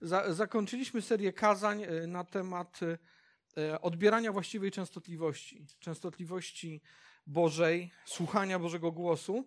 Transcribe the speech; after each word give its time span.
za, 0.00 0.34
zakończyliśmy 0.34 1.02
serię 1.02 1.32
kazań 1.32 1.86
na 2.06 2.24
temat 2.24 2.80
odbierania 3.80 4.32
właściwej 4.32 4.70
częstotliwości, 4.70 5.66
częstotliwości 5.78 6.82
Bożej, 7.26 7.90
słuchania 8.04 8.58
Bożego 8.58 8.92
głosu. 8.92 9.46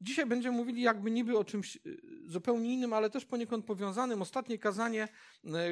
Dzisiaj 0.00 0.26
będziemy 0.26 0.56
mówili 0.56 0.82
jakby 0.82 1.10
niby 1.10 1.38
o 1.38 1.44
czymś 1.44 1.78
zupełnie 2.26 2.74
innym, 2.74 2.92
ale 2.92 3.10
też 3.10 3.24
poniekąd 3.24 3.64
powiązanym. 3.64 4.22
Ostatnie 4.22 4.58
kazanie, 4.58 5.08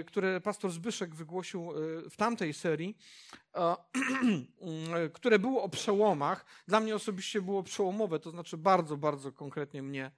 które 0.07 0.41
pastor 0.41 0.71
Zbyszek 0.71 1.15
wygłosił 1.15 1.71
w 2.11 2.17
tamtej 2.17 2.55
serii, 2.55 2.97
które 5.13 5.39
było 5.39 5.63
o 5.63 5.69
przełomach, 5.69 6.47
dla 6.67 6.81
mnie 6.81 6.95
osobiście 6.95 7.43
było 7.43 7.63
przełomowe, 7.63 8.21
to 8.21 8.31
znaczy 8.31 8.57
bardzo, 8.57 8.97
bardzo 8.97 9.33
konkretnie 9.33 9.83
mnie 9.83 10.11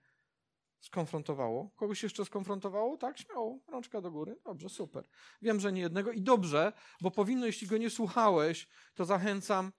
skonfrontowało. 0.81 1.71
Kogoś 1.77 2.03
jeszcze 2.03 2.25
skonfrontowało? 2.25 2.97
Tak, 2.97 3.19
śmiało. 3.19 3.59
Rączka 3.69 4.01
do 4.01 4.11
góry. 4.11 4.37
Dobrze, 4.45 4.69
super. 4.69 5.09
Wiem, 5.43 5.61
że 5.61 5.73
nie 5.73 5.80
jednego 5.80 6.12
i 6.12 6.23
dobrze, 6.23 6.73
bo 7.01 7.11
powinno, 7.11 7.47
jeśli 7.47 7.66
go 7.66 7.79
nie 7.79 7.91
słuchałeś, 7.91 8.69
to 8.95 9.05
zachęcam. 9.05 9.73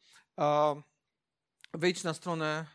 Wejdź 1.74 2.04
na 2.04 2.14
stronę 2.14 2.66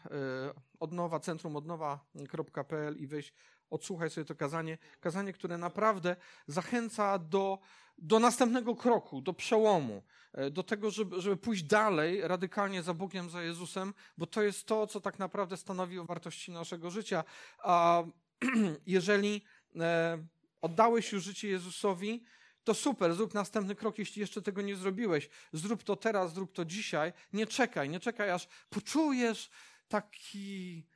odnowa, 0.80 1.20
centrum 1.20 1.56
odnowa.pl 1.56 2.96
i 2.96 3.06
weź, 3.06 3.32
odsłuchaj 3.70 4.10
sobie 4.10 4.24
to 4.24 4.34
kazanie. 4.34 4.78
Kazanie, 5.00 5.32
które 5.32 5.58
naprawdę 5.58 6.16
zachęca 6.46 7.18
do, 7.18 7.58
do 7.98 8.18
następnego 8.18 8.76
kroku, 8.76 9.20
do 9.20 9.32
przełomu, 9.32 10.02
e, 10.32 10.50
do 10.50 10.62
tego, 10.62 10.90
żeby, 10.90 11.20
żeby 11.20 11.36
pójść 11.36 11.62
dalej 11.62 12.28
radykalnie 12.28 12.82
za 12.82 12.94
Bogiem, 12.94 13.30
za 13.30 13.42
Jezusem, 13.42 13.94
bo 14.18 14.26
to 14.26 14.42
jest 14.42 14.66
to, 14.66 14.86
co 14.86 15.00
tak 15.00 15.18
naprawdę 15.18 15.56
stanowi 15.56 15.98
o 15.98 16.04
wartości 16.04 16.52
naszego 16.52 16.90
życia. 16.90 17.24
A 17.58 18.02
jeżeli 18.86 19.42
e, 19.76 20.18
oddałeś 20.62 21.12
już 21.12 21.24
życie 21.24 21.48
Jezusowi, 21.48 22.24
to 22.64 22.74
super, 22.74 23.14
zrób 23.14 23.34
następny 23.34 23.74
krok, 23.74 23.98
jeśli 23.98 24.20
jeszcze 24.20 24.42
tego 24.42 24.62
nie 24.62 24.76
zrobiłeś. 24.76 25.28
Zrób 25.52 25.82
to 25.82 25.96
teraz, 25.96 26.34
zrób 26.34 26.52
to 26.52 26.64
dzisiaj. 26.64 27.12
Nie 27.32 27.46
czekaj, 27.46 27.88
nie 27.88 28.00
czekaj, 28.00 28.30
aż 28.30 28.48
poczujesz 28.70 29.50
taki, 29.88 30.86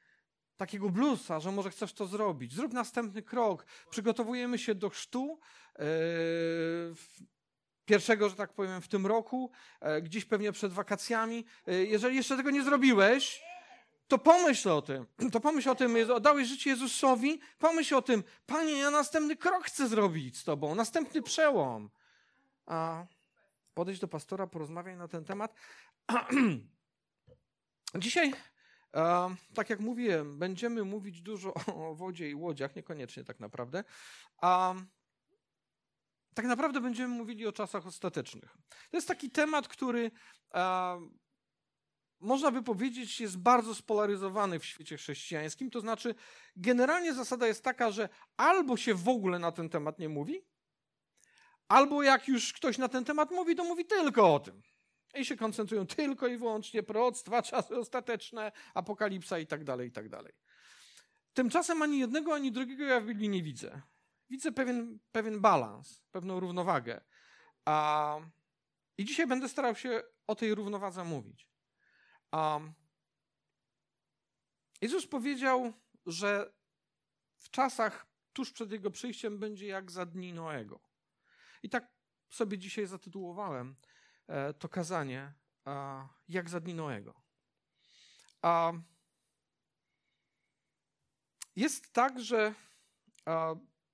takiego 0.61 0.89
blusa, 0.91 1.41
że 1.41 1.53
może 1.53 1.71
chcesz 1.71 1.93
to 1.93 2.07
zrobić. 2.07 2.55
Zrób 2.55 2.73
następny 2.73 3.23
krok. 3.23 3.67
Przygotowujemy 3.91 4.59
się 4.59 4.75
do 4.75 4.91
chrztu. 4.91 5.41
Yy, 5.79 5.85
pierwszego, 7.85 8.29
że 8.29 8.37
tak 8.37 8.53
powiem, 8.53 8.83
w 8.83 8.89
tym 8.89 9.07
roku, 9.07 9.51
yy, 9.83 10.03
gdzieś 10.03 10.25
pewnie 10.25 10.53
przed 10.53 10.73
wakacjami. 10.73 11.45
Yy, 11.67 11.87
jeżeli 11.87 12.17
jeszcze 12.17 12.37
tego 12.37 12.51
nie 12.51 12.63
zrobiłeś, 12.63 13.43
to 14.09 14.19
pomyśl 14.19 14.69
o 14.69 14.83
tym. 14.83 15.07
To 15.33 15.41
pomyśl 15.41 15.71
o 15.71 15.75
tym, 15.75 15.97
oddałeś 16.15 16.49
życie 16.49 16.71
Jezusowi, 16.71 17.41
pomyśl 17.59 17.95
o 17.95 18.03
tym, 18.03 18.25
Panie, 18.47 18.79
ja 18.79 18.91
następny 18.91 19.37
krok 19.37 19.65
chcę 19.65 19.89
zrobić 19.89 20.39
z 20.39 20.45
Tobą, 20.45 20.75
następny 20.75 21.23
przełom. 21.23 21.91
A 22.67 23.07
podejdź 23.75 23.99
do 23.99 24.09
pastora, 24.09 24.47
porozmawiaj 24.47 24.97
na 24.97 25.09
ten 25.09 25.25
temat. 25.25 25.55
Dzisiaj 28.05 28.33
tak 29.55 29.71
jak 29.71 29.81
mówiłem, 29.81 30.39
będziemy 30.39 30.85
mówić 30.85 31.23
dużo 31.23 31.55
o 31.89 31.95
wodzie 31.95 32.31
i 32.31 32.35
łodziach, 32.35 32.77
niekoniecznie 32.77 33.25
tak 33.25 33.41
naprawdę. 33.41 33.85
A 34.43 34.75
tak 36.35 36.45
naprawdę 36.45 36.81
będziemy 36.81 37.15
mówili 37.15 37.47
o 37.47 37.53
czasach 37.53 37.87
ostatecznych. 37.87 38.57
To 38.91 38.97
jest 38.97 39.09
taki 39.09 39.31
temat, 39.31 39.69
który 39.69 40.11
można 42.21 42.51
by 42.51 42.63
powiedzieć, 42.63 43.21
jest 43.21 43.39
bardzo 43.39 43.75
spolaryzowany 43.75 44.59
w 44.59 44.65
świecie 44.65 44.97
chrześcijańskim. 44.97 45.71
To 45.71 45.81
znaczy, 45.81 46.15
generalnie 46.57 47.15
zasada 47.15 47.47
jest 47.47 47.65
taka, 47.65 47.91
że 47.91 48.09
albo 48.37 48.77
się 48.77 48.95
w 48.95 49.09
ogóle 49.09 49.39
na 49.39 49.53
ten 49.53 49.69
temat 49.69 49.99
nie 49.99 50.09
mówi, 50.09 50.43
albo 51.69 52.03
jak 52.03 52.29
już 52.29 52.53
ktoś 52.53 52.79
na 52.79 52.89
ten 52.89 53.05
temat 53.05 53.31
mówi, 53.31 53.57
to 53.57 53.65
mówi 53.65 53.85
tylko 53.85 54.35
o 54.35 54.41
tym. 54.41 54.63
I 55.15 55.25
się 55.25 55.37
koncentrują 55.37 55.87
tylko 55.87 56.27
i 56.27 56.37
wyłącznie 56.37 56.83
proroctwa, 56.83 57.43
czasy 57.53 57.77
ostateczne, 57.77 58.53
apokalipsa 58.75 59.39
i 59.39 59.47
tak 59.47 59.65
dalej, 59.65 59.89
i 59.89 59.93
tak 59.93 60.09
dalej. 60.09 60.33
Tymczasem 61.35 61.83
ani 61.83 61.99
jednego, 61.99 62.35
ani 62.35 62.53
drugiego 62.53 62.85
ja 62.85 63.01
w 63.01 63.07
Biblii 63.07 63.29
nie 63.29 63.43
widzę. 63.43 63.83
Widzę 64.31 64.53
pewien, 64.53 64.99
pewien 65.13 65.41
balans, 65.41 66.03
pewną 66.11 66.41
równowagę. 66.41 67.01
A, 67.65 68.19
I 68.99 69.05
dzisiaj 69.05 69.27
będę 69.27 69.49
starał 69.49 69.75
się 69.75 70.03
o 70.27 70.35
tej 70.35 70.55
równowadze 70.55 71.05
mówić. 71.05 71.49
A, 72.31 72.61
Jezus 74.81 75.07
powiedział, 75.07 75.73
że 76.07 76.53
w 77.39 77.51
czasach 77.51 78.07
tuż 78.33 78.53
przed 78.53 78.73
Jego 78.73 78.91
przyjściem 78.91 79.39
będzie 79.39 79.67
jak 79.67 79.91
za 79.91 80.07
dni 80.07 80.33
Noego. 80.33 80.81
I 81.63 81.69
tak 81.69 81.93
sobie 82.31 82.59
dzisiaj 82.59 82.87
zatytułowałem 82.87 83.77
to 84.59 84.69
kazanie 84.69 85.33
jak 86.29 86.49
za 86.49 86.61
dni 86.61 86.75
Noego. 86.75 87.15
Jest 91.57 91.93
tak, 91.93 92.21
że 92.21 92.55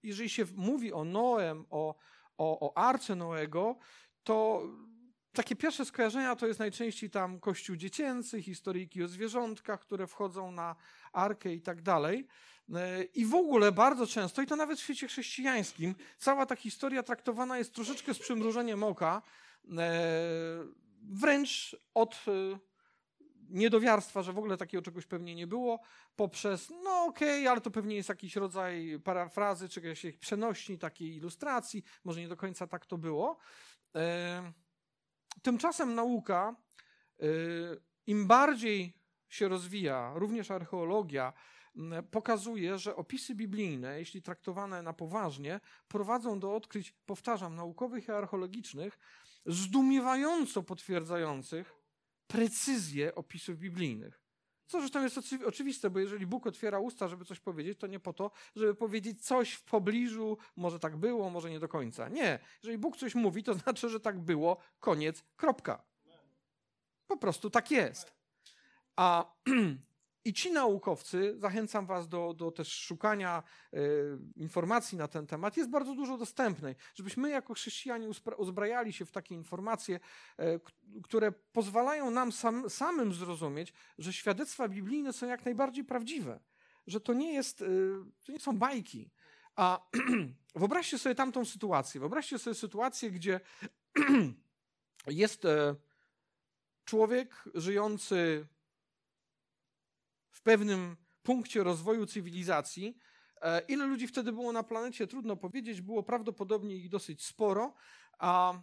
jeżeli 0.02 0.30
się 0.30 0.44
mówi 0.54 0.92
o 0.92 1.04
Noem, 1.04 1.66
o, 1.70 1.94
o, 2.38 2.68
o 2.68 2.78
arce 2.78 3.14
Noego, 3.14 3.76
to 4.24 4.62
takie 5.32 5.56
pierwsze 5.56 5.84
skojarzenia 5.84 6.36
to 6.36 6.46
jest 6.46 6.58
najczęściej 6.58 7.10
tam 7.10 7.40
kościół 7.40 7.76
dziecięcy, 7.76 8.42
historyjki 8.42 9.02
o 9.02 9.08
zwierzątkach, 9.08 9.80
które 9.80 10.06
wchodzą 10.06 10.52
na 10.52 10.76
arkę 11.12 11.54
i 11.54 11.62
tak 11.62 11.82
dalej. 11.82 12.26
E, 12.74 13.02
I 13.02 13.26
w 13.26 13.34
ogóle 13.34 13.72
bardzo 13.72 14.06
często, 14.06 14.42
i 14.42 14.46
to 14.46 14.56
nawet 14.56 14.78
w 14.78 14.82
świecie 14.82 15.08
chrześcijańskim, 15.08 15.94
cała 16.18 16.46
ta 16.46 16.56
historia 16.56 17.02
traktowana 17.02 17.58
jest 17.58 17.74
troszeczkę 17.74 18.14
z 18.14 18.18
przymrużeniem 18.18 18.82
oka, 18.82 19.22
E, 19.22 19.22
wręcz 21.02 21.76
od 21.94 22.24
e, 22.28 22.58
niedowiarstwa, 23.48 24.22
że 24.22 24.32
w 24.32 24.38
ogóle 24.38 24.56
takiego 24.56 24.82
czegoś 24.82 25.06
pewnie 25.06 25.34
nie 25.34 25.46
było, 25.46 25.80
poprzez, 26.16 26.70
no 26.84 27.04
okej, 27.04 27.40
okay, 27.40 27.50
ale 27.50 27.60
to 27.60 27.70
pewnie 27.70 27.96
jest 27.96 28.08
jakiś 28.08 28.36
rodzaj 28.36 29.00
parafrazy, 29.04 29.68
czy 29.68 29.80
jakiejś 29.80 30.16
przenośni, 30.16 30.78
takiej 30.78 31.16
ilustracji, 31.16 31.82
może 32.04 32.20
nie 32.20 32.28
do 32.28 32.36
końca 32.36 32.66
tak 32.66 32.86
to 32.86 32.98
było. 32.98 33.38
E, 33.94 34.52
tymczasem 35.42 35.94
nauka, 35.94 36.56
im 38.06 38.26
bardziej 38.26 38.92
się 39.28 39.48
rozwija, 39.48 40.12
również 40.14 40.50
archeologia, 40.50 41.32
pokazuje, 42.10 42.78
że 42.78 42.96
opisy 42.96 43.34
biblijne, 43.34 43.98
jeśli 43.98 44.22
traktowane 44.22 44.82
na 44.82 44.92
poważnie, 44.92 45.60
prowadzą 45.88 46.40
do 46.40 46.54
odkryć, 46.54 46.94
powtarzam, 47.06 47.54
naukowych 47.54 48.08
i 48.08 48.10
archeologicznych, 48.10 48.98
zdumiewająco 49.46 50.62
potwierdzających 50.62 51.74
precyzję 52.26 53.14
opisów 53.14 53.58
biblijnych. 53.58 54.26
Co 54.66 54.80
zresztą 54.80 55.02
jest 55.02 55.18
oczywiste, 55.46 55.90
bo 55.90 55.98
jeżeli 55.98 56.26
Bóg 56.26 56.46
otwiera 56.46 56.78
usta, 56.78 57.08
żeby 57.08 57.24
coś 57.24 57.40
powiedzieć, 57.40 57.78
to 57.78 57.86
nie 57.86 58.00
po 58.00 58.12
to, 58.12 58.30
żeby 58.56 58.74
powiedzieć 58.74 59.26
coś 59.26 59.52
w 59.52 59.64
pobliżu, 59.64 60.38
może 60.56 60.78
tak 60.78 60.96
było, 60.96 61.30
może 61.30 61.50
nie 61.50 61.60
do 61.60 61.68
końca. 61.68 62.08
Nie. 62.08 62.38
Jeżeli 62.62 62.78
Bóg 62.78 62.96
coś 62.96 63.14
mówi, 63.14 63.42
to 63.42 63.54
znaczy, 63.64 63.88
że 63.88 64.00
tak 64.00 64.18
było, 64.18 64.56
koniec, 64.80 65.24
kropka. 65.36 65.84
Po 67.06 67.16
prostu 67.16 67.50
tak 67.50 67.70
jest. 67.70 68.14
A 68.96 69.34
I 70.26 70.32
ci 70.32 70.52
naukowcy, 70.52 71.34
zachęcam 71.38 71.86
Was 71.86 72.08
do, 72.08 72.34
do 72.34 72.50
też 72.50 72.72
szukania 72.72 73.42
y, 73.74 73.78
informacji 74.36 74.98
na 74.98 75.08
ten 75.08 75.26
temat, 75.26 75.56
jest 75.56 75.70
bardzo 75.70 75.94
dużo 75.94 76.18
dostępnej, 76.18 76.74
żebyśmy 76.94 77.30
jako 77.30 77.54
chrześcijanie 77.54 78.08
uzbrajali 78.36 78.92
się 78.92 79.04
w 79.04 79.12
takie 79.12 79.34
informacje, 79.34 80.00
y, 80.40 80.60
które 81.02 81.32
pozwalają 81.32 82.10
nam 82.10 82.32
sam, 82.32 82.70
samym 82.70 83.14
zrozumieć, 83.14 83.72
że 83.98 84.12
świadectwa 84.12 84.68
biblijne 84.68 85.12
są 85.12 85.26
jak 85.26 85.44
najbardziej 85.44 85.84
prawdziwe, 85.84 86.40
że 86.86 87.00
to 87.00 87.12
nie, 87.12 87.34
jest, 87.34 87.62
y, 87.62 87.94
to 88.26 88.32
nie 88.32 88.40
są 88.40 88.58
bajki. 88.58 89.10
A 89.56 89.86
wyobraźcie 90.54 90.98
sobie 90.98 91.14
tamtą 91.14 91.44
sytuację. 91.44 92.00
Wyobraźcie 92.00 92.38
sobie 92.38 92.54
sytuację, 92.54 93.10
gdzie 93.10 93.40
jest 95.06 95.46
człowiek 96.84 97.44
żyjący 97.54 98.46
w 100.36 100.42
pewnym 100.42 100.96
punkcie 101.22 101.62
rozwoju 101.62 102.06
cywilizacji. 102.06 102.98
E, 103.42 103.60
ile 103.68 103.86
ludzi 103.86 104.06
wtedy 104.06 104.32
było 104.32 104.52
na 104.52 104.62
planecie, 104.62 105.06
trudno 105.06 105.36
powiedzieć, 105.36 105.80
było 105.80 106.02
prawdopodobnie 106.02 106.76
ich 106.76 106.88
dosyć 106.88 107.24
sporo, 107.24 107.74
a 108.18 108.62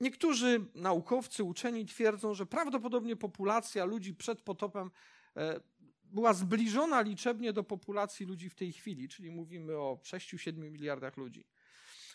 niektórzy 0.00 0.66
naukowcy, 0.74 1.44
uczeni 1.44 1.86
twierdzą, 1.86 2.34
że 2.34 2.46
prawdopodobnie 2.46 3.16
populacja 3.16 3.84
ludzi 3.84 4.14
przed 4.14 4.42
potopem 4.42 4.90
e, 5.36 5.60
była 6.04 6.34
zbliżona 6.34 7.00
liczebnie 7.00 7.52
do 7.52 7.64
populacji 7.64 8.26
ludzi 8.26 8.50
w 8.50 8.54
tej 8.54 8.72
chwili, 8.72 9.08
czyli 9.08 9.30
mówimy 9.30 9.76
o 9.76 10.00
6-7 10.02 10.70
miliardach 10.70 11.16
ludzi. 11.16 11.46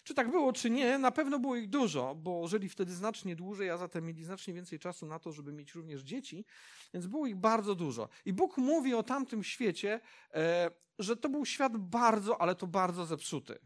Czy 0.03 0.13
tak 0.13 0.31
było, 0.31 0.53
czy 0.53 0.69
nie, 0.69 0.97
na 0.97 1.11
pewno 1.11 1.39
było 1.39 1.55
ich 1.55 1.69
dużo, 1.69 2.15
bo 2.15 2.47
żyli 2.47 2.69
wtedy 2.69 2.93
znacznie 2.93 3.35
dłużej, 3.35 3.69
a 3.69 3.77
zatem 3.77 4.05
mieli 4.05 4.23
znacznie 4.23 4.53
więcej 4.53 4.79
czasu 4.79 5.05
na 5.05 5.19
to, 5.19 5.31
żeby 5.31 5.53
mieć 5.53 5.75
również 5.75 6.01
dzieci, 6.01 6.45
więc 6.93 7.07
było 7.07 7.27
ich 7.27 7.35
bardzo 7.35 7.75
dużo. 7.75 8.09
I 8.25 8.33
Bóg 8.33 8.57
mówi 8.57 8.93
o 8.93 9.03
tamtym 9.03 9.43
świecie, 9.43 9.99
e, 10.33 10.71
że 10.99 11.17
to 11.17 11.29
był 11.29 11.45
świat 11.45 11.77
bardzo, 11.77 12.41
ale 12.41 12.55
to 12.55 12.67
bardzo 12.67 13.05
zepsuty. 13.05 13.59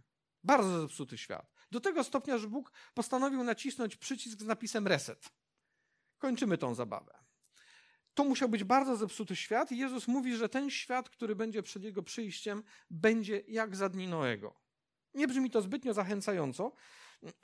Bardzo 0.44 0.82
zepsuty 0.82 1.18
świat. 1.18 1.54
Do 1.72 1.80
tego 1.80 2.04
stopnia, 2.04 2.38
że 2.38 2.48
Bóg 2.48 2.72
postanowił 2.94 3.44
nacisnąć 3.44 3.96
przycisk 3.96 4.40
z 4.40 4.46
napisem 4.46 4.88
reset. 4.88 5.30
Kończymy 6.18 6.58
tą 6.58 6.74
zabawę. 6.74 7.26
To 8.14 8.24
musiał 8.24 8.50
być 8.50 8.64
bardzo 8.64 8.96
zepsuty 8.96 9.36
świat 9.36 9.72
i 9.72 9.78
Jezus 9.78 10.08
mówi, 10.08 10.36
że 10.36 10.50
ten 10.50 10.70
świat, 10.70 11.10
który 11.10 11.36
będzie 11.36 11.64
przed 11.64 11.84
Jego 11.84 12.04
przyjściem, 12.04 12.64
będzie 12.90 13.44
jak 13.48 13.76
za 13.76 13.90
dni 13.90 14.08
Noego. 14.08 14.65
Nie 15.16 15.28
brzmi 15.28 15.50
to 15.50 15.62
zbytnio 15.62 15.94
zachęcająco, 15.94 16.72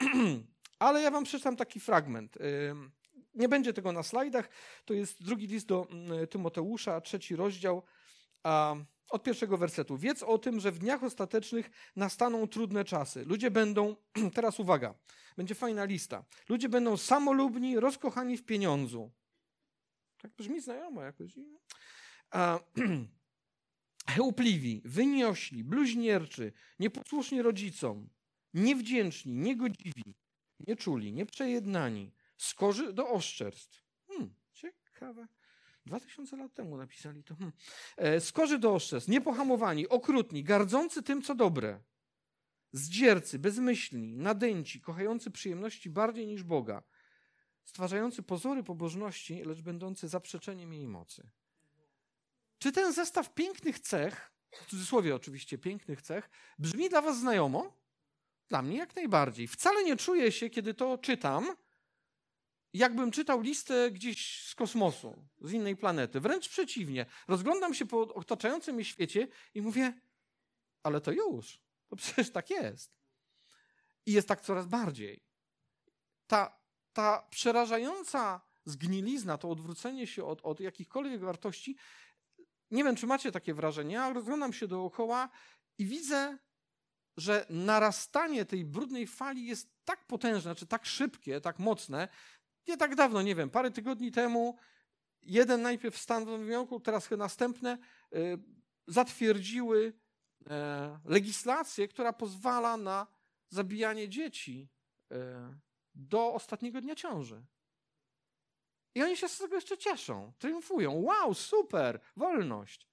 ale 0.78 1.02
ja 1.02 1.10
wam 1.10 1.24
przeczytam 1.24 1.56
taki 1.56 1.80
fragment. 1.80 2.38
Nie 3.34 3.48
będzie 3.48 3.72
tego 3.72 3.92
na 3.92 4.02
slajdach. 4.02 4.48
To 4.84 4.94
jest 4.94 5.24
drugi 5.24 5.46
list 5.46 5.66
do 5.66 5.86
mm, 5.90 6.26
Tymoteusza, 6.26 7.00
trzeci 7.00 7.36
rozdział, 7.36 7.82
od 9.12 9.22
pierwszego 9.22 9.58
wersetu. 9.58 9.96
Wiedz 9.96 10.22
o 10.22 10.38
tym, 10.38 10.60
że 10.60 10.72
w 10.72 10.78
dniach 10.78 11.02
ostatecznych 11.02 11.70
nastaną 11.96 12.48
trudne 12.48 12.84
czasy. 12.84 13.24
Ludzie 13.24 13.50
będą, 13.50 13.96
teraz 14.34 14.60
uwaga, 14.60 14.94
będzie 15.36 15.54
fajna 15.54 15.84
lista. 15.84 16.24
Ludzie 16.48 16.68
będą 16.68 16.96
samolubni, 16.96 17.80
rozkochani 17.80 18.36
w 18.36 18.44
pieniądzu. 18.44 19.10
Tak 20.22 20.30
brzmi 20.30 20.60
znajomo 20.60 21.02
jakoś. 21.02 21.32
A, 22.30 22.58
Chełpliwi, 24.08 24.82
wyniośli, 24.84 25.64
bluźnierczy, 25.64 26.52
nieposłuszni 26.78 27.42
rodzicom, 27.42 28.08
niewdzięczni, 28.54 29.34
niegodziwi, 29.34 30.14
nieczuli, 30.60 31.12
nieprzejednani, 31.12 32.12
skorzy 32.36 32.92
do 32.92 33.08
oszczerstw. 33.08 33.84
Hmm, 34.08 34.34
ciekawe. 34.52 35.26
Dwa 35.86 36.00
tysiące 36.00 36.36
lat 36.36 36.54
temu 36.54 36.76
napisali 36.76 37.24
to. 37.24 37.34
Hmm. 37.34 37.52
E, 37.96 38.20
skorzy 38.20 38.58
do 38.58 38.74
oszczerstw, 38.74 39.08
niepohamowani, 39.08 39.88
okrutni, 39.88 40.44
gardzący 40.44 41.02
tym, 41.02 41.22
co 41.22 41.34
dobre, 41.34 41.80
zdziercy, 42.72 43.38
bezmyślni, 43.38 44.16
nadęci, 44.16 44.80
kochający 44.80 45.30
przyjemności 45.30 45.90
bardziej 45.90 46.26
niż 46.26 46.42
Boga, 46.42 46.82
stwarzający 47.64 48.22
pozory 48.22 48.62
pobożności, 48.62 49.42
lecz 49.44 49.60
będący 49.60 50.08
zaprzeczeniem 50.08 50.72
jej 50.72 50.88
mocy. 50.88 51.30
Czy 52.62 52.72
ten 52.72 52.92
zestaw 52.92 53.34
pięknych 53.34 53.78
cech, 53.78 54.32
w 54.50 54.66
cudzysłowie 54.70 55.14
oczywiście 55.14 55.58
pięknych 55.58 56.02
cech, 56.02 56.30
brzmi 56.58 56.88
dla 56.88 57.02
Was 57.02 57.18
znajomo? 57.18 57.76
Dla 58.48 58.62
mnie 58.62 58.76
jak 58.76 58.96
najbardziej. 58.96 59.48
Wcale 59.48 59.84
nie 59.84 59.96
czuję 59.96 60.32
się, 60.32 60.50
kiedy 60.50 60.74
to 60.74 60.98
czytam, 60.98 61.56
jakbym 62.72 63.10
czytał 63.10 63.40
listę 63.40 63.90
gdzieś 63.90 64.48
z 64.48 64.54
kosmosu, 64.54 65.28
z 65.40 65.52
innej 65.52 65.76
planety. 65.76 66.20
Wręcz 66.20 66.48
przeciwnie. 66.48 67.06
Rozglądam 67.28 67.74
się 67.74 67.86
po 67.86 68.14
otaczającym 68.14 68.74
mnie 68.74 68.84
świecie 68.84 69.28
i 69.54 69.62
mówię, 69.62 70.00
ale 70.82 71.00
to 71.00 71.12
już. 71.12 71.62
To 71.88 71.96
przecież 71.96 72.32
tak 72.32 72.50
jest. 72.50 72.92
I 74.06 74.12
jest 74.12 74.28
tak 74.28 74.40
coraz 74.40 74.66
bardziej. 74.66 75.24
Ta, 76.26 76.60
ta 76.92 77.26
przerażająca 77.30 78.40
zgnilizna, 78.64 79.38
to 79.38 79.50
odwrócenie 79.50 80.06
się 80.06 80.24
od, 80.24 80.40
od 80.42 80.60
jakichkolwiek 80.60 81.20
wartości, 81.20 81.76
nie 82.72 82.84
wiem, 82.84 82.96
czy 82.96 83.06
macie 83.06 83.32
takie 83.32 83.54
wrażenie, 83.54 84.02
ale 84.02 84.14
rozglądam 84.14 84.52
się 84.52 84.68
dookoła 84.68 85.28
i 85.78 85.86
widzę, 85.86 86.38
że 87.16 87.46
narastanie 87.50 88.44
tej 88.44 88.64
brudnej 88.64 89.06
fali 89.06 89.46
jest 89.46 89.68
tak 89.84 90.06
potężne, 90.06 90.54
czy 90.54 90.66
tak 90.66 90.86
szybkie, 90.86 91.40
tak 91.40 91.58
mocne, 91.58 92.08
nie 92.68 92.76
tak 92.76 92.94
dawno, 92.94 93.22
nie 93.22 93.34
wiem, 93.34 93.50
parę 93.50 93.70
tygodni 93.70 94.12
temu 94.12 94.56
jeden 95.22 95.62
najpierw 95.62 95.98
stan 95.98 96.44
w 96.44 96.48
Jorku, 96.48 96.80
teraz 96.80 97.10
następne 97.10 97.78
y, 98.14 98.38
zatwierdziły 98.86 99.92
e, 100.50 100.98
legislację, 101.04 101.88
która 101.88 102.12
pozwala 102.12 102.76
na 102.76 103.06
zabijanie 103.48 104.08
dzieci 104.08 104.68
e, 105.10 105.58
do 105.94 106.34
ostatniego 106.34 106.80
dnia 106.80 106.94
ciąży. 106.94 107.44
I 108.94 109.02
oni 109.02 109.16
się 109.16 109.28
z 109.28 109.38
tego 109.38 109.54
jeszcze 109.54 109.78
cieszą, 109.78 110.32
triumfują. 110.38 110.92
Wow, 110.92 111.34
super, 111.34 112.00
wolność. 112.16 112.88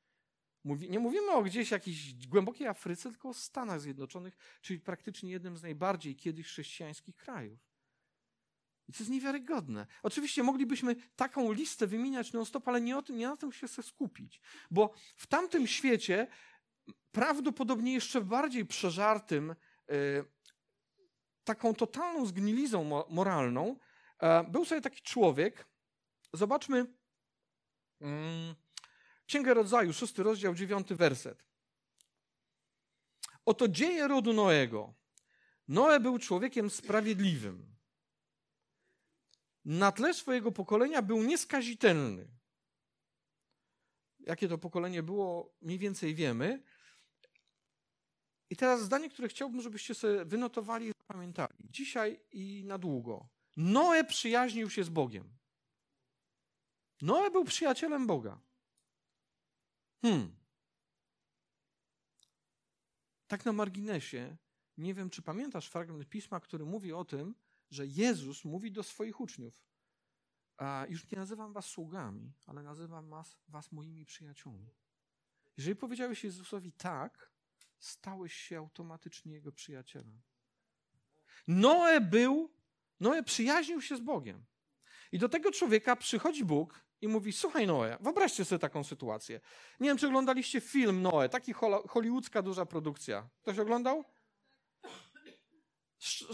Mówi, 0.64 0.90
nie 0.90 1.00
mówimy 1.00 1.32
o 1.32 1.44
gdzieś 1.44 1.72
jakiejś 1.72 2.28
głębokiej 2.28 2.68
Afryce, 2.68 3.10
tylko 3.10 3.30
o 3.30 3.34
Stanach 3.34 3.82
Zjednoczonych, 3.82 4.38
czyli 4.62 4.80
praktycznie 4.80 5.32
jednym 5.32 5.58
z 5.58 5.62
najbardziej 5.62 6.16
kiedyś 6.16 6.48
chrześcijańskich 6.48 7.16
krajów. 7.16 7.70
I 8.88 8.92
to 8.92 9.00
jest 9.00 9.12
niewiarygodne. 9.12 9.88
Oczywiście 10.04 10.44
moglibyśmy 10.44 10.96
taką 11.16 11.52
listę 11.52 11.88
wymieniać 11.88 12.34
non-stop, 12.34 12.68
ale 12.68 12.82
nie, 12.82 12.98
o 12.98 13.02
tym, 13.02 13.18
nie 13.18 13.28
na 13.28 13.38
tym 13.38 13.52
się 13.52 13.68
chcę 13.68 13.84
skupić. 13.84 14.42
Bo 14.72 14.94
w 15.16 15.28
tamtym 15.28 15.68
świecie, 15.68 16.28
prawdopodobnie 17.12 17.94
jeszcze 17.94 18.22
bardziej 18.22 18.66
przeżartym, 18.66 19.56
yy, 19.88 20.26
taką 21.44 21.74
totalną 21.74 22.26
zgnilizą 22.26 22.84
mo 22.84 23.08
moralną, 23.10 23.76
yy, 24.22 24.28
był 24.52 24.66
sobie 24.66 24.82
taki 24.82 25.02
człowiek. 25.02 25.69
Zobaczmy 26.34 26.86
yy, 28.00 28.08
Księgę 29.26 29.54
Rodzaju, 29.54 29.94
szósty 29.94 30.24
rozdział, 30.24 30.56
dziewiąty 30.56 30.96
werset. 30.96 31.46
Oto 33.46 33.68
dzieje 33.68 34.08
rodu 34.08 34.34
Noego. 34.34 34.94
Noe 35.68 36.00
był 36.00 36.20
człowiekiem 36.20 36.70
sprawiedliwym 36.70 37.80
na 39.66 39.92
tle 39.92 40.14
swojego 40.14 40.52
pokolenia 40.52 41.02
był 41.02 41.24
nieskazitelny. 41.24 42.28
Jakie 44.20 44.48
to 44.48 44.58
pokolenie 44.58 45.04
było, 45.04 45.56
mniej 45.62 45.80
więcej 45.80 46.16
wiemy. 46.16 46.64
I 48.50 48.56
teraz 48.56 48.82
zdanie, 48.82 49.10
które 49.10 49.28
chciałbym, 49.28 49.62
żebyście 49.62 49.96
sobie 49.96 50.26
wynotowali 50.26 50.88
i 50.88 50.92
zapamiętali. 51.02 51.54
Dzisiaj 51.60 52.20
i 52.32 52.64
na 52.66 52.78
długo. 52.78 53.30
Noe 53.58 54.04
przyjaźnił 54.04 54.70
się 54.70 54.84
z 54.84 54.90
Bogiem. 54.90 55.39
Noe 57.02 57.32
był 57.32 57.44
przyjacielem 57.44 58.08
Boga. 58.08 58.40
Hmm. 60.02 60.36
Tak 63.28 63.46
na 63.46 63.54
marginesie, 63.54 64.38
nie 64.78 64.94
wiem, 64.94 65.10
czy 65.10 65.22
pamiętasz 65.22 65.68
fragment 65.68 66.10
pisma, 66.10 66.40
który 66.40 66.66
mówi 66.66 66.94
o 66.94 67.06
tym, 67.06 67.36
że 67.72 67.88
Jezus 67.88 68.46
mówi 68.46 68.72
do 68.72 68.84
swoich 68.84 69.20
uczniów: 69.20 69.64
a 70.58 70.86
Już 70.90 71.12
nie 71.12 71.18
nazywam 71.18 71.54
was 71.54 71.66
sługami, 71.66 72.34
ale 72.46 72.64
nazywam 72.64 73.10
was, 73.10 73.38
was 73.48 73.72
moimi 73.72 74.06
przyjaciółmi. 74.06 74.74
Jeżeli 75.58 75.76
powiedziałeś 75.76 76.24
Jezusowi 76.24 76.72
tak, 76.72 77.32
stałeś 77.80 78.34
się 78.34 78.58
automatycznie 78.58 79.34
jego 79.34 79.52
przyjacielem. 79.52 80.22
Noe 81.48 82.02
był, 82.02 82.54
Noe 83.00 83.24
przyjaźnił 83.24 83.82
się 83.82 83.98
z 83.98 84.02
Bogiem. 84.02 84.46
I 85.12 85.20
do 85.20 85.30
tego 85.30 85.52
człowieka 85.52 85.96
przychodzi 85.96 86.46
Bóg 86.46 86.86
i 87.02 87.08
mówi: 87.08 87.34
Słuchaj, 87.34 87.68
Noe, 87.68 87.98
wyobraźcie 88.02 88.46
sobie 88.46 88.60
taką 88.60 88.84
sytuację. 88.84 89.40
Nie 89.80 89.90
wiem, 89.90 89.98
czy 89.98 90.08
oglądaliście 90.08 90.62
film 90.62 91.02
Noe, 91.02 91.30
taki 91.30 91.54
hollywoodzka 91.88 92.42
duża 92.42 92.66
produkcja. 92.66 93.30
Ktoś 93.42 93.60
oglądał? 93.60 94.04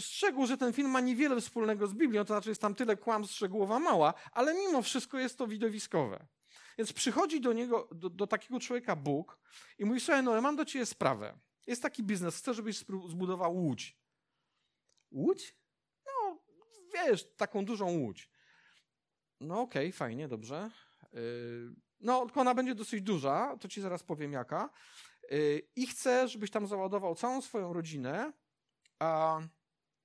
Szczegół, 0.00 0.46
że 0.46 0.56
ten 0.56 0.72
film 0.72 0.90
ma 0.90 1.00
niewiele 1.00 1.40
wspólnego 1.40 1.86
z 1.86 1.94
Biblią, 1.94 2.24
to 2.24 2.34
znaczy 2.34 2.48
jest 2.48 2.60
tam 2.60 2.74
tyle 2.74 2.96
kłamstw, 2.96 3.38
że 3.38 3.48
głowa 3.48 3.78
mała, 3.78 4.14
ale 4.32 4.54
mimo 4.54 4.82
wszystko 4.82 5.18
jest 5.18 5.38
to 5.38 5.46
widowiskowe. 5.46 6.26
Więc 6.78 6.92
przychodzi 6.92 7.40
do 7.40 7.52
niego, 7.52 7.88
do, 7.92 8.10
do 8.10 8.26
takiego 8.26 8.60
człowieka 8.60 8.96
Bóg 8.96 9.38
i 9.78 9.84
mówi, 9.84 10.00
słuchaj, 10.00 10.22
no 10.22 10.34
ja 10.34 10.40
mam 10.40 10.56
do 10.56 10.64
ciebie 10.64 10.86
sprawę. 10.86 11.38
Jest 11.66 11.82
taki 11.82 12.02
biznes, 12.02 12.36
chcę, 12.36 12.54
żebyś 12.54 12.78
zbudował 13.08 13.56
łódź. 13.56 13.98
Łódź? 15.10 15.56
No, 16.06 16.38
wiesz, 16.94 17.34
taką 17.36 17.64
dużą 17.64 17.98
łódź. 17.98 18.28
No 19.40 19.60
okej, 19.60 19.86
okay, 19.86 19.92
fajnie, 19.92 20.28
dobrze. 20.28 20.70
Yy, 21.12 21.74
no, 22.00 22.26
ona 22.34 22.54
będzie 22.54 22.74
dosyć 22.74 23.02
duża, 23.02 23.56
to 23.60 23.68
ci 23.68 23.80
zaraz 23.80 24.02
powiem 24.02 24.32
jaka. 24.32 24.70
Yy, 25.30 25.62
I 25.76 25.86
chcę, 25.86 26.28
żebyś 26.28 26.50
tam 26.50 26.66
załadował 26.66 27.14
całą 27.14 27.42
swoją 27.42 27.72
rodzinę, 27.72 28.32
a 28.98 29.40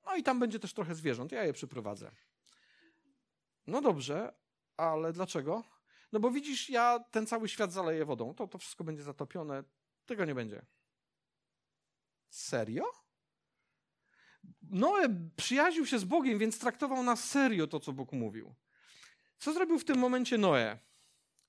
no 0.06 0.16
i 0.16 0.24
tam 0.24 0.40
będzie 0.40 0.60
też 0.60 0.74
trochę 0.74 0.96
zwierząt, 0.96 1.32
ja 1.32 1.44
je 1.44 1.54
przyprowadzę. 1.54 2.12
No 3.68 3.82
dobrze, 3.82 4.34
ale 4.78 5.14
dlaczego? 5.14 5.64
No 6.12 6.20
bo 6.20 6.32
widzisz, 6.32 6.70
ja 6.70 7.00
ten 7.12 7.28
cały 7.28 7.50
świat 7.50 7.74
zaleję 7.74 8.06
wodą, 8.06 8.34
to, 8.34 8.48
to 8.48 8.58
wszystko 8.58 8.84
będzie 8.84 9.04
zatopione, 9.04 9.64
tego 10.06 10.26
nie 10.26 10.36
będzie. 10.36 10.66
Serio? 12.30 12.84
Noe 14.62 15.30
przyjaźnił 15.36 15.86
się 15.86 16.00
z 16.00 16.04
Bogiem, 16.04 16.40
więc 16.40 16.60
traktował 16.60 17.04
na 17.04 17.16
serio 17.16 17.68
to, 17.68 17.80
co 17.80 17.94
Bóg 17.94 18.12
mówił. 18.12 18.56
Co 19.42 19.54
zrobił 19.54 19.80
w 19.80 19.86
tym 19.86 19.98
momencie 19.98 20.38
Noe? 20.38 20.78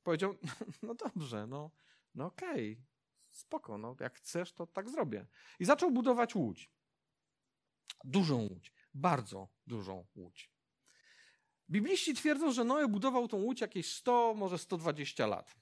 Powiedział, 0.02 0.34
no 0.82 0.94
dobrze, 0.94 1.46
no, 1.46 1.70
no 2.14 2.26
okej, 2.26 2.72
okay, 2.72 2.84
spoko, 3.30 3.78
no 3.78 3.96
jak 4.00 4.14
chcesz, 4.14 4.52
to 4.52 4.66
tak 4.66 4.90
zrobię. 4.90 5.26
I 5.58 5.64
zaczął 5.64 5.90
budować 5.90 6.34
łódź. 6.34 6.70
Dużą 8.04 8.36
łódź, 8.36 8.72
bardzo 8.94 9.48
dużą 9.66 10.06
łódź. 10.14 10.50
Bibliści 11.70 12.14
twierdzą, 12.14 12.52
że 12.52 12.64
Noe 12.64 12.88
budował 12.88 13.28
tą 13.28 13.36
łódź 13.36 13.60
jakieś 13.60 13.94
100, 13.94 14.34
może 14.34 14.58
120 14.58 15.26
lat. 15.26 15.54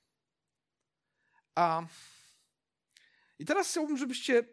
A 1.55 1.87
i 3.39 3.45
teraz 3.45 3.71
chciałbym, 3.71 3.97
żebyście 3.97 4.45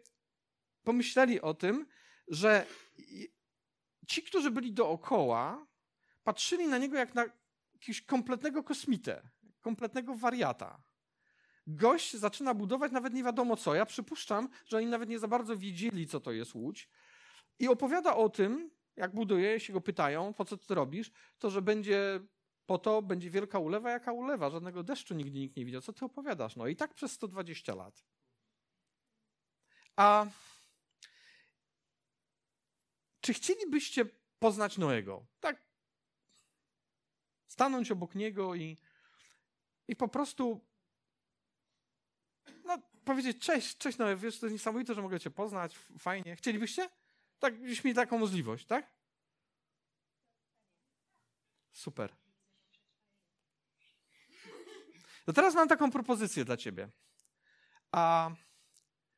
pomyśleli 0.82 1.40
o 1.40 1.54
tym, 1.54 1.86
że 2.28 2.66
ci, 4.06 4.22
którzy 4.22 4.50
byli 4.50 4.72
dookoła, 4.72 5.66
patrzyli 6.24 6.66
na 6.66 6.78
niego 6.78 6.96
jak 6.96 7.14
na 7.14 7.38
jakiegoś 7.80 8.02
kompletnego 8.02 8.62
kosmitę, 8.62 9.28
kompletnego 9.60 10.14
wariata. 10.14 10.82
Gość 11.66 12.16
zaczyna 12.16 12.54
budować 12.54 12.92
nawet 12.92 13.14
nie 13.14 13.24
wiadomo 13.24 13.56
co. 13.56 13.74
Ja 13.74 13.86
przypuszczam, 13.86 14.48
że 14.66 14.76
oni 14.76 14.86
nawet 14.86 15.08
nie 15.08 15.18
za 15.18 15.28
bardzo 15.28 15.56
wiedzieli, 15.56 16.06
co 16.06 16.20
to 16.20 16.32
jest 16.32 16.54
łódź. 16.54 16.88
I 17.58 17.68
opowiada 17.68 18.16
o 18.16 18.28
tym, 18.28 18.70
jak 18.96 19.14
buduje, 19.14 19.50
jeśli 19.50 19.74
go 19.74 19.80
pytają, 19.80 20.34
po 20.34 20.44
co 20.44 20.56
ty 20.56 20.74
robisz, 20.74 21.10
to 21.38 21.50
że 21.50 21.62
będzie 21.62 22.20
po 22.66 22.78
to 22.78 23.02
będzie 23.02 23.30
wielka 23.30 23.58
ulewa, 23.58 23.90
jaka 23.90 24.12
ulewa. 24.12 24.50
Żadnego 24.50 24.82
deszczu 24.82 25.14
nigdy 25.14 25.38
nikt 25.38 25.56
nie 25.56 25.64
widział. 25.64 25.80
Co 25.80 25.92
ty 25.92 26.04
opowiadasz? 26.04 26.56
No 26.56 26.66
i 26.66 26.76
tak 26.76 26.94
przez 26.94 27.12
120 27.12 27.74
lat. 27.74 28.04
A 29.96 30.26
czy 33.20 33.34
chcielibyście 33.34 34.04
poznać 34.38 34.78
Noego? 34.78 35.26
Tak. 35.40 35.67
Stanąć 37.58 37.90
obok 37.90 38.14
niego 38.14 38.54
i, 38.54 38.78
i 39.88 39.96
po 39.96 40.08
prostu 40.08 40.60
no, 42.64 42.78
powiedzieć 43.04 43.38
cześć, 43.38 43.76
cześć 43.76 43.98
Noe, 43.98 44.16
wiesz, 44.16 44.40
to 44.40 44.46
jest 44.46 44.52
niesamowite, 44.52 44.94
że 44.94 45.02
mogę 45.02 45.20
cię 45.20 45.30
poznać, 45.30 45.78
fajnie. 45.98 46.36
Chcielibyście? 46.36 46.88
Tak, 47.38 47.60
byś 47.60 47.84
mieli 47.84 47.94
taką 47.94 48.18
możliwość, 48.18 48.66
tak? 48.66 48.92
Super. 51.72 52.12
To 55.24 55.32
teraz 55.32 55.54
mam 55.54 55.68
taką 55.68 55.90
propozycję 55.90 56.44
dla 56.44 56.56
ciebie. 56.56 56.88
A 57.92 58.30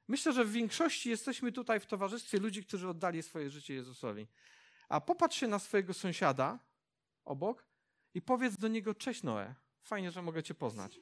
myślę, 0.08 0.32
że 0.32 0.44
w 0.44 0.52
większości 0.52 1.10
jesteśmy 1.10 1.52
tutaj 1.52 1.80
w 1.80 1.86
towarzystwie 1.86 2.38
ludzi, 2.38 2.64
którzy 2.64 2.88
oddali 2.88 3.22
swoje 3.22 3.50
życie 3.50 3.74
Jezusowi. 3.74 4.26
A 4.88 5.00
popatrz 5.00 5.40
się 5.40 5.48
na 5.48 5.58
swojego 5.58 5.94
sąsiada 5.94 6.58
obok 7.24 7.69
i 8.14 8.22
powiedz 8.22 8.56
do 8.56 8.68
niego: 8.68 8.94
Cześć 8.94 9.22
Noe, 9.22 9.54
fajnie, 9.82 10.10
że 10.10 10.22
mogę 10.22 10.42
cię 10.42 10.54
poznać. 10.54 11.00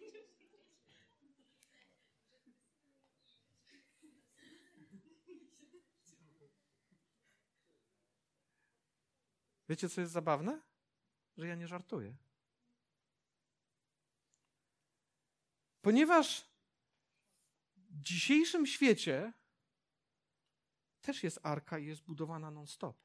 Wiecie, 9.69 9.89
co 9.89 10.01
jest 10.01 10.13
zabawne? 10.13 10.61
Że 11.37 11.47
ja 11.47 11.55
nie 11.55 11.69
żartuję. 11.69 12.17
Ponieważ 15.83 16.45
w 17.77 18.03
dzisiejszym 18.03 18.67
świecie 18.67 19.33
też 21.01 21.23
jest 21.23 21.39
arka 21.43 21.79
i 21.79 21.87
jest 21.87 22.03
budowana 22.03 22.51
non-stop. 22.51 23.03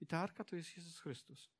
I 0.00 0.06
ta 0.06 0.18
arka 0.18 0.44
to 0.44 0.56
jest 0.56 0.76
Jezus 0.76 0.98
Chrystus. 0.98 1.55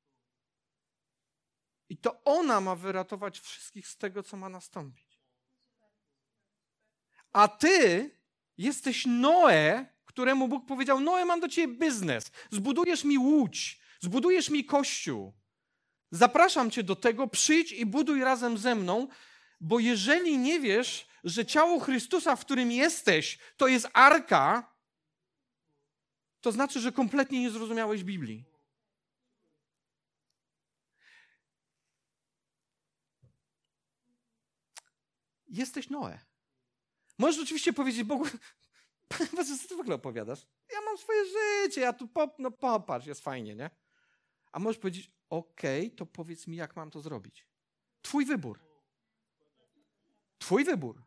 I 1.89 1.97
to 1.97 2.23
ona 2.23 2.61
ma 2.61 2.75
wyratować 2.75 3.39
wszystkich 3.39 3.87
z 3.87 3.97
tego, 3.97 4.23
co 4.23 4.37
ma 4.37 4.49
nastąpić. 4.49 5.21
A 7.33 7.47
ty 7.47 8.11
jesteś 8.57 9.05
Noe, 9.05 9.85
któremu 10.05 10.47
Bóg 10.47 10.65
powiedział: 10.65 10.99
Noe, 10.99 11.25
mam 11.25 11.39
do 11.39 11.49
ciebie 11.49 11.73
biznes. 11.73 12.31
Zbudujesz 12.51 13.03
mi 13.03 13.17
łódź, 13.17 13.81
zbudujesz 13.99 14.49
mi 14.49 14.65
kościół. 14.65 15.33
Zapraszam 16.11 16.71
cię 16.71 16.83
do 16.83 16.95
tego, 16.95 17.27
przyjdź 17.27 17.71
i 17.71 17.85
buduj 17.85 18.23
razem 18.23 18.57
ze 18.57 18.75
mną, 18.75 19.07
bo 19.61 19.79
jeżeli 19.79 20.37
nie 20.37 20.59
wiesz, 20.59 21.07
że 21.23 21.45
ciało 21.45 21.79
Chrystusa, 21.79 22.35
w 22.35 22.45
którym 22.45 22.71
jesteś, 22.71 23.39
to 23.57 23.67
jest 23.67 23.87
arka, 23.93 24.75
to 26.41 26.51
znaczy, 26.51 26.79
że 26.79 26.91
kompletnie 26.91 27.41
nie 27.41 27.51
zrozumiałeś 27.51 28.03
Biblii. 28.03 28.45
Jesteś 35.57 35.89
Noe. 35.89 36.19
Możesz 37.17 37.43
oczywiście 37.43 37.73
powiedzieć 37.73 38.03
Bogu, 38.03 38.25
co 39.61 39.67
ty 39.69 39.75
w 39.75 39.79
ogóle 39.79 39.95
opowiadasz? 39.95 40.47
Ja 40.73 40.81
mam 40.81 40.97
swoje 40.97 41.23
życie, 41.25 41.81
ja 41.81 41.93
tu 41.93 42.07
pop, 42.07 42.35
no 42.39 42.51
popatrz, 42.51 43.05
jest 43.07 43.23
fajnie, 43.23 43.55
nie? 43.55 43.69
A 44.51 44.59
możesz 44.59 44.79
powiedzieć, 44.79 45.11
okej, 45.29 45.85
okay, 45.85 45.97
to 45.97 46.05
powiedz 46.05 46.47
mi, 46.47 46.57
jak 46.57 46.75
mam 46.75 46.91
to 46.91 47.01
zrobić. 47.01 47.47
Twój 48.01 48.25
wybór. 48.25 48.59
Twój 50.37 50.63
wybór. 50.63 51.03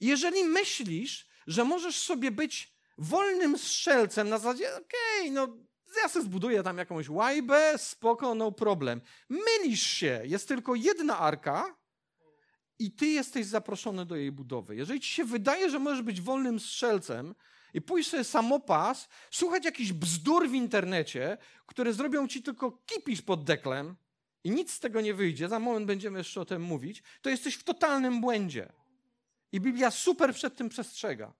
Jeżeli 0.00 0.44
myślisz, 0.44 1.28
że 1.46 1.64
możesz 1.64 1.98
sobie 1.98 2.30
być 2.30 2.74
wolnym 2.98 3.58
strzelcem 3.58 4.28
na 4.28 4.38
zasadzie, 4.38 4.68
okej, 4.68 5.20
okay, 5.20 5.30
no 5.30 5.56
ja 6.02 6.08
sobie 6.08 6.24
zbuduję 6.24 6.62
tam 6.62 6.78
jakąś 6.78 7.08
łajbę, 7.08 7.78
spoko, 7.78 8.34
no 8.34 8.52
problem. 8.52 9.00
Mylisz 9.28 9.86
się, 9.86 10.22
jest 10.24 10.48
tylko 10.48 10.74
jedna 10.74 11.18
arka 11.18 11.83
i 12.78 12.92
ty 12.92 13.06
jesteś 13.06 13.46
zaproszony 13.46 14.06
do 14.06 14.16
jej 14.16 14.32
budowy. 14.32 14.76
Jeżeli 14.76 15.00
ci 15.00 15.10
się 15.10 15.24
wydaje, 15.24 15.70
że 15.70 15.78
możesz 15.78 16.02
być 16.02 16.20
wolnym 16.20 16.60
strzelcem 16.60 17.34
i 17.74 17.82
pójść 17.82 18.10
sobie 18.10 18.24
samopas, 18.24 19.08
słuchać 19.30 19.64
jakichś 19.64 19.92
bzdur 19.92 20.48
w 20.48 20.54
internecie, 20.54 21.38
które 21.66 21.92
zrobią 21.92 22.28
ci 22.28 22.42
tylko 22.42 22.70
kipisz 22.70 23.22
pod 23.22 23.44
deklem, 23.44 23.96
i 24.44 24.50
nic 24.50 24.72
z 24.72 24.80
tego 24.80 25.00
nie 25.00 25.14
wyjdzie, 25.14 25.48
za 25.48 25.58
moment 25.58 25.86
będziemy 25.86 26.18
jeszcze 26.18 26.40
o 26.40 26.44
tym 26.44 26.62
mówić, 26.62 27.02
to 27.22 27.30
jesteś 27.30 27.54
w 27.54 27.64
totalnym 27.64 28.20
błędzie. 28.20 28.72
I 29.52 29.60
Biblia 29.60 29.90
super 29.90 30.34
przed 30.34 30.56
tym 30.56 30.68
przestrzega. 30.68 31.32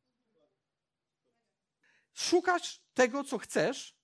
Szukasz 2.14 2.80
tego, 2.94 3.24
co 3.24 3.38
chcesz, 3.38 3.96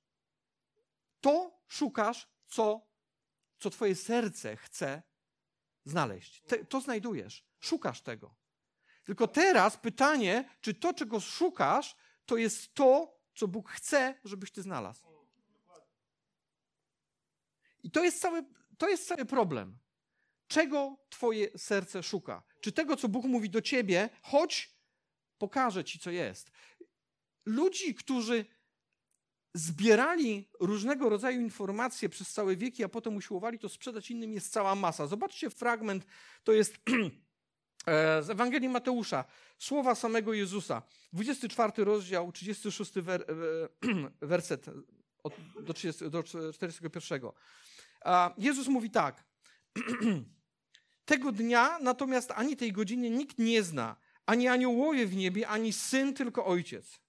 to 1.21 1.61
szukasz, 1.69 2.29
co, 2.49 2.87
co 3.59 3.71
twoje 3.71 3.95
serce 3.95 4.57
chce 4.57 5.03
znaleźć. 5.85 6.43
Te, 6.43 6.65
to 6.65 6.81
znajdujesz. 6.81 7.45
Szukasz 7.61 8.01
tego. 8.03 8.35
Tylko 9.05 9.29
teraz 9.29 9.77
pytanie, 9.77 10.49
czy 10.61 10.75
to, 10.75 10.95
czego 10.95 11.21
szukasz, 11.21 11.97
to 12.27 12.37
jest 12.37 12.75
to, 12.75 13.21
co 13.35 13.49
Bóg 13.49 13.71
chce, 13.71 14.21
żebyś 14.25 14.51
ty 14.51 14.63
znalazł. 14.63 15.07
I 17.83 17.91
to 17.91 18.05
jest 18.05 18.21
cały, 18.21 18.45
to 18.79 18.89
jest 18.89 19.09
cały 19.09 19.25
problem. 19.25 19.79
Czego 20.49 20.97
Twoje 21.11 21.59
serce 21.59 22.03
szuka? 22.03 22.43
Czy 22.61 22.73
tego, 22.73 22.97
co 22.97 23.09
Bóg 23.09 23.25
mówi 23.25 23.51
do 23.51 23.63
Ciebie, 23.63 24.09
chodź, 24.23 24.75
pokażę 25.39 25.85
Ci, 25.85 25.99
co 25.99 26.11
jest. 26.11 26.51
Ludzi, 27.47 27.95
którzy 27.95 28.45
zbierali 29.55 30.49
różnego 30.61 31.09
rodzaju 31.09 31.41
informacje 31.41 32.09
przez 32.09 32.33
całe 32.33 32.57
wieki, 32.57 32.85
a 32.85 32.89
potem 32.89 33.17
usiłowali 33.17 33.59
to 33.59 33.69
sprzedać 33.69 34.11
innym, 34.11 34.33
jest 34.33 34.53
cała 34.53 34.75
masa. 34.75 35.07
Zobaczcie 35.07 35.51
fragment, 35.51 36.07
to 36.45 36.53
jest 36.53 36.75
e, 37.87 38.23
z 38.23 38.31
Ewangelii 38.31 38.69
Mateusza, 38.69 39.25
słowa 39.59 39.95
samego 39.95 40.33
Jezusa. 40.33 40.83
24 41.13 41.85
rozdział, 41.85 42.33
36 42.33 42.93
wer, 42.95 43.25
werset 44.21 44.67
do, 45.63 45.75
30, 45.75 46.11
do 46.11 46.23
41. 46.23 47.21
Jezus 48.39 48.69
mówi 48.69 48.91
tak. 48.91 49.25
Tego 51.05 51.33
dnia 51.33 51.79
natomiast 51.79 52.31
ani 52.31 52.57
tej 52.57 52.73
godziny 52.73 53.11
nikt 53.11 53.39
nie 53.39 53.63
zna, 53.63 53.97
ani 54.27 54.49
aniołowie 54.49 55.07
w 55.07 55.17
niebie, 55.17 55.49
ani 55.49 55.73
syn, 55.73 56.15
tylko 56.15 56.47
ojciec. 56.47 57.01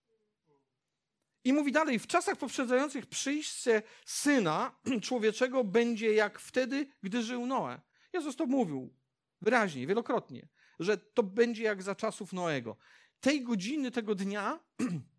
I 1.43 1.53
mówi 1.53 1.71
dalej, 1.71 1.99
w 1.99 2.07
czasach 2.07 2.37
poprzedzających 2.37 3.05
przyjście 3.05 3.81
syna 4.05 4.75
człowieczego 5.01 5.63
będzie 5.63 6.13
jak 6.13 6.39
wtedy, 6.39 6.87
gdy 7.03 7.23
żył 7.23 7.45
Noe. 7.45 7.81
Jezus 8.13 8.35
to 8.35 8.45
mówił 8.45 8.93
wyraźnie, 9.41 9.87
wielokrotnie, 9.87 10.47
że 10.79 10.97
to 10.97 11.23
będzie 11.23 11.63
jak 11.63 11.83
za 11.83 11.95
czasów 11.95 12.33
Noego. 12.33 12.77
Tej 13.19 13.43
godziny, 13.43 13.91
tego 13.91 14.15
dnia 14.15 14.59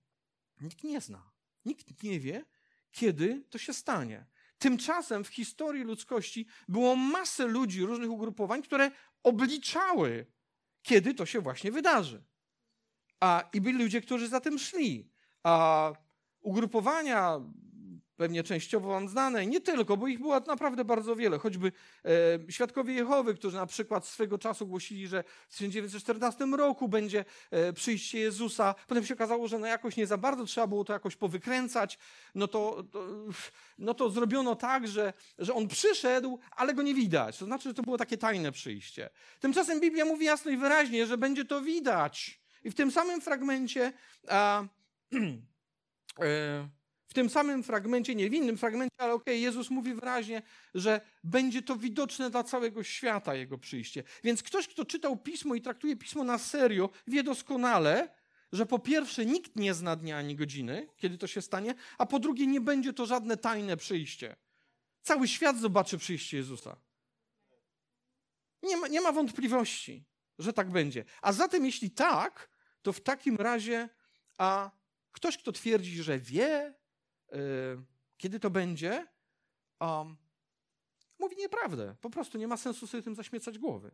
nikt 0.60 0.84
nie 0.84 1.00
zna. 1.00 1.32
Nikt 1.64 2.02
nie 2.02 2.20
wie, 2.20 2.44
kiedy 2.90 3.44
to 3.50 3.58
się 3.58 3.72
stanie. 3.72 4.26
Tymczasem 4.58 5.24
w 5.24 5.28
historii 5.28 5.84
ludzkości 5.84 6.46
było 6.68 6.96
masę 6.96 7.46
ludzi, 7.46 7.84
różnych 7.84 8.10
ugrupowań, 8.10 8.62
które 8.62 8.90
obliczały, 9.22 10.26
kiedy 10.82 11.14
to 11.14 11.26
się 11.26 11.40
właśnie 11.40 11.72
wydarzy. 11.72 12.24
A, 13.20 13.48
I 13.52 13.60
byli 13.60 13.78
ludzie, 13.78 14.00
którzy 14.00 14.28
za 14.28 14.40
tym 14.40 14.58
szli. 14.58 15.10
A 15.42 15.92
ugrupowania 16.42 17.40
pewnie 18.22 18.42
częściowo 18.42 18.88
wam 18.88 19.08
znane, 19.08 19.46
nie 19.46 19.60
tylko, 19.60 19.96
bo 19.96 20.08
ich 20.08 20.18
było 20.18 20.40
naprawdę 20.40 20.84
bardzo 20.84 21.16
wiele, 21.16 21.38
choćby 21.38 21.72
e, 22.48 22.52
Świadkowie 22.52 22.94
Jehowy, 22.94 23.34
którzy 23.34 23.56
na 23.56 23.66
przykład 23.66 24.06
swego 24.06 24.38
czasu 24.38 24.66
głosili, 24.66 25.08
że 25.08 25.24
w 25.48 25.52
1914 25.52 26.46
roku 26.46 26.88
będzie 26.88 27.24
e, 27.50 27.72
przyjście 27.72 28.18
Jezusa, 28.18 28.74
potem 28.86 29.06
się 29.06 29.14
okazało, 29.14 29.48
że 29.48 29.58
no 29.58 29.66
jakoś 29.66 29.96
nie 29.96 30.06
za 30.06 30.18
bardzo 30.18 30.44
trzeba 30.44 30.66
było 30.66 30.84
to 30.84 30.92
jakoś 30.92 31.16
powykręcać, 31.16 31.98
no 32.34 32.48
to, 32.48 32.84
to, 32.92 33.06
no 33.78 33.94
to 33.94 34.10
zrobiono 34.10 34.56
tak, 34.56 34.88
że, 34.88 35.12
że 35.38 35.54
On 35.54 35.68
przyszedł, 35.68 36.38
ale 36.50 36.74
Go 36.74 36.82
nie 36.82 36.94
widać, 36.94 37.38
to 37.38 37.44
znaczy, 37.44 37.68
że 37.68 37.74
to 37.74 37.82
było 37.82 37.98
takie 37.98 38.18
tajne 38.18 38.52
przyjście. 38.52 39.10
Tymczasem 39.40 39.80
Biblia 39.80 40.04
mówi 40.04 40.26
jasno 40.26 40.50
i 40.50 40.56
wyraźnie, 40.56 41.06
że 41.06 41.18
będzie 41.18 41.44
to 41.44 41.60
widać. 41.60 42.40
I 42.64 42.70
w 42.70 42.74
tym 42.74 42.90
samym 42.90 43.20
fragmencie 43.20 43.92
a, 44.28 44.64
w 47.12 47.14
tym 47.14 47.30
samym 47.30 47.62
fragmencie, 47.62 48.14
nie 48.14 48.30
w 48.30 48.34
innym 48.34 48.58
fragmencie, 48.58 48.94
ale 48.98 49.12
okej, 49.12 49.34
okay, 49.34 49.38
Jezus 49.38 49.70
mówi 49.70 49.94
wyraźnie, 49.94 50.42
że 50.74 51.00
będzie 51.24 51.62
to 51.62 51.76
widoczne 51.76 52.30
dla 52.30 52.44
całego 52.44 52.82
świata 52.82 53.34
Jego 53.34 53.58
przyjście. 53.58 54.02
Więc 54.24 54.42
ktoś, 54.42 54.68
kto 54.68 54.84
czytał 54.84 55.16
Pismo 55.16 55.54
i 55.54 55.60
traktuje 55.60 55.96
Pismo 55.96 56.24
na 56.24 56.38
serio, 56.38 56.90
wie 57.06 57.22
doskonale, 57.22 58.08
że 58.52 58.66
po 58.66 58.78
pierwsze 58.78 59.26
nikt 59.26 59.56
nie 59.56 59.74
zna 59.74 59.96
dnia 59.96 60.18
ani 60.18 60.36
godziny, 60.36 60.88
kiedy 60.96 61.18
to 61.18 61.26
się 61.26 61.42
stanie, 61.42 61.74
a 61.98 62.06
po 62.06 62.18
drugie 62.18 62.46
nie 62.46 62.60
będzie 62.60 62.92
to 62.92 63.06
żadne 63.06 63.36
tajne 63.36 63.76
przyjście. 63.76 64.36
Cały 65.02 65.28
świat 65.28 65.58
zobaczy 65.58 65.98
przyjście 65.98 66.36
Jezusa. 66.36 66.76
Nie 68.62 68.76
ma, 68.76 68.88
nie 68.88 69.00
ma 69.00 69.12
wątpliwości, 69.12 70.04
że 70.38 70.52
tak 70.52 70.70
będzie. 70.70 71.04
A 71.22 71.32
zatem, 71.32 71.64
jeśli 71.66 71.90
tak, 71.90 72.48
to 72.82 72.92
w 72.92 73.00
takim 73.00 73.36
razie 73.36 73.88
a 74.38 74.70
ktoś, 75.12 75.38
kto 75.38 75.52
twierdzi, 75.52 76.02
że 76.02 76.18
wie, 76.18 76.74
yy, 77.32 77.38
kiedy 78.16 78.40
to 78.40 78.50
będzie, 78.50 79.06
um, 79.80 80.16
mówi 81.18 81.36
nieprawdę. 81.36 81.96
Po 82.00 82.10
prostu 82.10 82.38
nie 82.38 82.48
ma 82.48 82.56
sensu 82.56 82.86
sobie 82.86 83.02
tym 83.02 83.14
zaśmiecać 83.14 83.58
głowy. 83.58 83.90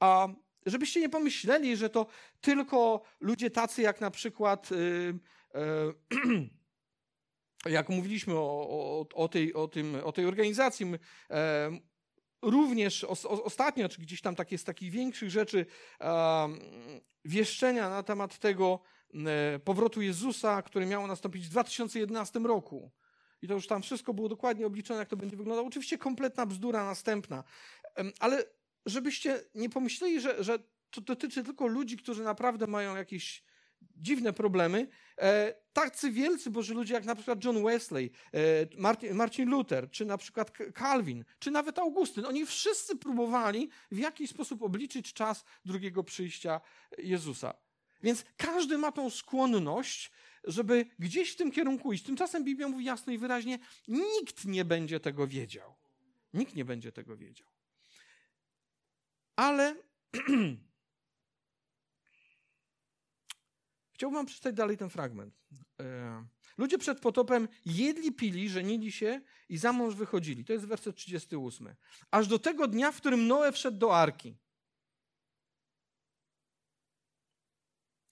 A 0.00 0.28
żebyście 0.66 1.00
nie 1.00 1.08
pomyśleli, 1.08 1.76
że 1.76 1.90
to 1.90 2.06
tylko 2.40 3.02
ludzie 3.20 3.50
tacy 3.50 3.82
jak 3.82 4.00
na 4.00 4.10
przykład. 4.10 4.70
Yy, 4.70 5.18
yy, 5.54 6.50
jak 7.66 7.88
mówiliśmy 7.88 8.34
o, 8.34 8.68
o, 8.68 9.06
o, 9.14 9.28
tej, 9.28 9.54
o, 9.54 9.68
tym, 9.68 9.96
o 10.04 10.12
tej 10.12 10.26
organizacji, 10.26 10.86
również 12.42 13.04
ostatnio, 13.44 13.88
czy 13.88 14.00
gdzieś 14.00 14.20
tam 14.20 14.34
takie 14.34 14.58
z 14.58 14.64
takich 14.64 14.90
większych 14.90 15.30
rzeczy, 15.30 15.66
wieszczenia 17.24 17.90
na 17.90 18.02
temat 18.02 18.38
tego 18.38 18.80
powrotu 19.64 20.02
Jezusa, 20.02 20.62
który 20.62 20.86
miało 20.86 21.06
nastąpić 21.06 21.46
w 21.46 21.50
2011 21.50 22.38
roku. 22.38 22.90
I 23.42 23.48
to 23.48 23.54
już 23.54 23.66
tam 23.66 23.82
wszystko 23.82 24.14
było 24.14 24.28
dokładnie 24.28 24.66
obliczone, 24.66 24.98
jak 24.98 25.08
to 25.08 25.16
będzie 25.16 25.36
wyglądało. 25.36 25.68
Oczywiście 25.68 25.98
kompletna 25.98 26.46
bzdura 26.46 26.84
następna. 26.84 27.44
Ale 28.20 28.44
żebyście 28.86 29.40
nie 29.54 29.70
pomyśleli, 29.70 30.20
że, 30.20 30.44
że 30.44 30.58
to 30.90 31.00
dotyczy 31.00 31.44
tylko 31.44 31.66
ludzi, 31.66 31.96
którzy 31.96 32.22
naprawdę 32.22 32.66
mają 32.66 32.96
jakieś 32.96 33.44
dziwne 33.96 34.32
problemy. 34.32 34.88
E, 35.18 35.54
tacy 35.72 36.10
wielcy 36.10 36.50
Boży 36.50 36.74
ludzie, 36.74 36.94
jak 36.94 37.04
na 37.04 37.14
przykład 37.14 37.44
John 37.44 37.64
Wesley, 37.64 38.10
e, 38.32 39.14
Martin 39.14 39.50
Luther, 39.50 39.90
czy 39.90 40.04
na 40.04 40.18
przykład 40.18 40.52
Calvin, 40.78 41.24
czy 41.38 41.50
nawet 41.50 41.78
Augustyn, 41.78 42.26
oni 42.26 42.46
wszyscy 42.46 42.96
próbowali 42.96 43.68
w 43.90 43.98
jakiś 43.98 44.30
sposób 44.30 44.62
obliczyć 44.62 45.12
czas 45.12 45.44
drugiego 45.64 46.04
przyjścia 46.04 46.60
Jezusa. 46.98 47.54
Więc 48.02 48.24
każdy 48.36 48.78
ma 48.78 48.92
tą 48.92 49.10
skłonność, 49.10 50.12
żeby 50.44 50.86
gdzieś 50.98 51.32
w 51.32 51.36
tym 51.36 51.52
kierunku 51.52 51.92
iść. 51.92 52.04
Tymczasem 52.04 52.44
Biblia 52.44 52.68
mówi 52.68 52.84
jasno 52.84 53.12
i 53.12 53.18
wyraźnie: 53.18 53.58
nikt 53.88 54.44
nie 54.44 54.64
będzie 54.64 55.00
tego 55.00 55.26
wiedział. 55.26 55.74
Nikt 56.34 56.54
nie 56.54 56.64
będzie 56.64 56.92
tego 56.92 57.16
wiedział. 57.16 57.48
Ale 59.36 59.76
Chciałbym 63.94 64.18
wam 64.18 64.26
przeczytać 64.26 64.54
dalej 64.54 64.76
ten 64.76 64.90
fragment. 64.90 65.34
E, 65.80 66.26
ludzie 66.58 66.78
przed 66.78 67.00
potopem 67.00 67.48
jedli, 67.66 68.12
pili, 68.12 68.48
żenili 68.48 68.92
się 68.92 69.20
i 69.48 69.58
za 69.58 69.72
mąż 69.72 69.94
wychodzili. 69.94 70.44
To 70.44 70.52
jest 70.52 70.64
werset 70.64 70.96
38. 70.96 71.74
Aż 72.10 72.28
do 72.28 72.38
tego 72.38 72.68
dnia, 72.68 72.92
w 72.92 72.96
którym 72.96 73.26
Noe 73.26 73.52
wszedł 73.52 73.78
do 73.78 73.96
arki. 73.96 74.36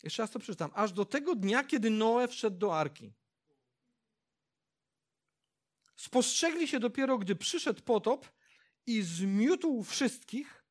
Jeszcze 0.03 0.23
raz 0.23 0.31
to 0.31 0.39
przeczytam. 0.39 0.71
Aż 0.75 0.93
do 0.93 1.05
tego 1.05 1.35
dnia, 1.35 1.65
kiedy 1.65 1.91
Noe 1.91 2.29
wszedł 2.29 2.59
do 2.59 2.79
arki. 2.79 3.13
Spostrzegli 5.97 6.69
się 6.69 6.81
dopiero, 6.81 7.19
gdy 7.19 7.37
przyszedł 7.37 7.83
potop 7.83 8.33
i 8.87 9.03
zmiótł 9.03 9.83
wszystkich, 9.83 10.65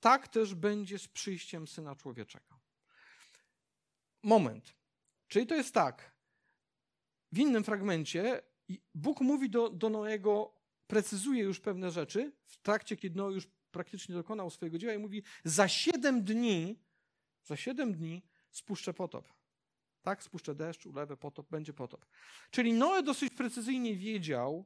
tak 0.00 0.28
też 0.28 0.54
będzie 0.54 0.98
z 0.98 1.08
przyjściem 1.08 1.68
Syna 1.68 1.96
Człowieczego 1.96 2.62
moment. 4.22 4.74
Czyli 5.28 5.46
to 5.46 5.54
jest 5.54 5.74
tak. 5.74 6.12
W 7.32 7.38
innym 7.38 7.64
fragmencie 7.64 8.42
Bóg 8.94 9.20
mówi 9.20 9.50
do, 9.50 9.70
do 9.70 9.90
Noego, 9.90 10.54
precyzuje 10.86 11.42
już 11.42 11.60
pewne 11.60 11.90
rzeczy 11.90 12.32
w 12.44 12.56
trakcie, 12.56 12.96
kiedy 12.96 13.16
Noe 13.16 13.32
już 13.32 13.48
praktycznie 13.70 14.14
dokonał 14.14 14.50
swojego 14.50 14.78
dzieła 14.78 14.94
i 14.94 14.98
mówi, 14.98 15.22
za 15.44 15.68
siedem 15.68 16.24
dni, 16.24 16.78
za 17.44 17.56
siedem 17.56 17.94
dni 17.94 18.22
spuszczę 18.52 18.94
potop. 18.94 19.32
Tak, 20.02 20.22
spuszczę 20.22 20.54
deszcz, 20.54 20.86
ulewę 20.86 21.16
potop, 21.16 21.50
będzie 21.50 21.72
potop. 21.72 22.06
Czyli 22.50 22.72
Noe 22.72 23.02
dosyć 23.02 23.34
precyzyjnie 23.34 23.96
wiedział, 23.96 24.64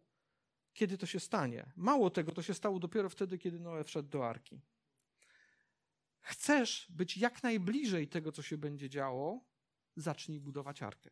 kiedy 0.72 0.98
to 0.98 1.06
się 1.06 1.20
stanie. 1.20 1.72
Mało 1.76 2.10
tego, 2.10 2.32
to 2.32 2.42
się 2.42 2.54
stało 2.54 2.78
dopiero 2.78 3.08
wtedy, 3.08 3.38
kiedy 3.38 3.60
Noe 3.60 3.84
wszedł 3.84 4.08
do 4.08 4.28
arki 4.28 4.60
chcesz 6.26 6.86
być 6.90 7.16
jak 7.16 7.42
najbliżej 7.42 8.08
tego, 8.08 8.32
co 8.32 8.42
się 8.42 8.58
będzie 8.58 8.90
działo, 8.90 9.44
zacznij 9.96 10.40
budować 10.40 10.82
arkę. 10.82 11.10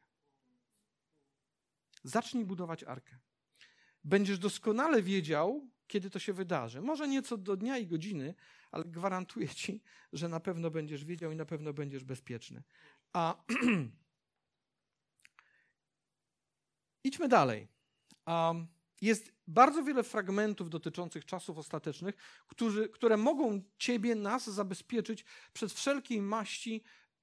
Zacznij 2.04 2.44
budować 2.44 2.84
arkę. 2.84 3.18
Będziesz 4.04 4.38
doskonale 4.38 5.02
wiedział, 5.02 5.68
kiedy 5.86 6.10
to 6.10 6.18
się 6.18 6.32
wydarzy. 6.32 6.82
Może 6.82 7.08
nieco 7.08 7.36
do 7.36 7.56
dnia 7.56 7.78
i 7.78 7.86
godziny, 7.86 8.34
ale 8.74 8.84
gwarantuję 8.84 9.48
ci, 9.48 9.82
że 10.12 10.28
na 10.28 10.40
pewno 10.40 10.70
będziesz 10.70 11.04
wiedział 11.04 11.32
i 11.32 11.36
na 11.36 11.44
pewno 11.44 11.72
będziesz 11.72 12.04
bezpieczny. 12.04 12.62
A 13.12 13.44
idźmy 17.04 17.28
dalej. 17.28 17.68
Jest 19.00 19.32
bardzo 19.46 19.84
wiele 19.84 20.02
fragmentów 20.02 20.70
dotyczących 20.70 21.24
czasów 21.24 21.58
ostatecznych, 21.58 22.14
którzy, 22.46 22.88
które 22.88 23.16
mogą 23.16 23.62
Ciebie, 23.78 24.14
nas 24.14 24.50
zabezpieczyć 24.50 25.24
przed 25.52 25.72
wszelkiej 25.72 26.22
maści 26.22 26.82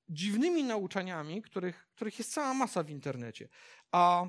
dziwnymi 0.09 0.63
nauczaniami, 0.63 1.41
których, 1.41 1.87
których 1.95 2.19
jest 2.19 2.33
cała 2.33 2.53
masa 2.53 2.83
w 2.83 2.89
internecie. 2.89 3.49
A 3.91 4.25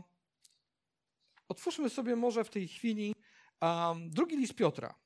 otwórzmy 1.48 1.90
sobie 1.90 2.16
może 2.16 2.44
w 2.44 2.50
tej 2.50 2.68
chwili 2.68 3.14
um, 3.61 4.11
drugi 4.11 4.37
list 4.37 4.54
Piotra. 4.54 5.02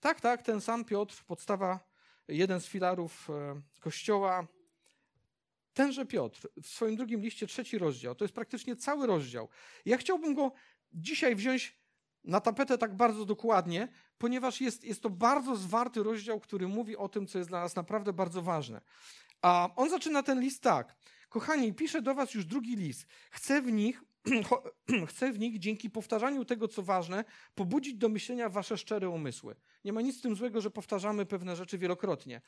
Tak, 0.00 0.20
tak, 0.20 0.42
ten 0.42 0.60
sam 0.60 0.84
Piotr, 0.84 1.24
podstawa, 1.26 1.80
jeden 2.28 2.60
z 2.60 2.66
filarów 2.66 3.30
e, 3.30 3.60
Kościoła. 3.80 4.46
Tenże 5.74 6.06
Piotr 6.06 6.48
w 6.62 6.66
swoim 6.66 6.96
drugim 6.96 7.20
liście, 7.20 7.46
trzeci 7.46 7.78
rozdział, 7.78 8.14
to 8.14 8.24
jest 8.24 8.34
praktycznie 8.34 8.76
cały 8.76 9.06
rozdział. 9.06 9.48
Ja 9.84 9.96
chciałbym 9.96 10.34
go 10.34 10.52
dzisiaj 10.92 11.36
wziąć 11.36 11.76
na 12.24 12.40
tapetę 12.40 12.78
tak 12.78 12.96
bardzo 12.96 13.24
dokładnie, 13.24 13.88
ponieważ 14.18 14.60
jest, 14.60 14.84
jest 14.84 15.02
to 15.02 15.10
bardzo 15.10 15.56
zwarty 15.56 16.02
rozdział, 16.02 16.40
który 16.40 16.68
mówi 16.68 16.96
o 16.96 17.08
tym, 17.08 17.26
co 17.26 17.38
jest 17.38 17.50
dla 17.50 17.60
nas 17.60 17.76
naprawdę 17.76 18.12
bardzo 18.12 18.42
ważne. 18.42 18.80
A 19.42 19.68
on 19.76 19.90
zaczyna 19.90 20.22
ten 20.22 20.40
list 20.40 20.62
tak. 20.62 20.96
Kochani, 21.28 21.74
piszę 21.74 22.02
do 22.02 22.14
was 22.14 22.34
już 22.34 22.44
drugi 22.44 22.76
list. 22.76 23.06
Chcę 23.30 23.62
w 23.62 23.72
nich, 23.72 24.02
chcę 25.08 25.32
w 25.32 25.38
nich 25.38 25.58
dzięki 25.58 25.90
powtarzaniu 25.90 26.44
tego, 26.44 26.68
co 26.68 26.82
ważne, 26.82 27.24
pobudzić 27.54 27.94
do 27.94 28.08
myślenia 28.08 28.48
wasze 28.48 28.78
szczere 28.78 29.08
umysły. 29.08 29.56
Nie 29.84 29.92
ma 29.92 30.00
nic 30.00 30.18
z 30.18 30.20
tym 30.20 30.36
złego, 30.36 30.60
że 30.60 30.70
powtarzamy 30.70 31.26
pewne 31.26 31.56
rzeczy 31.56 31.78
wielokrotnie. 31.78 32.40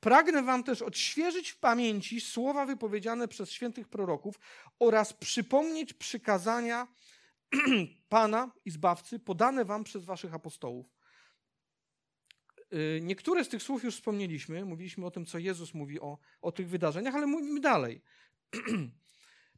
Pragnę 0.00 0.42
wam 0.42 0.64
też 0.64 0.82
odświeżyć 0.82 1.50
w 1.50 1.58
pamięci 1.58 2.20
słowa 2.20 2.66
wypowiedziane 2.66 3.28
przez 3.28 3.50
świętych 3.50 3.88
proroków 3.88 4.40
oraz 4.78 5.12
przypomnieć 5.12 5.92
przykazania, 5.92 6.88
Pana 8.08 8.52
i 8.64 8.70
Zbawcy 8.70 9.18
podane 9.18 9.64
wam 9.64 9.84
przez 9.84 10.04
waszych 10.04 10.34
apostołów. 10.34 10.94
Y, 12.72 13.00
niektóre 13.02 13.44
z 13.44 13.48
tych 13.48 13.62
słów 13.62 13.84
już 13.84 13.94
wspomnieliśmy, 13.94 14.64
mówiliśmy 14.64 15.06
o 15.06 15.10
tym, 15.10 15.26
co 15.26 15.38
Jezus 15.38 15.74
mówi 15.74 16.00
o, 16.00 16.18
o 16.42 16.52
tych 16.52 16.68
wydarzeniach, 16.68 17.14
ale 17.14 17.26
mówimy 17.26 17.60
dalej. 17.60 18.02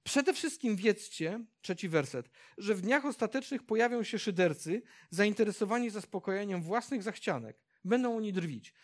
Przede 0.04 0.34
wszystkim 0.34 0.76
wiedzcie, 0.76 1.44
trzeci 1.60 1.88
werset, 1.88 2.30
że 2.58 2.74
w 2.74 2.80
dniach 2.80 3.04
ostatecznych 3.04 3.62
pojawią 3.62 4.02
się 4.02 4.18
szydercy 4.18 4.82
zainteresowani 5.10 5.90
zaspokojeniem 5.90 6.62
własnych 6.62 7.02
zachcianek. 7.02 7.62
Będą 7.84 8.16
oni 8.16 8.32
drwić. 8.32 8.74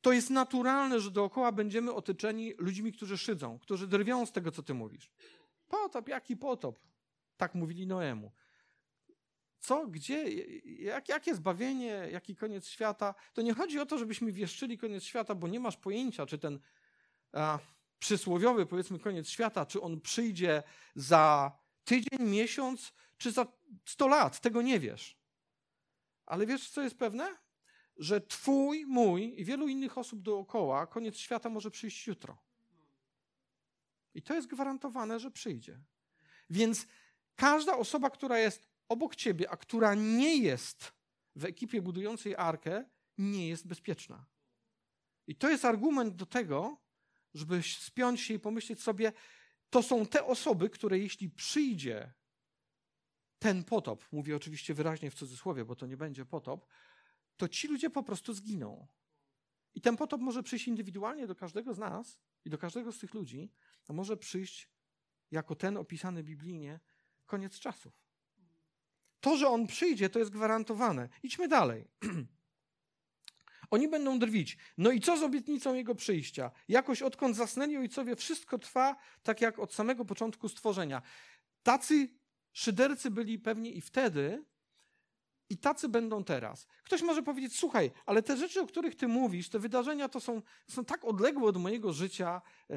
To 0.00 0.12
jest 0.12 0.30
naturalne, 0.30 1.00
że 1.00 1.10
dookoła 1.10 1.52
będziemy 1.52 1.92
otoczeni 1.92 2.54
ludźmi, 2.58 2.92
którzy 2.92 3.18
szydzą, 3.18 3.58
którzy 3.58 3.86
drwią 3.86 4.26
z 4.26 4.32
tego, 4.32 4.50
co 4.50 4.62
ty 4.62 4.74
mówisz. 4.74 5.10
Potop, 5.68 6.08
jaki 6.08 6.36
potop? 6.36 6.78
Tak 7.36 7.54
mówili 7.54 7.86
Noemu. 7.86 8.32
Co, 9.58 9.86
gdzie, 9.86 10.28
jak, 10.64 11.08
jakie 11.08 11.34
zbawienie, 11.34 12.08
jaki 12.12 12.36
koniec 12.36 12.68
świata? 12.68 13.14
To 13.32 13.42
nie 13.42 13.54
chodzi 13.54 13.78
o 13.78 13.86
to, 13.86 13.98
żebyśmy 13.98 14.32
wieszczyli 14.32 14.78
koniec 14.78 15.04
świata, 15.04 15.34
bo 15.34 15.48
nie 15.48 15.60
masz 15.60 15.76
pojęcia, 15.76 16.26
czy 16.26 16.38
ten 16.38 16.58
a, 17.32 17.58
przysłowiowy, 18.02 18.66
powiedzmy, 18.66 18.98
koniec 18.98 19.28
świata, 19.28 19.66
czy 19.66 19.80
on 19.80 20.00
przyjdzie 20.00 20.62
za 20.94 21.52
tydzień, 21.84 22.18
miesiąc, 22.20 22.92
czy 23.18 23.32
za 23.32 23.46
sto 23.84 24.08
lat. 24.08 24.40
Tego 24.40 24.62
nie 24.62 24.80
wiesz. 24.80 25.16
Ale 26.26 26.46
wiesz, 26.46 26.70
co 26.70 26.82
jest 26.82 26.98
pewne? 26.98 27.36
Że 27.96 28.20
twój, 28.20 28.86
mój 28.86 29.40
i 29.40 29.44
wielu 29.44 29.68
innych 29.68 29.98
osób 29.98 30.22
dookoła 30.22 30.86
koniec 30.86 31.16
świata 31.16 31.48
może 31.48 31.70
przyjść 31.70 32.06
jutro. 32.06 32.38
I 34.14 34.22
to 34.22 34.34
jest 34.34 34.48
gwarantowane, 34.48 35.20
że 35.20 35.30
przyjdzie. 35.30 35.80
Więc 36.50 36.86
każda 37.36 37.76
osoba, 37.76 38.10
która 38.10 38.38
jest 38.38 38.68
obok 38.88 39.16
ciebie, 39.16 39.50
a 39.50 39.56
która 39.56 39.94
nie 39.94 40.36
jest 40.36 40.92
w 41.36 41.44
ekipie 41.44 41.82
budującej 41.82 42.36
arkę, 42.36 42.84
nie 43.18 43.48
jest 43.48 43.66
bezpieczna. 43.66 44.24
I 45.26 45.36
to 45.36 45.50
jest 45.50 45.64
argument 45.64 46.16
do 46.16 46.26
tego, 46.26 46.81
żeby 47.34 47.62
spiąć 47.62 48.20
się 48.20 48.34
i 48.34 48.38
pomyśleć 48.38 48.82
sobie, 48.82 49.12
to 49.70 49.82
są 49.82 50.06
te 50.06 50.24
osoby, 50.24 50.70
które 50.70 50.98
jeśli 50.98 51.30
przyjdzie 51.30 52.12
ten 53.38 53.64
potop, 53.64 54.04
mówię 54.12 54.36
oczywiście 54.36 54.74
wyraźnie 54.74 55.10
w 55.10 55.14
cudzysłowie, 55.14 55.64
bo 55.64 55.76
to 55.76 55.86
nie 55.86 55.96
będzie 55.96 56.24
potop, 56.24 56.66
to 57.36 57.48
ci 57.48 57.68
ludzie 57.68 57.90
po 57.90 58.02
prostu 58.02 58.34
zginą. 58.34 58.88
I 59.74 59.80
ten 59.80 59.96
potop 59.96 60.20
może 60.20 60.42
przyjść 60.42 60.68
indywidualnie 60.68 61.26
do 61.26 61.34
każdego 61.34 61.74
z 61.74 61.78
nas 61.78 62.18
i 62.44 62.50
do 62.50 62.58
każdego 62.58 62.92
z 62.92 62.98
tych 62.98 63.14
ludzi, 63.14 63.52
a 63.88 63.92
może 63.92 64.16
przyjść 64.16 64.70
jako 65.30 65.54
ten 65.54 65.76
opisany 65.76 66.22
biblijnie 66.22 66.80
koniec 67.26 67.58
czasów. 67.58 68.02
To, 69.20 69.36
że 69.36 69.48
on 69.48 69.66
przyjdzie, 69.66 70.10
to 70.10 70.18
jest 70.18 70.30
gwarantowane. 70.30 71.08
Idźmy 71.22 71.48
dalej. 71.48 71.88
Oni 73.72 73.88
będą 73.88 74.18
drwić. 74.18 74.58
No 74.78 74.90
i 74.90 75.00
co 75.00 75.16
z 75.16 75.22
obietnicą 75.22 75.74
jego 75.74 75.94
przyjścia? 75.94 76.50
Jakoś 76.68 77.02
odkąd 77.02 77.36
zasnęli 77.36 77.76
ojcowie, 77.76 78.16
wszystko 78.16 78.58
trwa 78.58 78.96
tak 79.22 79.40
jak 79.40 79.58
od 79.58 79.74
samego 79.74 80.04
początku 80.04 80.48
stworzenia. 80.48 81.02
Tacy 81.62 82.08
szydercy 82.52 83.10
byli 83.10 83.38
pewnie 83.38 83.70
i 83.70 83.80
wtedy, 83.80 84.44
i 85.50 85.58
tacy 85.58 85.88
będą 85.88 86.24
teraz. 86.24 86.66
Ktoś 86.84 87.02
może 87.02 87.22
powiedzieć: 87.22 87.58
Słuchaj, 87.58 87.90
ale 88.06 88.22
te 88.22 88.36
rzeczy, 88.36 88.60
o 88.60 88.66
których 88.66 88.94
ty 88.94 89.08
mówisz, 89.08 89.48
te 89.48 89.58
wydarzenia 89.58 90.08
to 90.08 90.20
są, 90.20 90.42
są 90.70 90.84
tak 90.84 91.04
odległe 91.04 91.48
od 91.48 91.56
mojego 91.56 91.92
życia, 91.92 92.42
yy, 92.68 92.76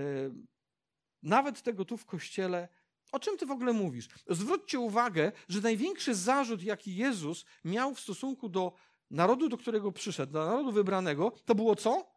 nawet 1.23 1.61
tego 1.61 1.85
tu 1.85 1.97
w 1.97 2.05
kościele. 2.05 2.67
O 3.11 3.19
czym 3.19 3.37
ty 3.37 3.45
w 3.45 3.51
ogóle 3.51 3.73
mówisz? 3.73 4.09
Zwróćcie 4.29 4.79
uwagę, 4.79 5.31
że 5.49 5.61
największy 5.61 6.15
zarzut, 6.15 6.63
jaki 6.63 6.95
Jezus 6.95 7.45
miał 7.65 7.95
w 7.95 7.99
stosunku 7.99 8.49
do 8.49 8.73
narodu, 9.15 9.49
do 9.49 9.57
którego 9.57 9.91
przyszedł, 9.91 10.33
do 10.33 10.45
narodu 10.45 10.71
wybranego, 10.71 11.31
to 11.45 11.55
było 11.55 11.75
co? 11.75 12.15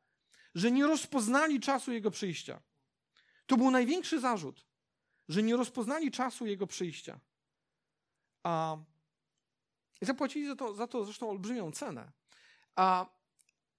Że 0.55 0.71
nie 0.71 0.87
rozpoznali 0.87 1.61
czasu 1.61 1.93
Jego 1.93 2.11
przyjścia. 2.11 2.61
To 3.47 3.57
był 3.57 3.71
największy 3.71 4.21
zarzut, 4.21 4.67
że 5.29 5.43
nie 5.43 5.57
rozpoznali 5.57 6.11
czasu 6.11 6.47
Jego 6.47 6.67
przyjścia. 6.67 7.21
A 8.43 8.77
zapłacili 10.03 10.47
za 10.47 10.57
to, 10.57 10.75
za 10.75 10.87
to 10.87 11.05
zresztą 11.05 11.31
olbrzymią 11.31 11.73
cenę. 11.73 12.13
A 12.77 13.07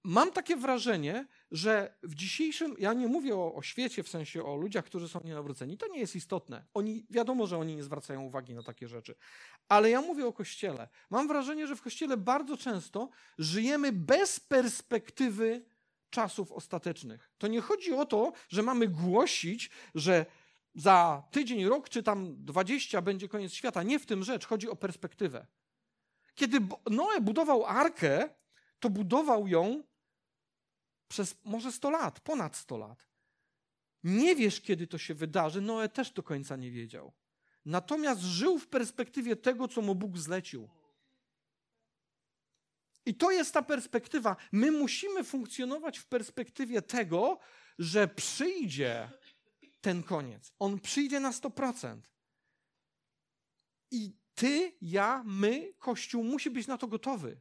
mam 0.04 0.32
takie 0.32 0.56
wrażenie, 0.56 1.26
że 1.50 1.94
w 2.02 2.14
dzisiejszym, 2.14 2.76
ja 2.78 2.92
nie 2.92 3.06
mówię 3.06 3.36
o, 3.36 3.54
o, 3.54 3.62
świecie, 3.62 4.02
w 4.02 4.08
sensie 4.08 4.44
o 4.44 4.56
ludziach, 4.56 4.84
którzy 4.84 5.08
są 5.08 5.20
nienawróceni, 5.24 5.78
to 5.78 5.88
nie 5.88 5.98
jest 5.98 6.16
istotne. 6.16 6.64
Oni, 6.74 7.06
wiadomo, 7.10 7.46
że 7.46 7.58
oni 7.58 7.76
nie 7.76 7.82
zwracają 7.82 8.22
uwagi 8.22 8.54
na 8.54 8.62
takie 8.62 8.88
rzeczy. 8.88 9.14
Ale 9.68 9.90
ja 9.90 10.00
mówię 10.00 10.26
o 10.26 10.32
Kościele. 10.32 10.88
Mam 11.10 11.28
wrażenie, 11.28 11.66
że 11.66 11.76
w 11.76 11.82
Kościele 11.82 12.16
bardzo 12.16 12.56
często 12.56 13.08
żyjemy 13.38 13.92
bez 13.92 14.40
perspektywy 14.40 15.64
czasów 16.10 16.52
ostatecznych. 16.52 17.30
To 17.38 17.46
nie 17.46 17.60
chodzi 17.60 17.92
o 17.92 18.06
to, 18.06 18.32
że 18.48 18.62
mamy 18.62 18.88
głosić, 18.88 19.70
że 19.94 20.26
za 20.74 21.22
tydzień, 21.30 21.64
rok 21.64 21.88
czy 21.88 22.02
tam 22.02 22.44
dwadzieścia 22.44 23.02
będzie 23.02 23.28
koniec 23.28 23.52
świata. 23.52 23.82
Nie 23.82 23.98
w 23.98 24.06
tym 24.06 24.24
rzecz, 24.24 24.46
chodzi 24.46 24.68
o 24.68 24.76
perspektywę. 24.76 25.46
Kiedy 26.34 26.58
Noe 26.90 27.20
budował 27.20 27.64
arkę, 27.66 28.28
to 28.80 28.90
budował 28.90 29.48
ją 29.48 29.82
przez 31.10 31.36
może 31.44 31.72
100 31.72 31.90
lat, 31.90 32.20
ponad 32.20 32.56
100 32.56 32.76
lat. 32.78 33.08
Nie 34.04 34.36
wiesz, 34.36 34.60
kiedy 34.60 34.86
to 34.86 34.98
się 34.98 35.14
wydarzy. 35.14 35.60
Noe 35.60 35.88
też 35.88 36.10
do 36.10 36.22
końca 36.22 36.56
nie 36.56 36.70
wiedział. 36.70 37.12
Natomiast 37.64 38.20
żył 38.20 38.58
w 38.58 38.68
perspektywie 38.68 39.36
tego, 39.36 39.68
co 39.68 39.82
mu 39.82 39.94
Bóg 39.94 40.18
zlecił. 40.18 40.68
I 43.06 43.14
to 43.14 43.30
jest 43.30 43.54
ta 43.54 43.62
perspektywa. 43.62 44.36
My 44.52 44.72
musimy 44.72 45.24
funkcjonować 45.24 45.98
w 45.98 46.06
perspektywie 46.06 46.82
tego, 46.82 47.38
że 47.78 48.08
przyjdzie 48.08 49.10
ten 49.80 50.02
koniec. 50.02 50.52
On 50.58 50.80
przyjdzie 50.80 51.20
na 51.20 51.30
100%. 51.30 52.00
I 53.90 54.16
ty, 54.34 54.76
ja, 54.82 55.22
my, 55.26 55.74
Kościół 55.78 56.24
musi 56.24 56.50
być 56.50 56.66
na 56.66 56.78
to 56.78 56.86
gotowy. 56.86 57.40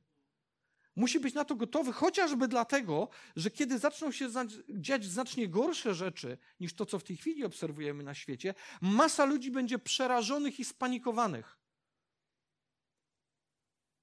Musi 0.99 1.19
być 1.19 1.33
na 1.33 1.45
to 1.45 1.55
gotowy, 1.55 1.93
chociażby 1.93 2.47
dlatego, 2.47 3.09
że 3.35 3.51
kiedy 3.51 3.79
zaczną 3.79 4.11
się 4.11 4.29
dziać 4.69 5.05
znacznie 5.05 5.47
gorsze 5.47 5.93
rzeczy 5.93 6.37
niż 6.59 6.73
to, 6.73 6.85
co 6.85 6.99
w 6.99 7.03
tej 7.03 7.17
chwili 7.17 7.45
obserwujemy 7.45 8.03
na 8.03 8.13
świecie, 8.13 8.53
masa 8.81 9.25
ludzi 9.25 9.51
będzie 9.51 9.79
przerażonych 9.79 10.59
i 10.59 10.65
spanikowanych. 10.65 11.59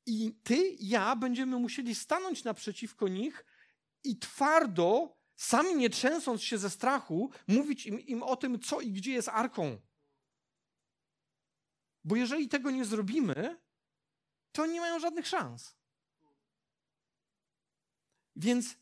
I 0.07 0.35
ty, 0.43 0.77
ja 0.81 1.17
będziemy 1.17 1.59
musieli 1.59 1.95
stanąć 1.95 2.45
naprzeciwko 2.45 3.09
nich 3.09 3.45
i 4.05 4.19
twardo, 4.19 5.17
sami 5.37 5.75
nie 5.75 5.91
trzęsąc 5.91 6.43
się 6.43 6.59
ze 6.59 6.71
strachu, 6.71 7.31
mówić 7.49 7.87
im, 7.87 8.01
im 8.01 8.23
o 8.23 8.37
tym, 8.37 8.61
co 8.61 8.81
i 8.81 8.93
gdzie 8.93 9.13
jest 9.13 9.29
arką. 9.29 9.81
Bo 12.05 12.17
jeżeli 12.17 12.49
tego 12.49 12.71
nie 12.71 12.85
zrobimy, 12.85 13.61
to 14.53 14.67
nie 14.67 14.81
mają 14.81 14.99
żadnych 14.99 15.27
szans. 15.27 15.77
Więc 18.37 18.77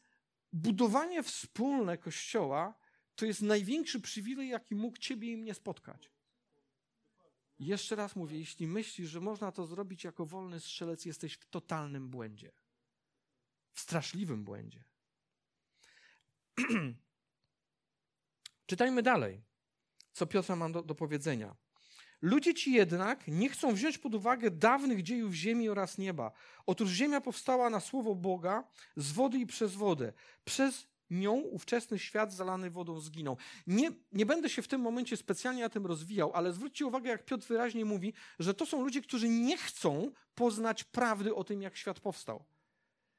budowanie 0.53 1.23
wspólne 1.23 1.99
kościoła 1.99 2.75
to 3.15 3.27
jest 3.27 3.43
największy 3.43 4.01
przywilej, 4.01 4.49
jaki 4.49 4.75
mógł 4.75 4.99
ciebie 4.99 5.33
i 5.33 5.37
mnie 5.37 5.55
spotkać. 5.55 6.11
Jeszcze 7.59 7.97
raz 7.97 8.17
mówię, 8.17 8.39
jeśli 8.39 8.67
myślisz, 8.67 9.11
że 9.11 9.21
można 9.21 9.53
to 9.53 9.67
zrobić 9.67 10.05
jako 10.05 10.27
wolny 10.27 10.61
strzelec, 10.61 11.05
jesteś 11.05 11.35
w 11.35 11.47
totalnym 11.47 12.09
błędzie. 12.09 12.53
W 13.73 13.81
straszliwym 13.81 14.45
błędzie. 14.45 14.85
Czytajmy 18.67 19.03
dalej, 19.03 19.43
co 20.13 20.27
Piotra 20.27 20.57
ma 20.57 20.71
do, 20.71 20.83
do 20.83 20.95
powiedzenia. 20.95 21.57
Ludzie 22.25 22.55
ci 22.55 22.73
jednak 22.73 23.29
nie 23.29 23.49
chcą 23.49 23.75
wziąć 23.75 23.99
pod 23.99 24.15
uwagę 24.15 24.51
dawnych 24.51 25.03
dziejów 25.03 25.33
ziemi 25.33 25.69
oraz 25.69 25.99
nieba. 25.99 26.33
Otóż 26.67 26.91
ziemia 26.91 27.21
powstała 27.21 27.71
na 27.71 27.81
słowo 27.81 28.15
Boga 28.15 28.65
z 28.97 29.13
wody 29.13 29.39
i 29.39 29.47
przez 29.47 29.75
wodę. 29.75 30.13
Przez 30.45 30.87
nią 31.11 31.33
ówczesny 31.33 31.99
świat 31.99 32.33
zalany 32.33 32.71
wodą 32.71 33.01
zginął. 33.01 33.37
Nie, 33.67 33.91
nie 34.13 34.27
będę 34.27 34.49
się 34.49 34.63
w 34.63 34.69
tym 34.69 34.81
momencie 34.81 35.17
specjalnie 35.17 35.63
na 35.63 35.69
tym 35.69 35.87
rozwijał, 35.87 36.33
ale 36.35 36.53
zwróćcie 36.53 36.87
uwagę, 36.87 37.11
jak 37.11 37.25
Piotr 37.25 37.47
wyraźnie 37.47 37.85
mówi, 37.85 38.13
że 38.39 38.55
to 38.55 38.67
są 38.67 38.83
ludzie, 38.83 39.03
którzy 39.03 39.29
nie 39.29 39.57
chcą 39.57 40.11
poznać 40.35 40.85
prawdy 40.85 41.35
o 41.35 41.45
tym, 41.45 41.63
jak 41.63 41.77
świat 41.77 42.01
powstał. 42.01 42.45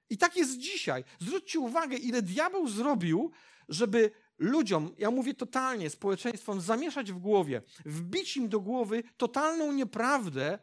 I 0.10 0.18
tak 0.18 0.38
jest 0.38 0.58
dzisiaj. 0.58 1.04
Zwróćcie 1.20 1.60
uwagę, 1.60 1.98
ile 1.98 2.22
diabeł 2.22 2.68
zrobił, 2.68 3.32
żeby 3.70 4.12
ludziom, 4.38 4.96
ja 4.98 5.12
mówię 5.12 5.34
totalnie, 5.34 5.90
społeczeństwom, 5.90 6.62
zamieszać 6.62 7.12
w 7.12 7.18
głowie, 7.18 7.62
wbić 7.86 8.38
im 8.38 8.50
do 8.50 8.60
głowy 8.60 9.04
totalną 9.18 9.72
nieprawdę 9.72 10.60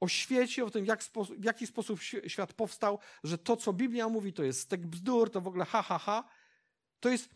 o 0.00 0.08
świecie, 0.08 0.64
o 0.64 0.70
tym, 0.70 0.86
jak 0.86 1.02
w 1.38 1.44
jaki 1.44 1.66
sposób 1.66 2.00
świat 2.26 2.52
powstał, 2.52 2.98
że 3.24 3.38
to, 3.38 3.56
co 3.56 3.72
Biblia 3.72 4.08
mówi, 4.08 4.32
to 4.32 4.42
jest 4.42 4.60
stek 4.60 4.86
bzdur, 4.86 5.30
to 5.30 5.40
w 5.40 5.46
ogóle 5.46 5.64
ha, 5.64 5.82
ha, 5.82 5.98
ha. 5.98 6.24
To 7.00 7.08
jest 7.08 7.28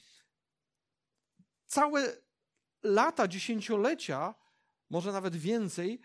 całe 1.66 2.16
lata, 2.82 3.28
dziesięciolecia, 3.28 4.34
może 4.90 5.12
nawet 5.12 5.36
więcej, 5.36 6.00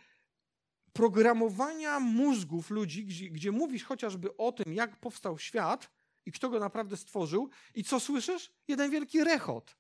programowania 0.94 2.00
mózgów 2.00 2.70
ludzi, 2.70 3.06
gdzie, 3.06 3.30
gdzie 3.30 3.52
mówisz 3.52 3.84
chociażby 3.84 4.38
o 4.38 4.52
tym, 4.52 4.74
jak 4.74 5.00
powstał 5.00 5.38
świat, 5.38 5.92
i 6.26 6.32
kto 6.32 6.50
go 6.50 6.60
naprawdę 6.60 6.98
stworzył. 6.98 7.50
I 7.74 7.84
co 7.84 8.00
słyszysz? 8.00 8.52
Jeden 8.68 8.92
wielki 8.92 9.24
rechot. 9.24 9.78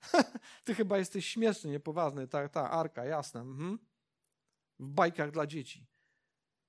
Ty 0.64 0.74
chyba 0.74 0.98
jesteś 0.98 1.26
śmieszny, 1.26 1.70
niepoważny. 1.70 2.28
Ta, 2.28 2.48
ta 2.48 2.70
arka, 2.70 3.04
jasna. 3.04 3.40
Mhm. 3.40 3.78
W 4.78 4.88
bajkach 4.88 5.30
dla 5.30 5.46
dzieci. 5.46 5.86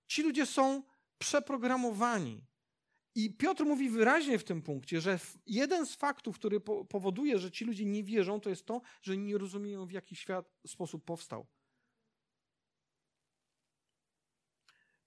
Ci 0.07 0.23
ludzie 0.23 0.45
są 0.45 0.83
przeprogramowani. 1.17 2.45
I 3.15 3.33
Piotr 3.33 3.65
mówi 3.65 3.89
wyraźnie 3.89 4.39
w 4.39 4.43
tym 4.43 4.61
punkcie, 4.61 5.01
że 5.01 5.19
jeden 5.45 5.85
z 5.85 5.95
faktów, 5.95 6.35
który 6.35 6.59
powoduje, 6.89 7.39
że 7.39 7.51
ci 7.51 7.65
ludzie 7.65 7.85
nie 7.85 8.03
wierzą, 8.03 8.39
to 8.39 8.49
jest 8.49 8.65
to, 8.65 8.81
że 9.01 9.17
nie 9.17 9.37
rozumieją, 9.37 9.85
w 9.85 9.91
jaki 9.91 10.15
świat, 10.15 10.53
sposób 10.67 11.05
powstał. 11.05 11.47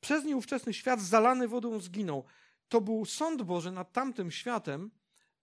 Przez 0.00 0.24
nie 0.24 0.36
ówczesny 0.36 0.74
świat 0.74 1.00
zalany 1.00 1.48
wodą 1.48 1.80
zginął 1.80 2.24
to 2.70 2.80
był 2.80 3.04
sąd 3.04 3.42
Boży 3.42 3.72
nad 3.72 3.92
tamtym 3.92 4.30
światem 4.30 4.90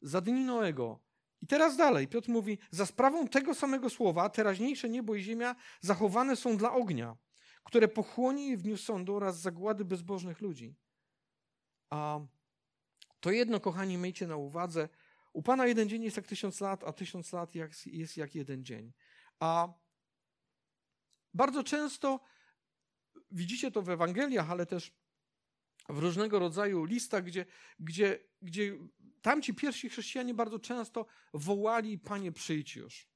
za 0.01 0.21
dni 0.21 0.45
Noego. 0.45 0.99
I 1.41 1.47
teraz 1.47 1.77
dalej, 1.77 2.07
Piotr 2.07 2.29
mówi, 2.29 2.57
za 2.71 2.85
sprawą 2.85 3.27
tego 3.27 3.55
samego 3.55 3.89
słowa 3.89 4.29
teraźniejsze 4.29 4.89
niebo 4.89 5.15
i 5.15 5.21
ziemia 5.21 5.55
zachowane 5.81 6.35
są 6.35 6.57
dla 6.57 6.73
ognia, 6.73 7.17
które 7.63 7.87
pochłonie 7.87 8.57
w 8.57 8.61
dniu 8.61 8.77
sądu 8.77 9.15
oraz 9.15 9.41
zagłady 9.41 9.85
bezbożnych 9.85 10.41
ludzi. 10.41 10.75
A 11.89 12.19
to 13.19 13.31
jedno, 13.31 13.59
kochani, 13.59 13.97
miejcie 13.97 14.27
na 14.27 14.35
uwadze, 14.35 14.89
u 15.33 15.41
Pana 15.41 15.67
jeden 15.67 15.89
dzień 15.89 16.03
jest 16.03 16.17
jak 16.17 16.27
tysiąc 16.27 16.61
lat, 16.61 16.83
a 16.83 16.93
tysiąc 16.93 17.33
lat 17.33 17.51
jest 17.85 18.17
jak 18.17 18.35
jeden 18.35 18.65
dzień. 18.65 18.93
A 19.39 19.73
bardzo 21.33 21.63
często 21.63 22.19
widzicie 23.31 23.71
to 23.71 23.81
w 23.81 23.89
Ewangeliach, 23.89 24.51
ale 24.51 24.65
też 24.65 24.91
w 25.89 25.97
różnego 25.97 26.39
rodzaju 26.39 26.83
listach, 26.83 27.23
gdzie, 27.23 27.45
gdzie, 27.79 28.19
gdzie 28.41 28.77
tamci 29.21 29.53
pierwsi 29.53 29.89
chrześcijanie 29.89 30.33
bardzo 30.33 30.59
często 30.59 31.05
wołali: 31.33 31.99
Panie, 31.99 32.31
przyjdź 32.31 32.75
już. 32.75 33.07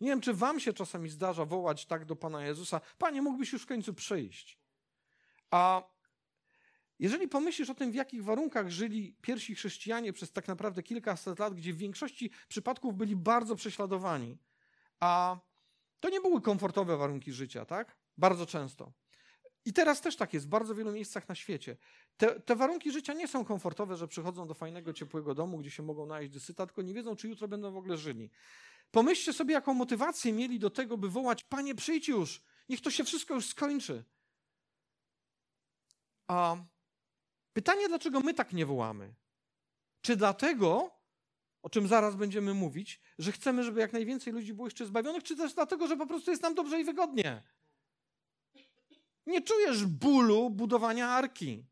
Nie 0.00 0.08
wiem, 0.08 0.20
czy 0.20 0.34
wam 0.34 0.60
się 0.60 0.72
czasami 0.72 1.10
zdarza 1.10 1.44
wołać 1.44 1.86
tak 1.86 2.04
do 2.04 2.16
Pana 2.16 2.44
Jezusa: 2.44 2.80
Panie, 2.98 3.22
mógłbyś 3.22 3.52
już 3.52 3.62
w 3.62 3.66
końcu 3.66 3.94
przyjść. 3.94 4.58
A 5.50 5.82
jeżeli 6.98 7.28
pomyślisz 7.28 7.70
o 7.70 7.74
tym, 7.74 7.92
w 7.92 7.94
jakich 7.94 8.24
warunkach 8.24 8.70
żyli 8.70 9.16
pierwsi 9.22 9.54
chrześcijanie 9.54 10.12
przez 10.12 10.32
tak 10.32 10.48
naprawdę 10.48 10.82
kilkaset 10.82 11.38
lat, 11.38 11.54
gdzie 11.54 11.72
w 11.72 11.76
większości 11.76 12.30
przypadków 12.48 12.96
byli 12.96 13.16
bardzo 13.16 13.56
prześladowani, 13.56 14.38
a 15.00 15.38
to 16.00 16.10
nie 16.10 16.20
były 16.20 16.40
komfortowe 16.40 16.96
warunki 16.96 17.32
życia, 17.32 17.64
tak? 17.64 17.96
Bardzo 18.18 18.46
często. 18.46 18.92
I 19.64 19.72
teraz 19.72 20.00
też 20.00 20.16
tak 20.16 20.34
jest 20.34 20.46
w 20.46 20.48
bardzo 20.48 20.74
wielu 20.74 20.92
miejscach 20.92 21.28
na 21.28 21.34
świecie. 21.34 21.76
Te, 22.16 22.40
te, 22.40 22.56
warunki 22.56 22.92
życia 22.92 23.12
nie 23.12 23.28
są 23.28 23.44
komfortowe, 23.44 23.96
że 23.96 24.08
przychodzą 24.08 24.46
do 24.46 24.54
fajnego, 24.54 24.92
ciepłego 24.92 25.34
domu, 25.34 25.58
gdzie 25.58 25.70
się 25.70 25.82
mogą 25.82 26.06
najeść 26.06 26.32
dysyta, 26.32 26.66
tylko 26.66 26.82
nie 26.82 26.94
wiedzą, 26.94 27.16
czy 27.16 27.28
jutro 27.28 27.48
będą 27.48 27.72
w 27.72 27.76
ogóle 27.76 27.96
żyli. 27.96 28.30
Pomyślcie 28.90 29.32
sobie, 29.32 29.54
jaką 29.54 29.74
motywację 29.74 30.32
mieli 30.32 30.58
do 30.58 30.70
tego, 30.70 30.98
by 30.98 31.10
wołać: 31.10 31.44
Panie, 31.44 31.74
przyjdź 31.74 32.08
już, 32.08 32.42
niech 32.68 32.80
to 32.80 32.90
się 32.90 33.04
wszystko 33.04 33.34
już 33.34 33.46
skończy. 33.46 34.04
A 36.26 36.56
pytanie, 37.52 37.88
dlaczego 37.88 38.20
my 38.20 38.34
tak 38.34 38.52
nie 38.52 38.66
wołamy? 38.66 39.14
Czy 40.00 40.16
dlatego, 40.16 40.90
o 41.62 41.70
czym 41.70 41.88
zaraz 41.88 42.16
będziemy 42.16 42.54
mówić, 42.54 43.00
że 43.18 43.32
chcemy, 43.32 43.64
żeby 43.64 43.80
jak 43.80 43.92
najwięcej 43.92 44.32
ludzi 44.32 44.54
było 44.54 44.66
jeszcze 44.66 44.86
zbawionych, 44.86 45.22
czy 45.22 45.36
też 45.36 45.54
dlatego, 45.54 45.86
że 45.86 45.96
po 45.96 46.06
prostu 46.06 46.30
jest 46.30 46.42
nam 46.42 46.54
dobrze 46.54 46.80
i 46.80 46.84
wygodnie? 46.84 47.42
Nie 49.28 49.42
czujesz 49.42 49.86
bólu 49.86 50.50
budowania 50.50 51.08
arki. 51.08 51.66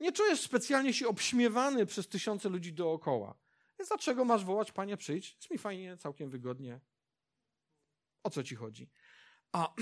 Nie 0.00 0.12
czujesz 0.12 0.40
specjalnie 0.40 0.94
się 0.94 1.08
obśmiewany 1.08 1.86
przez 1.86 2.08
tysiące 2.08 2.48
ludzi 2.48 2.72
dookoła. 2.72 3.34
Więc 3.78 3.88
dlaczego 3.88 4.24
masz 4.24 4.44
wołać, 4.44 4.72
panie, 4.72 4.96
przyjdź? 4.96 5.34
Jest 5.34 5.50
mi 5.50 5.58
fajnie, 5.58 5.96
całkiem 5.96 6.30
wygodnie. 6.30 6.80
O 8.22 8.30
co 8.30 8.42
ci 8.42 8.54
chodzi? 8.54 8.90
A 9.52 9.74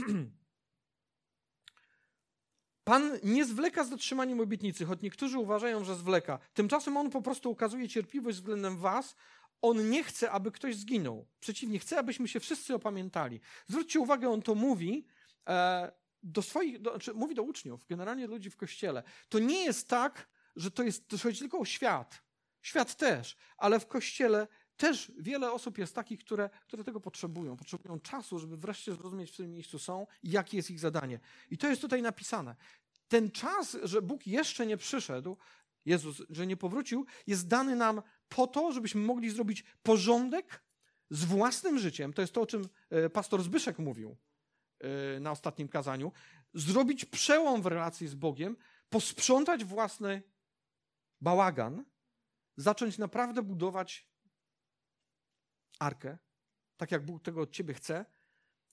Pan 2.85 3.19
nie 3.23 3.45
zwleka 3.45 3.85
z 3.85 3.91
dotrzymaniem 3.91 4.41
obietnicy, 4.41 4.85
choć 4.85 5.03
niektórzy 5.03 5.39
uważają, 5.39 5.85
że 5.85 5.95
zwleka. 5.95 6.39
Tymczasem 6.55 6.97
On 6.97 7.11
po 7.11 7.23
prostu 7.23 7.51
ukazuje 7.51 7.89
cierpliwość 7.89 8.37
względem 8.37 8.79
Was. 8.79 9.17
On 9.63 9.91
nie 9.91 10.05
chce, 10.05 10.31
aby 10.31 10.53
ktoś 10.53 10.77
zginął. 10.77 11.29
Przeciwnie, 11.41 11.79
chce, 11.79 11.99
abyśmy 11.99 12.29
się 12.29 12.41
wszyscy 12.41 12.75
opamiętali. 12.75 13.41
Zwróćcie 13.67 14.01
uwagę, 14.01 14.31
On 14.31 14.43
to 14.43 14.55
mówi 14.55 15.07
do 16.23 16.43
swoich, 16.43 16.81
do, 16.81 16.91
znaczy 16.91 17.15
mówi 17.15 17.35
do 17.35 17.43
uczniów, 17.43 17.87
generalnie 17.87 18.27
ludzi 18.27 18.51
w 18.51 18.57
kościele. 18.57 19.03
To 19.29 19.39
nie 19.39 19.65
jest 19.65 19.89
tak, 19.89 20.29
że 20.57 20.71
to 20.71 20.83
jest, 20.83 21.09
to 21.09 21.19
chodzi 21.19 21.39
tylko 21.39 21.59
o 21.59 21.65
świat. 21.65 22.23
Świat 22.63 22.97
też, 22.97 23.37
ale 23.57 23.81
w 23.81 23.87
kościele 23.87 24.49
też 24.77 25.13
wiele 25.19 25.53
osób 25.53 25.79
jest 25.79 25.95
takich, 25.95 26.21
które, 26.21 26.51
które 26.67 26.85
tego 26.85 27.01
potrzebują. 27.01 27.57
Potrzebują 27.57 28.01
czasu, 28.01 28.39
żeby 28.39 28.57
wreszcie 28.57 28.95
zrozumieć, 28.95 29.31
w 29.31 29.33
którym 29.33 29.53
miejscu 29.53 29.79
są 29.79 30.07
i 30.23 30.31
jakie 30.31 30.57
jest 30.57 30.71
ich 30.71 30.81
zadanie. 30.81 31.21
I 31.51 31.59
to 31.59 31.69
jest 31.69 31.83
tutaj 31.83 32.03
napisane. 32.03 32.57
Ten 33.09 33.31
czas, 33.31 33.77
że 33.83 34.03
Bóg 34.03 34.27
jeszcze 34.27 34.67
nie 34.67 34.77
przyszedł, 34.77 35.37
Jezus, 35.85 36.23
że 36.31 36.47
nie 36.47 36.57
powrócił, 36.57 37.07
jest 37.27 37.49
dany 37.49 37.77
nam 37.77 38.03
po 38.29 38.47
to, 38.47 38.73
żebyśmy 38.73 39.01
mogli 39.01 39.31
zrobić 39.31 39.65
porządek 39.83 40.63
z 41.11 41.25
własnym 41.25 41.79
życiem. 41.79 42.13
To 42.13 42.23
jest 42.23 42.33
to, 42.33 42.41
o 42.41 42.47
czym 42.47 42.69
e, 42.91 43.11
pastor 43.11 43.43
Zbyszek 43.43 43.79
mówił 43.79 44.11
e, 44.11 44.17
na 45.21 45.31
ostatnim 45.31 45.69
kazaniu. 45.69 46.13
Zrobić 46.55 47.05
przełom 47.05 47.63
w 47.63 47.67
relacji 47.67 48.09
z 48.09 48.15
Bogiem, 48.15 48.57
posprzątać 48.89 49.65
własny 49.65 50.23
bałagan, 51.21 51.85
zacząć 52.57 52.99
naprawdę 52.99 53.43
budować 53.43 54.09
arkę, 55.79 56.19
tak 56.77 56.93
jak 56.93 57.05
Bóg 57.05 57.23
tego 57.23 57.41
od 57.41 57.51
ciebie 57.51 57.75
chce, 57.75 58.05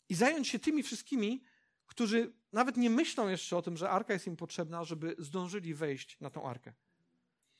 i 0.09 0.15
zająć 0.15 0.47
się 0.47 0.59
tymi 0.59 0.83
wszystkimi, 0.83 1.43
którzy 1.85 2.33
nawet 2.51 2.77
nie 2.77 2.89
myślą 2.89 3.27
jeszcze 3.27 3.57
o 3.57 3.61
tym, 3.61 3.77
że 3.77 3.89
arka 3.89 4.13
jest 4.13 4.27
im 4.27 4.35
potrzebna, 4.35 4.83
żeby 4.83 5.15
zdążyli 5.19 5.73
wejść 5.73 6.19
na 6.19 6.29
tą 6.29 6.49
arkę. 6.49 6.73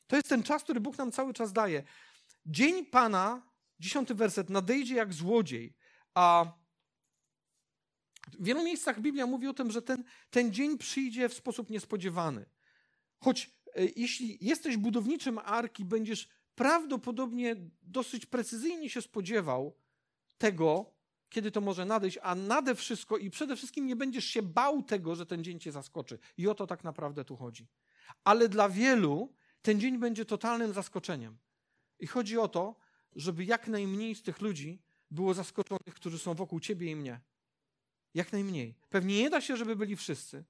To 0.08 0.16
jest 0.16 0.30
ten 0.30 0.44
czas, 0.44 0.64
który 0.64 0.80
Bóg 0.80 0.98
nam 0.98 1.12
cały 1.12 1.34
czas 1.34 1.54
daje. 1.54 1.84
Dzień 2.46 2.86
Pana, 2.86 3.52
dziesiąty 3.80 4.16
werset, 4.16 4.50
nadejdzie 4.50 4.96
jak 4.96 5.14
złodziej, 5.14 5.76
a 6.14 6.54
w 8.28 8.46
wielu 8.46 8.64
miejscach 8.64 9.02
Biblia 9.02 9.28
mówi 9.28 9.48
o 9.48 9.54
tym, 9.54 9.72
że 9.72 9.82
ten, 9.82 10.04
ten 10.30 10.54
dzień 10.54 10.78
przyjdzie 10.78 11.30
w 11.30 11.34
sposób 11.34 11.70
niespodziewany. 11.70 12.46
Choć 13.20 13.52
e, 13.76 13.86
jeśli 13.96 14.38
jesteś 14.42 14.78
budowniczym 14.78 15.40
arki, 15.40 15.86
będziesz 15.86 16.30
prawdopodobnie 16.56 17.56
dosyć 17.82 18.26
precyzyjnie 18.26 18.90
się 18.90 19.02
spodziewał 19.02 19.76
tego, 20.38 20.96
kiedy 21.30 21.52
to 21.52 21.62
może 21.62 21.86
nadejść, 21.86 22.20
a 22.22 22.36
nade 22.36 22.76
wszystko 22.76 23.18
i 23.18 23.30
przede 23.30 23.56
wszystkim 23.56 23.86
nie 23.86 23.96
będziesz 23.96 24.26
się 24.26 24.42
bał 24.42 24.84
tego, 24.84 25.16
że 25.16 25.26
ten 25.26 25.44
dzień 25.44 25.60
cię 25.60 25.72
zaskoczy. 25.72 26.20
I 26.38 26.48
o 26.48 26.56
to 26.56 26.68
tak 26.68 26.84
naprawdę 26.84 27.26
tu 27.26 27.36
chodzi. 27.36 27.68
Ale 28.24 28.50
dla 28.50 28.70
wielu 28.70 29.34
ten 29.62 29.80
dzień 29.80 29.98
będzie 29.98 30.26
totalnym 30.26 30.74
zaskoczeniem. 30.74 31.38
I 32.00 32.08
chodzi 32.08 32.38
o 32.38 32.48
to, 32.48 32.76
żeby 33.16 33.46
jak 33.46 33.68
najmniej 33.68 34.16
z 34.16 34.24
tych 34.24 34.42
ludzi 34.42 34.82
było 35.12 35.34
zaskoczonych, 35.34 35.96
którzy 35.96 36.20
są 36.20 36.34
wokół 36.34 36.60
ciebie 36.60 36.92
i 36.92 36.96
mnie. 36.96 37.22
Jak 38.16 38.32
najmniej. 38.32 38.76
Pewnie 38.90 39.22
nie 39.22 39.30
da 39.30 39.42
się, 39.42 39.58
żeby 39.58 39.76
byli 39.76 39.96
wszyscy, 39.96 40.44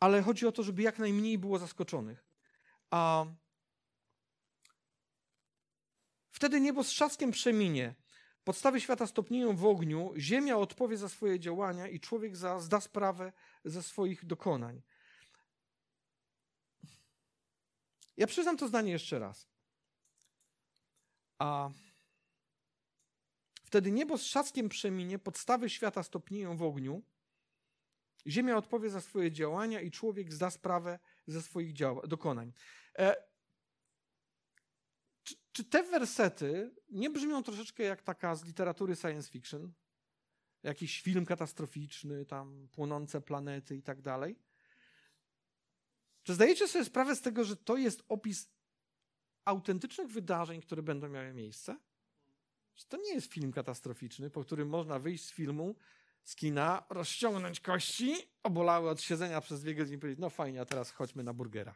ale 0.00 0.22
chodzi 0.22 0.46
o 0.46 0.52
to, 0.52 0.62
żeby 0.62 0.82
jak 0.82 0.98
najmniej 0.98 1.38
było 1.38 1.58
zaskoczonych. 1.58 2.26
A 2.90 3.26
Wtedy 6.42 6.60
niebo 6.60 6.84
z 6.84 6.88
trzaskiem 6.88 7.30
przeminie, 7.30 7.94
podstawy 8.44 8.80
świata 8.80 9.06
stopnieją 9.06 9.56
w 9.56 9.64
ogniu, 9.64 10.12
ziemia 10.16 10.56
odpowie 10.56 10.96
za 10.96 11.08
swoje 11.08 11.40
działania 11.40 11.88
i 11.88 12.00
człowiek 12.00 12.36
za, 12.36 12.60
zda 12.60 12.80
sprawę 12.80 13.32
ze 13.64 13.82
swoich 13.82 14.24
dokonań. 14.24 14.82
Ja 18.16 18.26
przyznam 18.26 18.56
to 18.56 18.68
zdanie 18.68 18.92
jeszcze 18.92 19.18
raz. 19.18 19.48
A 21.38 21.70
wtedy 23.72 23.92
niebo 23.92 24.18
z 24.18 24.22
trzaskiem 24.22 24.68
przeminie, 24.68 25.18
podstawy 25.18 25.70
świata 25.70 26.02
stopnieją 26.02 26.56
w 26.56 26.62
ogniu, 26.62 27.02
ziemia 28.26 28.56
odpowie 28.56 28.90
za 28.90 29.00
swoje 29.00 29.32
działania 29.32 29.80
i 29.80 29.90
człowiek 29.90 30.32
zda 30.32 30.50
sprawę 30.50 30.98
ze 31.26 31.42
swoich 31.42 31.72
dział- 31.72 32.06
dokonań. 32.06 32.52
E, 32.98 33.16
czy, 35.22 35.34
czy 35.52 35.64
te 35.64 35.82
wersety 35.82 36.74
nie 36.90 37.10
brzmią 37.10 37.42
troszeczkę 37.42 37.82
jak 37.82 38.02
taka 38.02 38.34
z 38.34 38.44
literatury 38.44 38.96
science 38.96 39.30
fiction? 39.30 39.72
Jakiś 40.62 41.02
film 41.02 41.26
katastroficzny, 41.26 42.26
tam 42.26 42.68
płonące 42.72 43.20
planety 43.20 43.76
i 43.76 43.82
tak 43.82 44.02
dalej? 44.02 44.38
Czy 46.22 46.34
zdajecie 46.34 46.68
sobie 46.68 46.84
sprawę 46.84 47.16
z 47.16 47.20
tego, 47.20 47.44
że 47.44 47.56
to 47.56 47.76
jest 47.76 48.02
opis 48.08 48.50
autentycznych 49.44 50.08
wydarzeń, 50.08 50.60
które 50.60 50.82
będą 50.82 51.08
miały 51.08 51.32
miejsce? 51.32 51.76
Że 52.74 52.84
to 52.84 52.96
nie 52.96 53.14
jest 53.14 53.32
film 53.32 53.52
katastroficzny, 53.52 54.30
po 54.30 54.44
którym 54.44 54.68
można 54.68 54.98
wyjść 54.98 55.24
z 55.24 55.32
filmu, 55.32 55.74
z 56.24 56.36
kina, 56.36 56.86
rozciągnąć 56.90 57.60
kości, 57.60 58.14
obolały 58.42 58.90
od 58.90 59.00
siedzenia 59.00 59.40
przez 59.40 59.60
dwie 59.60 59.74
godziny 59.74 59.96
i 59.96 60.00
powiedzieć, 60.00 60.20
no 60.20 60.30
fajnie, 60.30 60.60
a 60.60 60.64
teraz 60.64 60.90
chodźmy 60.90 61.24
na 61.24 61.32
burgera. 61.32 61.74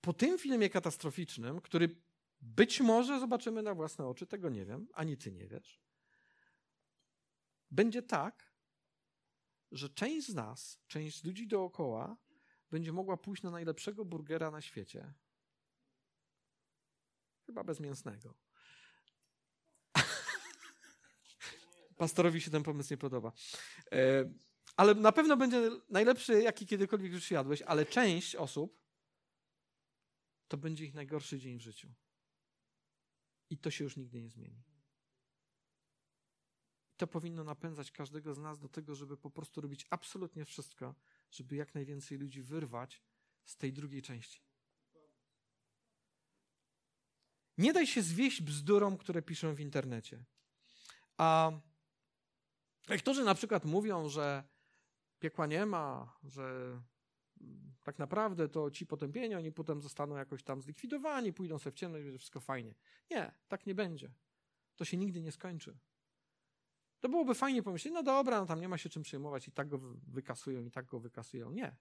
po 0.00 0.12
tym 0.12 0.38
filmie 0.38 0.70
katastroficznym, 0.70 1.60
który 1.60 1.96
być 2.40 2.80
może 2.80 3.20
zobaczymy 3.20 3.62
na 3.62 3.74
własne 3.74 4.06
oczy, 4.06 4.26
tego 4.26 4.48
nie 4.48 4.64
wiem, 4.64 4.88
ani 4.94 5.16
ty 5.16 5.32
nie 5.32 5.46
wiesz, 5.46 5.80
będzie 7.70 8.02
tak, 8.02 8.52
że 9.72 9.88
część 9.88 10.26
z 10.26 10.34
nas, 10.34 10.80
część 10.86 11.24
ludzi 11.24 11.46
dookoła 11.46 12.16
będzie 12.70 12.92
mogła 12.92 13.16
pójść 13.16 13.42
na 13.42 13.50
najlepszego 13.50 14.04
burgera 14.04 14.50
na 14.50 14.60
świecie. 14.60 15.14
Chyba 17.46 17.64
bezmięsnego. 17.64 18.34
Pastorowi 21.98 22.40
się 22.40 22.50
ten 22.50 22.62
pomysł 22.62 22.92
nie 22.92 22.98
podoba. 22.98 23.32
E, 23.92 24.30
ale 24.76 24.94
na 24.94 25.12
pewno 25.12 25.36
będzie 25.36 25.70
najlepszy, 25.88 26.42
jaki 26.42 26.66
kiedykolwiek 26.66 27.12
już 27.12 27.30
jadłeś, 27.30 27.62
ale 27.62 27.86
część 27.86 28.36
osób 28.36 28.80
to 30.48 30.56
będzie 30.56 30.84
ich 30.84 30.94
najgorszy 30.94 31.38
dzień 31.38 31.58
w 31.58 31.62
życiu. 31.62 31.94
I 33.50 33.58
to 33.58 33.70
się 33.70 33.84
już 33.84 33.96
nigdy 33.96 34.20
nie 34.20 34.30
zmieni. 34.30 34.69
To 37.00 37.06
powinno 37.06 37.44
napędzać 37.44 37.90
każdego 37.90 38.34
z 38.34 38.38
nas 38.38 38.58
do 38.58 38.68
tego, 38.68 38.94
żeby 38.94 39.16
po 39.16 39.30
prostu 39.30 39.60
robić 39.60 39.86
absolutnie 39.90 40.44
wszystko, 40.44 40.94
żeby 41.30 41.56
jak 41.56 41.74
najwięcej 41.74 42.18
ludzi 42.18 42.42
wyrwać 42.42 43.02
z 43.44 43.56
tej 43.56 43.72
drugiej 43.72 44.02
części. 44.02 44.42
Nie 47.58 47.72
daj 47.72 47.86
się 47.86 48.02
zwieść 48.02 48.42
bzdurom, 48.42 48.96
które 48.96 49.22
piszą 49.22 49.54
w 49.54 49.60
internecie. 49.60 50.24
A 51.16 51.52
niektórzy 52.88 53.24
na 53.24 53.34
przykład 53.34 53.64
mówią, 53.64 54.08
że 54.08 54.44
piekła 55.18 55.46
nie 55.46 55.66
ma, 55.66 56.18
że 56.22 56.80
tak 57.82 57.98
naprawdę 57.98 58.48
to 58.48 58.70
ci 58.70 58.86
potępieni, 58.86 59.34
oni 59.34 59.52
potem 59.52 59.82
zostaną 59.82 60.16
jakoś 60.16 60.42
tam 60.42 60.62
zlikwidowani, 60.62 61.32
pójdą 61.32 61.58
sobie 61.58 61.72
w 61.76 61.78
ciemność, 61.78 62.04
będzie 62.04 62.18
wszystko 62.18 62.40
fajnie. 62.40 62.74
Nie, 63.10 63.34
tak 63.48 63.66
nie 63.66 63.74
będzie. 63.74 64.12
To 64.76 64.84
się 64.84 64.96
nigdy 64.96 65.22
nie 65.22 65.32
skończy. 65.32 65.78
To 67.00 67.08
byłoby 67.08 67.34
fajnie 67.34 67.62
pomyśleć, 67.62 67.94
no 67.94 68.02
dobra, 68.02 68.40
no 68.40 68.46
tam 68.46 68.60
nie 68.60 68.68
ma 68.68 68.78
się 68.78 68.88
czym 68.88 69.02
przejmować, 69.02 69.48
i 69.48 69.52
tak 69.52 69.68
go 69.68 69.78
wykasują, 70.06 70.64
i 70.64 70.70
tak 70.70 70.86
go 70.86 71.00
wykasują. 71.00 71.50
Nie. 71.50 71.76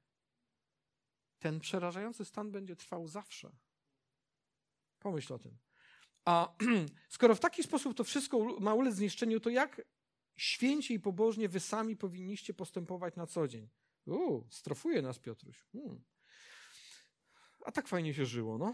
Ten 1.40 1.60
przerażający 1.60 2.26
stan 2.26 2.52
będzie 2.52 2.76
trwał 2.76 3.08
zawsze. 3.08 3.52
Pomyśl 5.00 5.34
o 5.34 5.40
tym. 5.40 5.58
A 6.26 6.56
skoro 7.10 7.36
w 7.36 7.40
taki 7.40 7.64
sposób 7.64 7.98
to 7.98 8.04
wszystko 8.04 8.60
ma 8.60 8.74
ulec 8.74 8.96
zniszczeniu, 8.96 9.40
to 9.40 9.50
jak 9.50 9.82
święcie 10.38 10.94
i 10.94 11.00
pobożnie 11.00 11.50
wy 11.50 11.60
sami 11.60 11.96
powinniście 11.96 12.54
postępować 12.54 13.16
na 13.16 13.28
co 13.28 13.48
dzień? 13.48 13.70
Uuu, 14.06 14.48
strofuje 14.50 15.02
nas 15.02 15.20
Piotruś. 15.20 15.66
Hmm. 15.72 16.04
A 17.66 17.72
tak 17.72 17.88
fajnie 17.88 18.14
się 18.14 18.26
żyło, 18.26 18.58
no. 18.58 18.74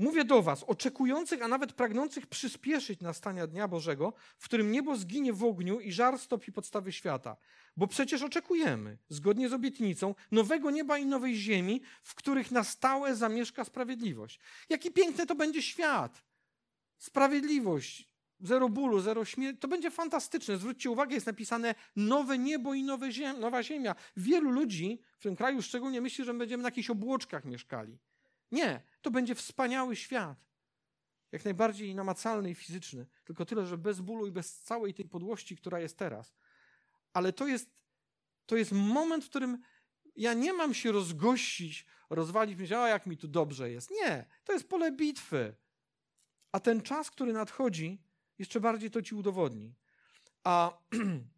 Mówię 0.00 0.24
do 0.24 0.42
was, 0.42 0.64
oczekujących, 0.64 1.42
a 1.42 1.48
nawet 1.48 1.72
pragnących 1.72 2.26
przyspieszyć 2.26 3.00
nastania 3.00 3.46
Dnia 3.46 3.68
Bożego, 3.68 4.12
w 4.38 4.44
którym 4.44 4.72
niebo 4.72 4.96
zginie 4.96 5.32
w 5.32 5.44
ogniu 5.44 5.80
i 5.80 5.92
żar 5.92 6.18
stopi 6.18 6.52
podstawy 6.52 6.92
świata. 6.92 7.36
Bo 7.76 7.86
przecież 7.86 8.22
oczekujemy, 8.22 8.98
zgodnie 9.08 9.48
z 9.48 9.52
obietnicą, 9.52 10.14
nowego 10.30 10.70
nieba 10.70 10.98
i 10.98 11.06
nowej 11.06 11.36
ziemi, 11.36 11.80
w 12.02 12.14
których 12.14 12.50
na 12.50 12.64
stałe 12.64 13.16
zamieszka 13.16 13.64
sprawiedliwość. 13.64 14.40
Jaki 14.68 14.90
piękny 14.90 15.26
to 15.26 15.34
będzie 15.34 15.62
świat! 15.62 16.24
Sprawiedliwość, 16.98 18.08
zero 18.40 18.68
bólu, 18.68 19.00
zero 19.00 19.24
śmierci. 19.24 19.60
To 19.60 19.68
będzie 19.68 19.90
fantastyczne. 19.90 20.56
Zwróćcie 20.56 20.90
uwagę, 20.90 21.14
jest 21.14 21.26
napisane 21.26 21.74
nowe 21.96 22.38
niebo 22.38 22.74
i 22.74 22.82
nowe 22.82 23.08
nowa 23.38 23.62
ziemia. 23.62 23.94
Wielu 24.16 24.50
ludzi 24.50 25.00
w 25.18 25.22
tym 25.22 25.36
kraju 25.36 25.62
szczególnie 25.62 26.00
myśli, 26.00 26.24
że 26.24 26.34
będziemy 26.34 26.62
na 26.62 26.66
jakichś 26.66 26.90
obłoczkach 26.90 27.44
mieszkali. 27.44 27.98
Nie, 28.52 28.82
to 29.02 29.10
będzie 29.10 29.34
wspaniały 29.34 29.96
świat. 29.96 30.50
Jak 31.32 31.44
najbardziej 31.44 31.94
namacalny 31.94 32.50
i 32.50 32.54
fizyczny. 32.54 33.06
Tylko 33.24 33.44
tyle, 33.44 33.66
że 33.66 33.78
bez 33.78 34.00
bólu 34.00 34.26
i 34.26 34.32
bez 34.32 34.60
całej 34.60 34.94
tej 34.94 35.08
podłości, 35.08 35.56
która 35.56 35.80
jest 35.80 35.96
teraz. 35.96 36.34
Ale 37.12 37.32
to 37.32 37.46
jest, 37.46 37.70
to 38.46 38.56
jest 38.56 38.72
moment, 38.72 39.24
w 39.24 39.28
którym 39.28 39.62
ja 40.16 40.34
nie 40.34 40.52
mam 40.52 40.74
się 40.74 40.92
rozgościć, 40.92 41.86
rozwalić, 42.10 42.58
myśleć, 42.58 42.78
a 42.78 42.88
jak 42.88 43.06
mi 43.06 43.16
tu 43.16 43.28
dobrze 43.28 43.70
jest. 43.70 43.90
Nie, 43.90 44.26
to 44.44 44.52
jest 44.52 44.68
pole 44.68 44.92
bitwy. 44.92 45.56
A 46.52 46.60
ten 46.60 46.82
czas, 46.82 47.10
który 47.10 47.32
nadchodzi, 47.32 48.02
jeszcze 48.38 48.60
bardziej 48.60 48.90
to 48.90 49.02
ci 49.02 49.14
udowodni. 49.14 49.74
A 50.44 50.78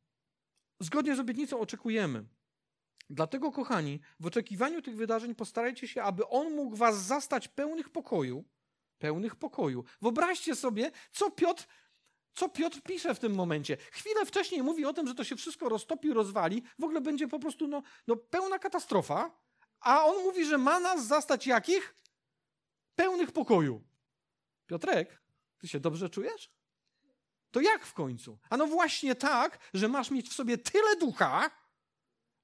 zgodnie 0.80 1.16
z 1.16 1.20
obietnicą 1.20 1.60
oczekujemy. 1.60 2.24
Dlatego, 3.12 3.52
kochani, 3.52 4.00
w 4.20 4.26
oczekiwaniu 4.26 4.82
tych 4.82 4.96
wydarzeń 4.96 5.34
postarajcie 5.34 5.88
się, 5.88 6.02
aby 6.02 6.28
On 6.28 6.54
mógł 6.54 6.76
was 6.76 7.02
zastać 7.02 7.48
pełnych 7.48 7.90
pokoju. 7.90 8.44
Pełnych 8.98 9.36
pokoju. 9.36 9.84
Wyobraźcie 10.02 10.56
sobie, 10.56 10.90
co 11.12 11.30
Piotr, 11.30 11.66
co 12.34 12.48
Piotr 12.48 12.80
pisze 12.82 13.14
w 13.14 13.18
tym 13.18 13.34
momencie. 13.34 13.76
Chwilę 13.76 14.26
wcześniej 14.26 14.62
mówi 14.62 14.86
o 14.86 14.92
tym, 14.92 15.08
że 15.08 15.14
to 15.14 15.24
się 15.24 15.36
wszystko 15.36 15.68
roztopi, 15.68 16.12
rozwali. 16.12 16.62
W 16.78 16.84
ogóle 16.84 17.00
będzie 17.00 17.28
po 17.28 17.38
prostu 17.38 17.68
no, 17.68 17.82
no 18.06 18.16
pełna 18.16 18.58
katastrofa. 18.58 19.30
A 19.80 20.04
on 20.04 20.24
mówi, 20.24 20.44
że 20.44 20.58
ma 20.58 20.80
nas 20.80 21.06
zastać 21.06 21.46
jakich? 21.46 21.94
Pełnych 22.94 23.32
pokoju. 23.32 23.84
Piotrek, 24.66 25.22
ty 25.58 25.68
się 25.68 25.80
dobrze 25.80 26.10
czujesz? 26.10 26.50
To 27.50 27.60
jak 27.60 27.86
w 27.86 27.94
końcu? 27.94 28.38
A 28.50 28.56
no 28.56 28.66
właśnie 28.66 29.14
tak, 29.14 29.58
że 29.74 29.88
masz 29.88 30.10
mieć 30.10 30.28
w 30.28 30.32
sobie 30.32 30.58
tyle 30.58 30.96
ducha, 30.96 31.50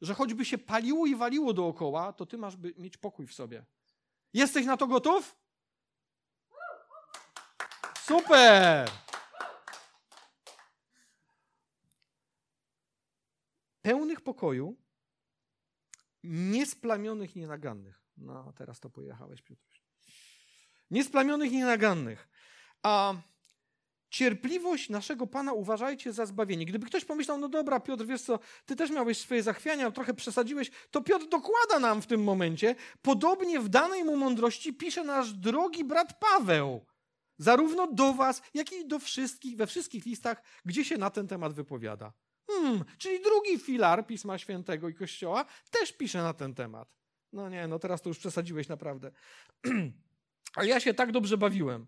że 0.00 0.14
choćby 0.14 0.44
się 0.44 0.58
paliło 0.58 1.06
i 1.06 1.16
waliło 1.16 1.52
dookoła, 1.52 2.12
to 2.12 2.26
ty 2.26 2.38
masz 2.38 2.56
by 2.56 2.74
mieć 2.78 2.96
pokój 2.96 3.26
w 3.26 3.34
sobie. 3.34 3.64
Jesteś 4.32 4.66
na 4.66 4.76
to 4.76 4.86
gotów? 4.86 5.36
Super! 8.00 8.90
Pełnych 13.82 14.20
pokoju, 14.20 14.76
niesplamionych, 16.24 17.36
nienagannych. 17.36 18.02
No, 18.16 18.52
teraz 18.56 18.80
to 18.80 18.90
pojechałeś, 18.90 19.42
Piotruś. 19.42 19.82
Niesplamionych, 20.90 21.52
nienagannych. 21.52 22.28
A 22.82 23.14
Cierpliwość 24.10 24.88
naszego 24.88 25.26
Pana 25.26 25.52
uważajcie 25.52 26.12
za 26.12 26.26
zbawienie. 26.26 26.66
Gdyby 26.66 26.86
ktoś 26.86 27.04
pomyślał, 27.04 27.38
no 27.38 27.48
dobra, 27.48 27.80
Piotr, 27.80 28.06
wiesz 28.06 28.22
co, 28.22 28.38
ty 28.66 28.76
też 28.76 28.90
miałeś 28.90 29.18
swoje 29.18 29.42
zachwiania, 29.42 29.90
trochę 29.90 30.14
przesadziłeś, 30.14 30.70
to 30.90 31.00
Piotr 31.00 31.28
dokłada 31.28 31.78
nam 31.80 32.02
w 32.02 32.06
tym 32.06 32.24
momencie, 32.24 32.74
podobnie 33.02 33.60
w 33.60 33.68
danej 33.68 34.04
mu 34.04 34.16
mądrości 34.16 34.74
pisze 34.74 35.04
nasz 35.04 35.32
drogi 35.32 35.84
brat 35.84 36.20
Paweł. 36.20 36.86
Zarówno 37.38 37.86
do 37.92 38.14
was, 38.14 38.42
jak 38.54 38.72
i 38.72 38.86
do 38.86 38.98
wszystkich, 38.98 39.56
we 39.56 39.66
wszystkich 39.66 40.06
listach, 40.06 40.42
gdzie 40.64 40.84
się 40.84 40.98
na 40.98 41.10
ten 41.10 41.28
temat 41.28 41.52
wypowiada. 41.52 42.12
Hmm, 42.50 42.84
czyli 42.98 43.20
drugi 43.22 43.58
filar 43.58 44.06
Pisma 44.06 44.38
Świętego 44.38 44.88
i 44.88 44.94
Kościoła 44.94 45.44
też 45.70 45.92
pisze 45.92 46.22
na 46.22 46.34
ten 46.34 46.54
temat. 46.54 46.94
No 47.32 47.48
nie, 47.48 47.68
no 47.68 47.78
teraz 47.78 48.02
to 48.02 48.08
już 48.08 48.18
przesadziłeś 48.18 48.68
naprawdę. 48.68 49.10
A 50.56 50.64
ja 50.64 50.80
się 50.80 50.94
tak 50.94 51.12
dobrze 51.12 51.38
bawiłem. 51.38 51.86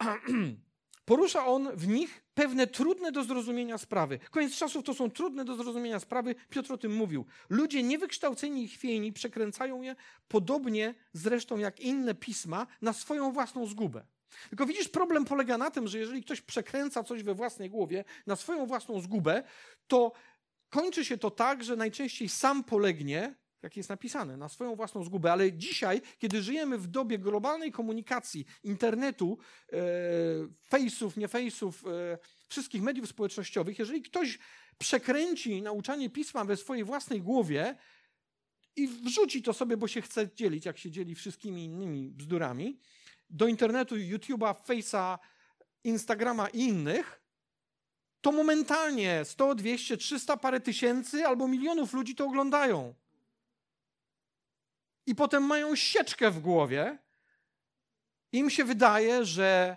Porusza 1.08 1.46
on 1.46 1.76
w 1.76 1.88
nich 1.88 2.22
pewne 2.34 2.66
trudne 2.66 3.12
do 3.12 3.24
zrozumienia 3.24 3.78
sprawy. 3.78 4.18
Koniec 4.30 4.56
czasów 4.56 4.84
to 4.84 4.94
są 4.94 5.10
trudne 5.10 5.44
do 5.44 5.56
zrozumienia 5.56 6.00
sprawy. 6.00 6.34
Piotr 6.48 6.72
o 6.72 6.78
tym 6.78 6.94
mówił. 6.94 7.26
Ludzie 7.50 7.82
niewykształceni 7.82 8.64
i 8.64 8.68
chwiejni 8.68 9.12
przekręcają 9.12 9.82
je, 9.82 9.96
podobnie 10.28 10.94
zresztą 11.12 11.58
jak 11.58 11.80
inne 11.80 12.14
pisma, 12.14 12.66
na 12.82 12.92
swoją 12.92 13.32
własną 13.32 13.66
zgubę. 13.66 14.04
Tylko 14.48 14.66
widzisz, 14.66 14.88
problem 14.88 15.24
polega 15.24 15.58
na 15.58 15.70
tym, 15.70 15.88
że 15.88 15.98
jeżeli 15.98 16.22
ktoś 16.22 16.40
przekręca 16.40 17.04
coś 17.04 17.22
we 17.22 17.34
własnej 17.34 17.70
głowie 17.70 18.04
na 18.26 18.36
swoją 18.36 18.66
własną 18.66 19.00
zgubę, 19.00 19.42
to 19.86 20.12
kończy 20.70 21.04
się 21.04 21.18
to 21.18 21.30
tak, 21.30 21.64
że 21.64 21.76
najczęściej 21.76 22.28
sam 22.28 22.64
polegnie, 22.64 23.34
jak 23.62 23.76
jest 23.76 23.88
napisane, 23.88 24.36
na 24.36 24.48
swoją 24.48 24.76
własną 24.76 25.04
zgubę. 25.04 25.32
Ale 25.32 25.52
dzisiaj, 25.52 26.02
kiedy 26.18 26.42
żyjemy 26.42 26.78
w 26.78 26.86
dobie 26.86 27.18
globalnej 27.18 27.72
komunikacji, 27.72 28.44
internetu, 28.62 29.38
e, 29.72 29.78
fejsów, 30.68 31.16
nie 31.16 31.28
fejsów, 31.28 31.84
e, 31.86 32.18
wszystkich 32.48 32.82
mediów 32.82 33.08
społecznościowych, 33.08 33.78
jeżeli 33.78 34.02
ktoś 34.02 34.38
przekręci 34.78 35.62
nauczanie 35.62 36.10
pisma 36.10 36.44
we 36.44 36.56
swojej 36.56 36.84
własnej 36.84 37.22
głowie 37.22 37.76
i 38.76 38.88
wrzuci 38.88 39.42
to 39.42 39.52
sobie, 39.52 39.76
bo 39.76 39.88
się 39.88 40.02
chce 40.02 40.34
dzielić, 40.34 40.64
jak 40.64 40.78
się 40.78 40.90
dzieli 40.90 41.14
wszystkimi 41.14 41.64
innymi 41.64 42.10
bzdurami, 42.10 42.80
do 43.30 43.46
internetu, 43.46 43.94
YouTube'a, 43.96 44.54
Face'a, 44.54 45.18
Instagrama 45.84 46.48
i 46.48 46.58
innych, 46.58 47.22
to 48.20 48.32
momentalnie 48.32 49.24
100, 49.24 49.54
200, 49.54 49.96
300 49.96 50.36
parę 50.36 50.60
tysięcy 50.60 51.26
albo 51.26 51.48
milionów 51.48 51.92
ludzi 51.92 52.14
to 52.14 52.26
oglądają 52.26 52.94
i 55.08 55.14
potem 55.14 55.42
mają 55.42 55.76
sieczkę 55.76 56.30
w 56.30 56.40
głowie. 56.40 56.98
Im 58.32 58.50
się 58.50 58.64
wydaje, 58.64 59.24
że 59.24 59.76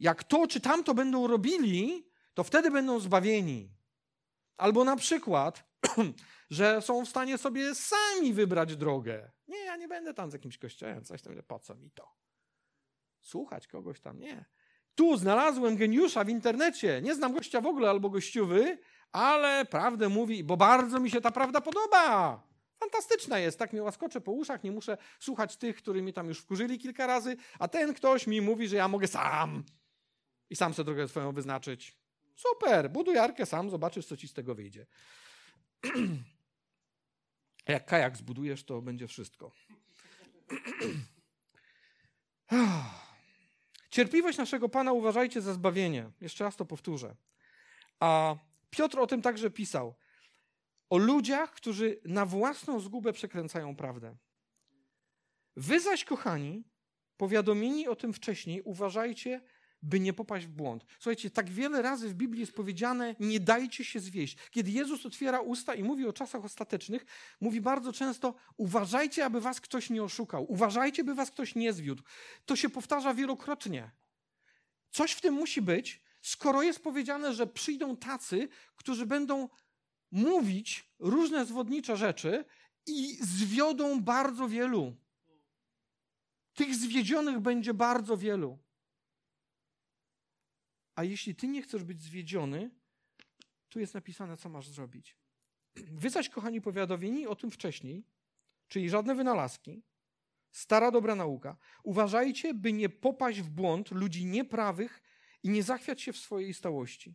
jak 0.00 0.24
to 0.24 0.46
czy 0.46 0.60
tamto 0.60 0.94
będą 0.94 1.26
robili, 1.26 2.10
to 2.34 2.44
wtedy 2.44 2.70
będą 2.70 3.00
zbawieni. 3.00 3.74
Albo 4.56 4.84
na 4.84 4.96
przykład, 4.96 5.64
że 6.50 6.82
są 6.82 7.04
w 7.04 7.08
stanie 7.08 7.38
sobie 7.38 7.74
sami 7.74 8.32
wybrać 8.32 8.76
drogę. 8.76 9.30
Nie, 9.48 9.58
ja 9.58 9.76
nie 9.76 9.88
będę 9.88 10.14
tam 10.14 10.30
z 10.30 10.32
jakimś 10.32 10.58
kościołem, 10.58 11.04
coś 11.04 11.22
tam, 11.22 11.34
po 11.46 11.58
co 11.58 11.74
mi 11.74 11.90
to? 11.90 12.12
Słuchać 13.20 13.66
kogoś 13.66 14.00
tam, 14.00 14.20
nie. 14.20 14.44
Tu 14.94 15.16
znalazłem 15.16 15.76
geniusza 15.76 16.24
w 16.24 16.28
internecie. 16.28 17.00
Nie 17.02 17.14
znam 17.14 17.32
gościa 17.32 17.60
w 17.60 17.66
ogóle 17.66 17.90
albo 17.90 18.10
gościuwy, 18.10 18.78
ale 19.12 19.64
prawdę 19.64 20.08
mówi, 20.08 20.44
bo 20.44 20.56
bardzo 20.56 21.00
mi 21.00 21.10
się 21.10 21.20
ta 21.20 21.30
prawda 21.30 21.60
podoba. 21.60 22.47
Fantastyczna 22.80 23.38
jest, 23.38 23.58
tak 23.58 23.72
mnie 23.72 23.82
łaskocze 23.82 24.20
po 24.20 24.32
uszach, 24.32 24.64
nie 24.64 24.72
muszę 24.72 24.98
słuchać 25.20 25.56
tych, 25.56 25.76
którzy 25.76 26.02
mi 26.02 26.12
tam 26.12 26.28
już 26.28 26.38
wkurzyli 26.38 26.78
kilka 26.78 27.06
razy, 27.06 27.36
a 27.58 27.68
ten 27.68 27.94
ktoś 27.94 28.26
mi 28.26 28.40
mówi, 28.40 28.68
że 28.68 28.76
ja 28.76 28.88
mogę 28.88 29.08
sam 29.08 29.64
i 30.50 30.56
sam 30.56 30.74
sobie 30.74 30.84
drogę 30.84 31.08
swoją 31.08 31.32
wyznaczyć. 31.32 31.96
Super, 32.36 32.90
buduj 32.90 33.18
arkę 33.18 33.46
sam, 33.46 33.70
zobaczysz, 33.70 34.06
co 34.06 34.16
ci 34.16 34.28
z 34.28 34.32
tego 34.32 34.54
wyjdzie. 34.54 34.86
A 37.66 37.72
jak 37.72 37.86
kajak 37.86 38.16
zbudujesz, 38.16 38.64
to 38.64 38.82
będzie 38.82 39.08
wszystko. 39.08 39.52
Cierpliwość 43.90 44.38
naszego 44.38 44.68
Pana 44.68 44.92
uważajcie 44.92 45.40
za 45.40 45.52
zbawienie. 45.52 46.10
Jeszcze 46.20 46.44
raz 46.44 46.56
to 46.56 46.64
powtórzę. 46.64 47.16
A 48.00 48.36
Piotr 48.70 48.98
o 48.98 49.06
tym 49.06 49.22
także 49.22 49.50
pisał 49.50 49.94
o 50.90 50.96
ludziach, 50.98 51.52
którzy 51.52 52.00
na 52.04 52.26
własną 52.26 52.80
zgubę 52.80 53.12
przekręcają 53.12 53.76
prawdę. 53.76 54.16
Wy 55.56 55.80
zaś, 55.80 56.04
kochani, 56.04 56.64
powiadomieni 57.16 57.88
o 57.88 57.96
tym 57.96 58.12
wcześniej, 58.12 58.62
uważajcie, 58.62 59.40
by 59.82 60.00
nie 60.00 60.12
popaść 60.12 60.46
w 60.46 60.50
błąd. 60.50 60.84
Słuchajcie, 60.98 61.30
tak 61.30 61.50
wiele 61.50 61.82
razy 61.82 62.08
w 62.08 62.14
Biblii 62.14 62.40
jest 62.40 62.52
powiedziane, 62.52 63.14
nie 63.20 63.40
dajcie 63.40 63.84
się 63.84 64.00
zwieść. 64.00 64.36
Kiedy 64.50 64.70
Jezus 64.70 65.06
otwiera 65.06 65.40
usta 65.40 65.74
i 65.74 65.82
mówi 65.82 66.06
o 66.06 66.12
czasach 66.12 66.44
ostatecznych, 66.44 67.06
mówi 67.40 67.60
bardzo 67.60 67.92
często, 67.92 68.34
uważajcie, 68.56 69.24
aby 69.24 69.40
was 69.40 69.60
ktoś 69.60 69.90
nie 69.90 70.02
oszukał, 70.02 70.52
uważajcie, 70.52 71.04
by 71.04 71.14
was 71.14 71.30
ktoś 71.30 71.54
nie 71.54 71.72
zwiódł. 71.72 72.02
To 72.46 72.56
się 72.56 72.68
powtarza 72.68 73.14
wielokrotnie. 73.14 73.90
Coś 74.90 75.12
w 75.12 75.20
tym 75.20 75.34
musi 75.34 75.62
być, 75.62 76.02
skoro 76.22 76.62
jest 76.62 76.82
powiedziane, 76.82 77.34
że 77.34 77.46
przyjdą 77.46 77.96
tacy, 77.96 78.48
którzy 78.76 79.06
będą 79.06 79.48
mówić 80.10 80.90
różne 80.98 81.46
zwodnicze 81.46 81.96
rzeczy 81.96 82.44
i 82.86 83.16
zwiodą 83.20 84.02
bardzo 84.02 84.48
wielu. 84.48 84.96
Tych 86.54 86.74
zwiedzionych 86.74 87.40
będzie 87.40 87.74
bardzo 87.74 88.16
wielu. 88.16 88.58
A 90.94 91.04
jeśli 91.04 91.34
ty 91.34 91.48
nie 91.48 91.62
chcesz 91.62 91.84
być 91.84 92.02
zwiedziony, 92.02 92.70
tu 93.68 93.80
jest 93.80 93.94
napisane, 93.94 94.36
co 94.36 94.48
masz 94.48 94.68
zrobić. 94.68 95.16
Wy 96.00 96.10
zaś, 96.10 96.28
kochani, 96.28 96.60
powiadomieni 96.60 97.26
o 97.26 97.36
tym 97.36 97.50
wcześniej, 97.50 98.04
czyli 98.68 98.90
żadne 98.90 99.14
wynalazki, 99.14 99.82
stara 100.50 100.90
dobra 100.90 101.14
nauka. 101.14 101.56
Uważajcie, 101.82 102.54
by 102.54 102.72
nie 102.72 102.88
popaść 102.88 103.40
w 103.40 103.50
błąd 103.50 103.90
ludzi 103.90 104.26
nieprawych 104.26 105.02
i 105.42 105.48
nie 105.48 105.62
zachwiać 105.62 106.02
się 106.02 106.12
w 106.12 106.18
swojej 106.18 106.54
stałości. 106.54 107.14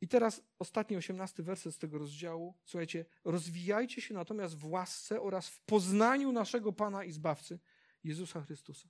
I 0.00 0.08
teraz 0.08 0.42
ostatni, 0.58 0.96
osiemnasty 0.96 1.42
werset 1.42 1.74
z 1.74 1.78
tego 1.78 1.98
rozdziału. 1.98 2.54
Słuchajcie, 2.64 3.04
rozwijajcie 3.24 4.02
się 4.02 4.14
natomiast 4.14 4.56
w 4.56 4.66
łasce 4.66 5.20
oraz 5.20 5.48
w 5.48 5.60
poznaniu 5.60 6.32
naszego 6.32 6.72
Pana 6.72 7.04
i 7.04 7.12
Zbawcy, 7.12 7.58
Jezusa 8.04 8.42
Chrystusa. 8.42 8.88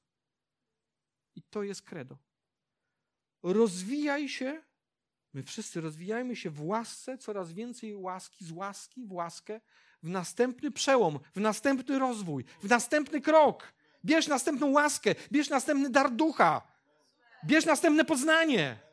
I 1.34 1.42
to 1.42 1.62
jest 1.62 1.82
credo. 1.82 2.18
Rozwijaj 3.42 4.28
się, 4.28 4.62
my 5.32 5.42
wszyscy 5.42 5.80
rozwijajmy 5.80 6.36
się 6.36 6.50
w 6.50 6.66
łasce, 6.66 7.18
coraz 7.18 7.52
więcej 7.52 7.96
łaski, 7.96 8.44
z 8.44 8.50
łaski 8.50 9.04
w 9.04 9.12
łaskę, 9.12 9.60
w 10.02 10.08
następny 10.08 10.70
przełom, 10.70 11.18
w 11.34 11.40
następny 11.40 11.98
rozwój, 11.98 12.44
w 12.62 12.68
następny 12.68 13.20
krok. 13.20 13.72
Bierz 14.04 14.28
następną 14.28 14.70
łaskę, 14.70 15.14
bierz 15.32 15.50
następny 15.50 15.90
dar 15.90 16.12
ducha, 16.12 16.62
bierz 17.44 17.66
następne 17.66 18.04
poznanie 18.04 18.89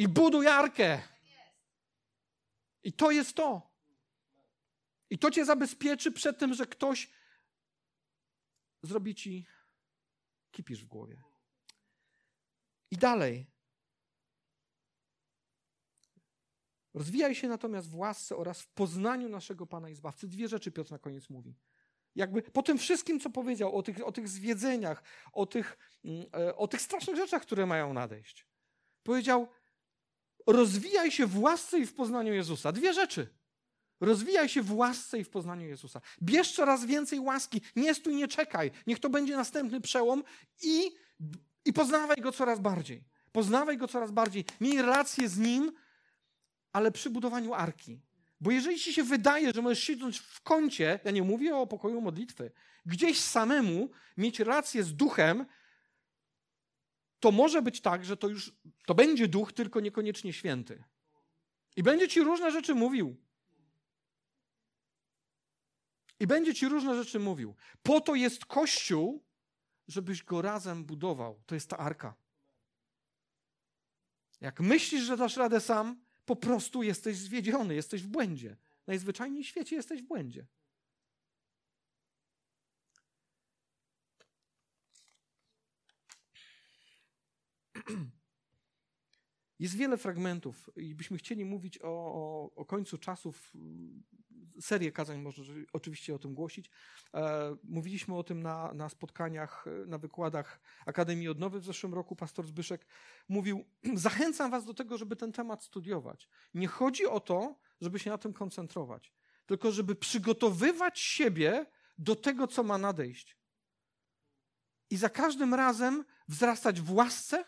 i 0.00 0.08
buduj 0.08 0.48
arkę. 0.48 1.02
I 2.82 2.92
to 2.92 3.10
jest 3.10 3.36
to. 3.36 3.70
I 5.10 5.18
to 5.18 5.30
cię 5.30 5.44
zabezpieczy 5.44 6.12
przed 6.12 6.38
tym, 6.38 6.54
że 6.54 6.66
ktoś 6.66 7.10
zrobi 8.82 9.14
ci 9.14 9.46
kipisz 10.50 10.84
w 10.84 10.86
głowie. 10.86 11.22
I 12.90 12.96
dalej. 12.96 13.46
Rozwijaj 16.94 17.34
się 17.34 17.48
natomiast 17.48 17.90
w 17.90 17.96
łasce 17.96 18.36
oraz 18.36 18.62
w 18.62 18.68
poznaniu 18.68 19.28
naszego 19.28 19.66
Pana 19.66 19.88
i 19.88 19.94
Zbawcy. 19.94 20.28
Dwie 20.28 20.48
rzeczy 20.48 20.72
Piotr 20.72 20.90
na 20.90 20.98
koniec 20.98 21.30
mówi. 21.30 21.56
Jakby 22.14 22.42
po 22.42 22.62
tym 22.62 22.78
wszystkim, 22.78 23.20
co 23.20 23.30
powiedział, 23.30 23.76
o 23.76 23.82
tych, 23.82 24.06
o 24.06 24.12
tych 24.12 24.28
zwiedzeniach, 24.28 25.02
o 25.32 25.46
tych, 25.46 25.78
mm, 26.04 26.26
e, 26.34 26.56
o 26.56 26.68
tych 26.68 26.80
strasznych 26.80 27.16
rzeczach, 27.16 27.42
które 27.42 27.66
mają 27.66 27.92
nadejść. 27.92 28.46
Powiedział, 29.02 29.48
rozwijaj 30.52 31.10
się 31.10 31.26
w 31.26 31.38
łasce 31.38 31.78
i 31.78 31.86
w 31.86 31.94
poznaniu 31.94 32.34
Jezusa. 32.34 32.72
Dwie 32.72 32.92
rzeczy. 32.92 33.28
Rozwijaj 34.00 34.48
się 34.48 34.62
w 34.62 34.74
łasce 34.74 35.18
i 35.18 35.24
w 35.24 35.30
poznaniu 35.30 35.68
Jezusa. 35.68 36.00
Bierz 36.22 36.52
coraz 36.52 36.84
więcej 36.84 37.20
łaski. 37.20 37.60
Nie 37.76 37.94
stój, 37.94 38.14
nie 38.14 38.28
czekaj. 38.28 38.70
Niech 38.86 38.98
to 38.98 39.10
będzie 39.10 39.36
następny 39.36 39.80
przełom 39.80 40.22
i 40.62 40.90
i 41.64 41.72
poznawaj 41.72 42.16
go 42.16 42.32
coraz 42.32 42.60
bardziej. 42.60 43.04
Poznawaj 43.32 43.78
go 43.78 43.88
coraz 43.88 44.10
bardziej. 44.10 44.44
Miej 44.60 44.82
relację 44.82 45.28
z 45.28 45.38
nim, 45.38 45.72
ale 46.72 46.92
przy 46.92 47.10
budowaniu 47.10 47.54
arki. 47.54 48.00
Bo 48.40 48.50
jeżeli 48.50 48.78
ci 48.78 48.92
się 48.92 49.02
wydaje, 49.02 49.52
że 49.52 49.62
możesz 49.62 49.84
siedzieć 49.84 50.18
w 50.18 50.40
kącie, 50.40 51.00
ja 51.04 51.10
nie 51.10 51.22
mówię 51.22 51.56
o 51.56 51.66
pokoju 51.66 52.00
modlitwy, 52.00 52.50
gdzieś 52.86 53.20
samemu 53.20 53.90
mieć 54.16 54.40
relację 54.40 54.82
z 54.82 54.94
duchem, 54.94 55.46
to 57.20 57.30
może 57.32 57.62
być 57.62 57.80
tak, 57.80 58.04
że 58.04 58.16
to 58.16 58.28
już 58.28 58.52
to 58.86 58.94
będzie 58.94 59.28
duch, 59.28 59.52
tylko 59.52 59.80
niekoniecznie 59.80 60.32
święty. 60.32 60.84
I 61.76 61.82
będzie 61.82 62.08
ci 62.08 62.20
różne 62.20 62.52
rzeczy 62.52 62.74
mówił. 62.74 63.16
I 66.20 66.26
będzie 66.26 66.54
ci 66.54 66.68
różne 66.68 66.94
rzeczy 66.94 67.18
mówił. 67.18 67.54
Po 67.82 68.00
to 68.00 68.14
jest 68.14 68.44
Kościół, 68.44 69.24
żebyś 69.88 70.22
go 70.22 70.42
razem 70.42 70.84
budował. 70.84 71.42
To 71.46 71.54
jest 71.54 71.70
ta 71.70 71.78
arka. 71.78 72.14
Jak 74.40 74.60
myślisz, 74.60 75.02
że 75.02 75.16
dasz 75.16 75.36
radę 75.36 75.60
sam, 75.60 76.00
po 76.24 76.36
prostu 76.36 76.82
jesteś 76.82 77.16
zwiedziony, 77.16 77.74
jesteś 77.74 78.02
w 78.02 78.08
błędzie. 78.08 78.56
Najzwyczajniej 78.86 79.44
w 79.44 79.46
świecie 79.46 79.76
jesteś 79.76 80.02
w 80.02 80.06
błędzie. 80.06 80.46
Jest 89.58 89.76
wiele 89.76 89.96
fragmentów 89.96 90.70
i 90.76 90.94
byśmy 90.94 91.18
chcieli 91.18 91.44
mówić 91.44 91.78
o, 91.78 91.88
o, 91.88 92.50
o 92.54 92.64
końcu 92.64 92.98
czasów 92.98 93.52
serię 94.60 94.92
kazań 94.92 95.20
można 95.20 95.44
oczywiście 95.72 96.14
o 96.14 96.18
tym 96.18 96.34
głosić. 96.34 96.70
E, 97.14 97.56
mówiliśmy 97.64 98.16
o 98.16 98.24
tym 98.24 98.42
na, 98.42 98.72
na 98.74 98.88
spotkaniach, 98.88 99.64
na 99.86 99.98
wykładach 99.98 100.60
Akademii 100.86 101.28
Odnowy 101.28 101.60
w 101.60 101.64
zeszłym 101.64 101.94
roku. 101.94 102.16
Pastor 102.16 102.46
Zbyszek 102.46 102.86
mówił, 103.28 103.64
zachęcam 103.94 104.50
was 104.50 104.64
do 104.64 104.74
tego, 104.74 104.98
żeby 104.98 105.16
ten 105.16 105.32
temat 105.32 105.64
studiować. 105.64 106.28
Nie 106.54 106.68
chodzi 106.68 107.06
o 107.06 107.20
to, 107.20 107.58
żeby 107.80 107.98
się 107.98 108.10
na 108.10 108.18
tym 108.18 108.32
koncentrować, 108.32 109.12
tylko 109.46 109.72
żeby 109.72 109.94
przygotowywać 109.94 111.00
siebie 111.00 111.66
do 111.98 112.16
tego, 112.16 112.46
co 112.46 112.62
ma 112.62 112.78
nadejść. 112.78 113.36
I 114.90 114.96
za 114.96 115.08
każdym 115.08 115.54
razem 115.54 116.04
wzrastać 116.28 116.80
w 116.80 116.92
łasce 116.92 117.44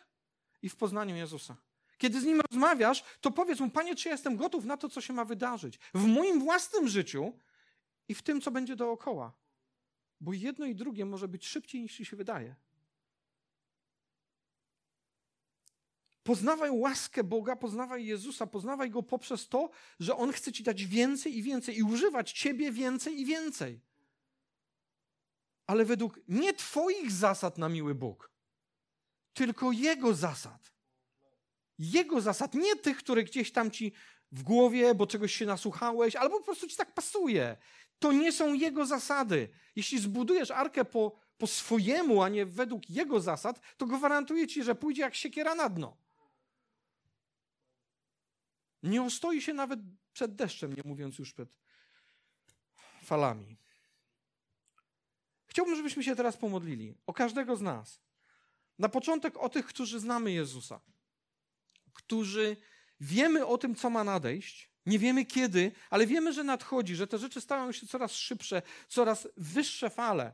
i 0.62 0.68
w 0.68 0.76
poznaniu 0.76 1.16
Jezusa. 1.16 1.56
Kiedy 1.98 2.20
z 2.20 2.24
nim 2.24 2.40
rozmawiasz, 2.50 3.04
to 3.20 3.30
powiedz 3.30 3.60
mu, 3.60 3.70
panie, 3.70 3.94
czy 3.96 4.08
ja 4.08 4.14
jestem 4.14 4.36
gotów 4.36 4.64
na 4.64 4.76
to, 4.76 4.88
co 4.88 5.00
się 5.00 5.12
ma 5.12 5.24
wydarzyć 5.24 5.78
w 5.94 6.06
moim 6.06 6.40
własnym 6.40 6.88
życiu 6.88 7.32
i 8.08 8.14
w 8.14 8.22
tym, 8.22 8.40
co 8.40 8.50
będzie 8.50 8.76
dookoła. 8.76 9.32
Bo 10.20 10.32
jedno 10.32 10.66
i 10.66 10.74
drugie 10.74 11.04
może 11.04 11.28
być 11.28 11.46
szybciej 11.46 11.82
niż 11.82 11.96
ci 11.96 12.04
się 12.04 12.16
wydaje. 12.16 12.54
Poznawaj 16.22 16.70
łaskę 16.70 17.24
Boga, 17.24 17.56
poznawaj 17.56 18.06
Jezusa, 18.06 18.46
poznawaj 18.46 18.90
Go 18.90 19.02
poprzez 19.02 19.48
to, 19.48 19.70
że 20.00 20.16
On 20.16 20.32
chce 20.32 20.52
Ci 20.52 20.62
dać 20.62 20.86
więcej 20.86 21.38
i 21.38 21.42
więcej 21.42 21.78
i 21.78 21.82
używać 21.82 22.32
Ciebie 22.32 22.72
więcej 22.72 23.20
i 23.20 23.24
więcej. 23.24 23.80
Ale 25.66 25.84
według 25.84 26.20
nie 26.28 26.54
Twoich 26.54 27.10
zasad 27.10 27.58
na 27.58 27.68
miły 27.68 27.94
Bóg, 27.94 28.31
tylko 29.34 29.72
Jego 29.72 30.14
zasad. 30.14 30.72
Jego 31.78 32.20
zasad, 32.20 32.54
nie 32.54 32.76
tych, 32.76 32.96
które 32.96 33.24
gdzieś 33.24 33.52
tam 33.52 33.70
ci 33.70 33.92
w 34.32 34.42
głowie, 34.42 34.94
bo 34.94 35.06
czegoś 35.06 35.34
się 35.34 35.46
nasłuchałeś, 35.46 36.16
albo 36.16 36.38
po 36.38 36.44
prostu 36.44 36.68
ci 36.68 36.76
tak 36.76 36.94
pasuje. 36.94 37.56
To 37.98 38.12
nie 38.12 38.32
są 38.32 38.52
Jego 38.54 38.86
zasady. 38.86 39.48
Jeśli 39.76 39.98
zbudujesz 39.98 40.50
arkę 40.50 40.84
po, 40.84 41.18
po 41.38 41.46
swojemu, 41.46 42.22
a 42.22 42.28
nie 42.28 42.46
według 42.46 42.90
Jego 42.90 43.20
zasad, 43.20 43.60
to 43.76 43.86
gwarantuję 43.86 44.46
ci, 44.46 44.62
że 44.62 44.74
pójdzie 44.74 45.02
jak 45.02 45.14
siekiera 45.14 45.54
na 45.54 45.68
dno. 45.68 45.96
Nie 48.82 49.02
ostoi 49.02 49.42
się 49.42 49.54
nawet 49.54 49.80
przed 50.12 50.34
deszczem, 50.34 50.74
nie 50.74 50.82
mówiąc 50.84 51.18
już 51.18 51.32
przed 51.32 51.58
falami. 53.04 53.56
Chciałbym, 55.46 55.76
żebyśmy 55.76 56.04
się 56.04 56.16
teraz 56.16 56.36
pomodlili 56.36 56.94
o 57.06 57.12
każdego 57.12 57.56
z 57.56 57.60
nas. 57.60 58.00
Na 58.82 58.88
początek 58.88 59.36
o 59.36 59.48
tych, 59.48 59.66
którzy 59.66 60.00
znamy 60.00 60.32
Jezusa 60.32 60.80
którzy 61.92 62.56
wiemy 63.00 63.46
o 63.46 63.58
tym, 63.58 63.74
co 63.74 63.90
ma 63.90 64.04
nadejść, 64.04 64.70
nie 64.86 64.98
wiemy 64.98 65.24
kiedy, 65.24 65.72
ale 65.90 66.06
wiemy, 66.06 66.32
że 66.32 66.44
nadchodzi, 66.44 66.94
że 66.94 67.06
te 67.06 67.18
rzeczy 67.18 67.40
stają 67.40 67.72
się 67.72 67.86
coraz 67.86 68.12
szybsze, 68.12 68.62
coraz 68.88 69.28
wyższe 69.36 69.90
fale. 69.90 70.32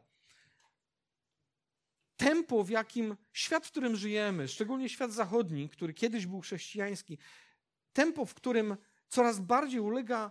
Tempo, 2.16 2.64
w 2.64 2.70
jakim 2.70 3.16
świat, 3.32 3.66
w 3.66 3.70
którym 3.70 3.96
żyjemy, 3.96 4.48
szczególnie 4.48 4.88
świat 4.88 5.12
zachodni, 5.12 5.68
który 5.68 5.94
kiedyś 5.94 6.26
był 6.26 6.40
chrześcijański, 6.40 7.18
tempo, 7.92 8.24
w 8.26 8.34
którym 8.34 8.76
coraz 9.08 9.40
bardziej 9.40 9.80
ulega 9.80 10.30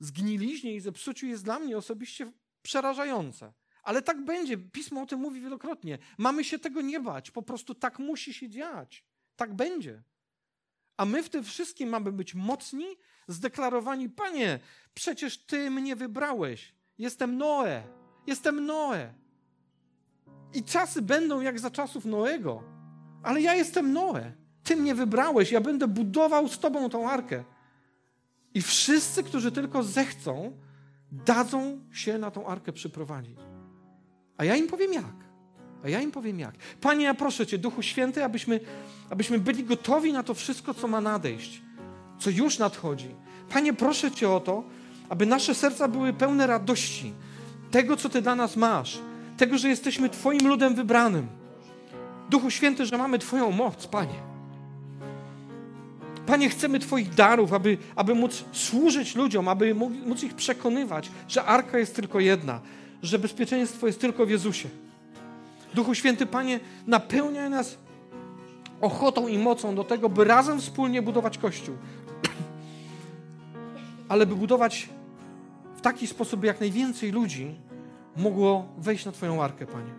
zgniliźnie 0.00 0.74
i 0.74 0.80
zepsuciu, 0.80 1.26
jest 1.26 1.44
dla 1.44 1.58
mnie 1.58 1.76
osobiście 1.76 2.32
przerażające. 2.62 3.52
Ale 3.82 4.02
tak 4.02 4.24
będzie. 4.24 4.58
Pismo 4.58 5.02
o 5.02 5.06
tym 5.06 5.20
mówi 5.20 5.40
wielokrotnie. 5.40 5.98
Mamy 6.18 6.44
się 6.44 6.58
tego 6.58 6.80
nie 6.80 7.00
bać. 7.00 7.30
Po 7.30 7.42
prostu 7.42 7.74
tak 7.74 7.98
musi 7.98 8.34
się 8.34 8.48
dziać. 8.48 9.04
Tak 9.36 9.54
będzie. 9.54 10.02
A 10.96 11.04
my 11.04 11.22
w 11.22 11.28
tym 11.28 11.44
wszystkim 11.44 11.88
mamy 11.88 12.12
być 12.12 12.34
mocni, 12.34 12.86
zdeklarowani: 13.28 14.08
Panie, 14.08 14.58
przecież 14.94 15.46
Ty 15.46 15.70
mnie 15.70 15.96
wybrałeś. 15.96 16.74
Jestem 16.98 17.38
Noe. 17.38 17.82
Jestem 18.26 18.66
Noe. 18.66 19.14
I 20.54 20.64
czasy 20.64 21.02
będą 21.02 21.40
jak 21.40 21.58
za 21.60 21.70
czasów 21.70 22.04
Noego. 22.04 22.62
Ale 23.22 23.40
ja 23.40 23.54
jestem 23.54 23.92
Noe. 23.92 24.32
Ty 24.64 24.76
mnie 24.76 24.94
wybrałeś, 24.94 25.52
ja 25.52 25.60
będę 25.60 25.88
budował 25.88 26.48
z 26.48 26.58
Tobą 26.58 26.88
tą 26.88 27.10
arkę. 27.10 27.44
I 28.54 28.62
wszyscy, 28.62 29.22
którzy 29.22 29.52
tylko 29.52 29.82
zechcą, 29.82 30.58
dadzą 31.12 31.80
się 31.92 32.18
na 32.18 32.30
tą 32.30 32.46
arkę 32.46 32.72
przyprowadzić. 32.72 33.51
A 34.38 34.44
ja 34.44 34.56
im 34.56 34.68
powiem 34.68 34.92
jak. 34.92 35.14
A 35.84 35.88
ja 35.88 36.00
im 36.00 36.10
powiem 36.10 36.38
jak. 36.38 36.54
Panie, 36.80 37.04
ja 37.04 37.14
proszę 37.14 37.46
Cię, 37.46 37.58
Duchu 37.58 37.82
Święty, 37.82 38.24
abyśmy, 38.24 38.60
abyśmy 39.10 39.38
byli 39.38 39.64
gotowi 39.64 40.12
na 40.12 40.22
to 40.22 40.34
wszystko, 40.34 40.74
co 40.74 40.88
ma 40.88 41.00
nadejść, 41.00 41.62
co 42.18 42.30
już 42.30 42.58
nadchodzi. 42.58 43.14
Panie, 43.48 43.72
proszę 43.74 44.10
Cię 44.10 44.30
o 44.30 44.40
to, 44.40 44.64
aby 45.08 45.26
nasze 45.26 45.54
serca 45.54 45.88
były 45.88 46.12
pełne 46.12 46.46
radości, 46.46 47.12
tego, 47.70 47.96
co 47.96 48.08
Ty 48.08 48.22
dla 48.22 48.34
nas 48.34 48.56
masz, 48.56 48.98
tego, 49.36 49.58
że 49.58 49.68
jesteśmy 49.68 50.08
Twoim 50.08 50.48
ludem 50.48 50.74
wybranym. 50.74 51.26
Duchu 52.30 52.50
Święty, 52.50 52.86
że 52.86 52.98
mamy 52.98 53.18
Twoją 53.18 53.50
moc, 53.50 53.86
Panie. 53.86 54.32
Panie, 56.26 56.48
chcemy 56.48 56.78
Twoich 56.78 57.14
darów, 57.14 57.52
aby, 57.52 57.78
aby 57.96 58.14
móc 58.14 58.44
służyć 58.52 59.14
ludziom, 59.14 59.48
aby 59.48 59.74
móc 59.74 60.22
ich 60.22 60.34
przekonywać, 60.34 61.10
że 61.28 61.44
arka 61.44 61.78
jest 61.78 61.96
tylko 61.96 62.20
jedna, 62.20 62.60
że 63.02 63.18
bezpieczeństwo 63.18 63.86
jest 63.86 64.00
tylko 64.00 64.26
w 64.26 64.30
Jezusie. 64.30 64.68
Duchu 65.74 65.94
Święty, 65.94 66.26
Panie, 66.26 66.60
napełniaj 66.86 67.50
nas 67.50 67.78
ochotą 68.80 69.28
i 69.28 69.38
mocą 69.38 69.74
do 69.74 69.84
tego, 69.84 70.08
by 70.08 70.24
razem 70.24 70.60
wspólnie 70.60 71.02
budować 71.02 71.38
Kościół. 71.38 71.76
Ale 74.08 74.26
by 74.26 74.36
budować 74.36 74.88
w 75.76 75.80
taki 75.80 76.06
sposób, 76.06 76.40
by 76.40 76.46
jak 76.46 76.60
najwięcej 76.60 77.12
ludzi 77.12 77.54
mogło 78.16 78.68
wejść 78.78 79.04
na 79.04 79.12
Twoją 79.12 79.42
arkę, 79.42 79.66
Panie. 79.66 79.92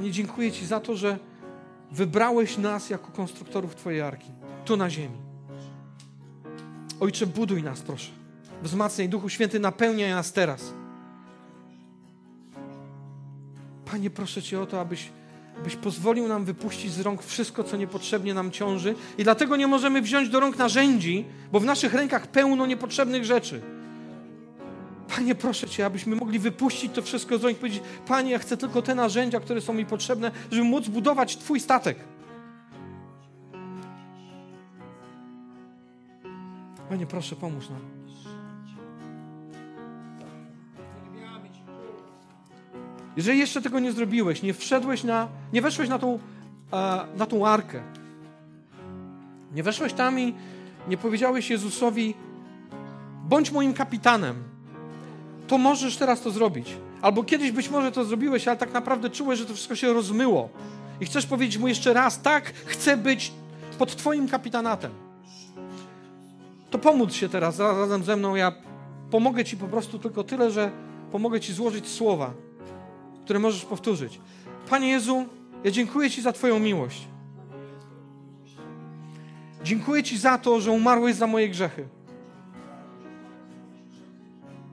Nie 0.00 0.10
dziękuję 0.10 0.52
Ci 0.52 0.66
za 0.66 0.80
to, 0.80 0.96
że 0.96 1.18
wybrałeś 1.92 2.58
nas 2.58 2.90
jako 2.90 3.12
konstruktorów 3.12 3.74
Twojej 3.74 4.00
arki, 4.00 4.30
tu 4.64 4.76
na 4.76 4.90
ziemi. 4.90 5.16
Ojcze, 7.00 7.26
buduj 7.26 7.62
nas, 7.62 7.80
proszę. 7.80 8.10
Wzmacniaj 8.62 9.08
Duchu 9.08 9.28
Święty, 9.28 9.60
napełniaj 9.60 10.10
nas 10.10 10.32
teraz. 10.32 10.77
Panie, 13.90 14.10
proszę 14.10 14.42
Cię 14.42 14.60
o 14.60 14.66
to, 14.66 14.80
abyś, 14.80 15.08
abyś 15.60 15.76
pozwolił 15.76 16.28
nam 16.28 16.44
wypuścić 16.44 16.92
z 16.92 17.00
rąk 17.00 17.22
wszystko, 17.22 17.64
co 17.64 17.76
niepotrzebnie 17.76 18.34
nam 18.34 18.50
ciąży. 18.50 18.94
I 19.18 19.24
dlatego 19.24 19.56
nie 19.56 19.66
możemy 19.66 20.02
wziąć 20.02 20.28
do 20.28 20.40
rąk 20.40 20.58
narzędzi, 20.58 21.24
bo 21.52 21.60
w 21.60 21.64
naszych 21.64 21.94
rękach 21.94 22.26
pełno 22.26 22.66
niepotrzebnych 22.66 23.24
rzeczy. 23.24 23.60
Panie, 25.16 25.34
proszę 25.34 25.68
Cię, 25.68 25.86
abyśmy 25.86 26.16
mogli 26.16 26.38
wypuścić 26.38 26.92
to 26.92 27.02
wszystko 27.02 27.38
z 27.38 27.44
rąk 27.44 27.56
i 27.56 27.60
powiedzieć: 27.60 27.82
Panie, 28.06 28.30
ja 28.30 28.38
chcę 28.38 28.56
tylko 28.56 28.82
te 28.82 28.94
narzędzia, 28.94 29.40
które 29.40 29.60
są 29.60 29.72
mi 29.72 29.86
potrzebne, 29.86 30.30
żeby 30.50 30.64
móc 30.64 30.88
budować 30.88 31.36
Twój 31.36 31.60
statek. 31.60 31.98
Panie, 36.88 37.06
proszę, 37.06 37.36
pomóż 37.36 37.68
nam. 37.68 37.97
Jeżeli 43.18 43.38
jeszcze 43.38 43.62
tego 43.62 43.80
nie 43.80 43.92
zrobiłeś, 43.92 44.42
nie 44.42 44.54
wszedłeś 44.54 45.04
na, 45.04 45.28
nie 45.52 45.62
weszłeś 45.62 45.88
na 45.88 45.98
tą, 45.98 46.18
na 47.16 47.26
tą 47.26 47.46
arkę, 47.46 47.82
nie 49.54 49.62
weszłeś 49.62 49.92
tam 49.92 50.20
i 50.20 50.34
nie 50.88 50.96
powiedziałeś 50.96 51.50
Jezusowi, 51.50 52.14
bądź 53.24 53.50
moim 53.50 53.74
kapitanem, 53.74 54.36
to 55.48 55.58
możesz 55.58 55.96
teraz 55.96 56.20
to 56.20 56.30
zrobić. 56.30 56.76
Albo 57.02 57.22
kiedyś 57.22 57.52
być 57.52 57.68
może 57.68 57.92
to 57.92 58.04
zrobiłeś, 58.04 58.48
ale 58.48 58.56
tak 58.56 58.72
naprawdę 58.72 59.10
czułeś, 59.10 59.38
że 59.38 59.46
to 59.46 59.54
wszystko 59.54 59.76
się 59.76 59.92
rozmyło. 59.92 60.48
I 61.00 61.06
chcesz 61.06 61.26
powiedzieć 61.26 61.58
mu 61.58 61.68
jeszcze 61.68 61.92
raz, 61.92 62.22
tak, 62.22 62.44
chcę 62.44 62.96
być 62.96 63.32
pod 63.78 63.96
Twoim 63.96 64.28
kapitanatem. 64.28 64.90
To 66.70 66.78
pomóc 66.78 67.12
się 67.12 67.28
teraz 67.28 67.58
razem 67.58 68.04
ze 68.04 68.16
mną. 68.16 68.34
Ja 68.34 68.52
pomogę 69.10 69.44
Ci 69.44 69.56
po 69.56 69.66
prostu 69.66 69.98
tylko 69.98 70.24
tyle, 70.24 70.50
że 70.50 70.70
pomogę 71.12 71.40
Ci 71.40 71.52
złożyć 71.52 71.88
słowa, 71.88 72.32
które 73.28 73.38
możesz 73.38 73.64
powtórzyć. 73.64 74.20
Panie 74.70 74.88
Jezu, 74.88 75.26
ja 75.64 75.70
dziękuję 75.70 76.10
Ci 76.10 76.22
za 76.22 76.32
Twoją 76.32 76.58
miłość. 76.58 77.08
Dziękuję 79.64 80.02
Ci 80.02 80.18
za 80.18 80.38
to, 80.38 80.60
że 80.60 80.70
umarłeś 80.70 81.16
za 81.16 81.26
moje 81.26 81.48
grzechy. 81.48 81.88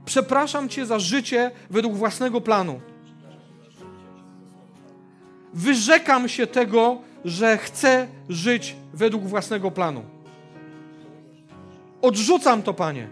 Przepraszam 0.06 0.70
Cię 0.70 0.86
za 0.86 1.00
życie 1.00 1.52
według 1.70 1.96
własnego 1.96 2.42
planu. 2.42 2.82
Wyrzekam 5.54 6.30
się 6.30 6.48
tego, 6.48 7.02
że 7.26 7.58
chcę 7.58 8.08
żyć 8.30 8.76
według 8.94 9.24
własnego 9.24 9.72
planu. 9.72 10.04
Odrzucam 12.02 12.62
to, 12.62 12.74
Panie. 12.74 13.08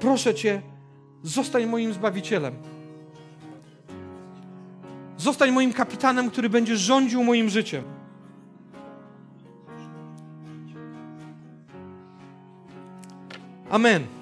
Proszę 0.00 0.34
Cię, 0.34 0.62
zostań 1.22 1.66
moim 1.66 1.92
zbawicielem. 1.92 2.71
Zostań 5.22 5.50
moim 5.52 5.72
kapitanem, 5.72 6.30
który 6.30 6.50
będzie 6.50 6.76
rządził 6.76 7.24
moim 7.24 7.48
życiem. 7.48 7.84
Amen. 13.70 14.21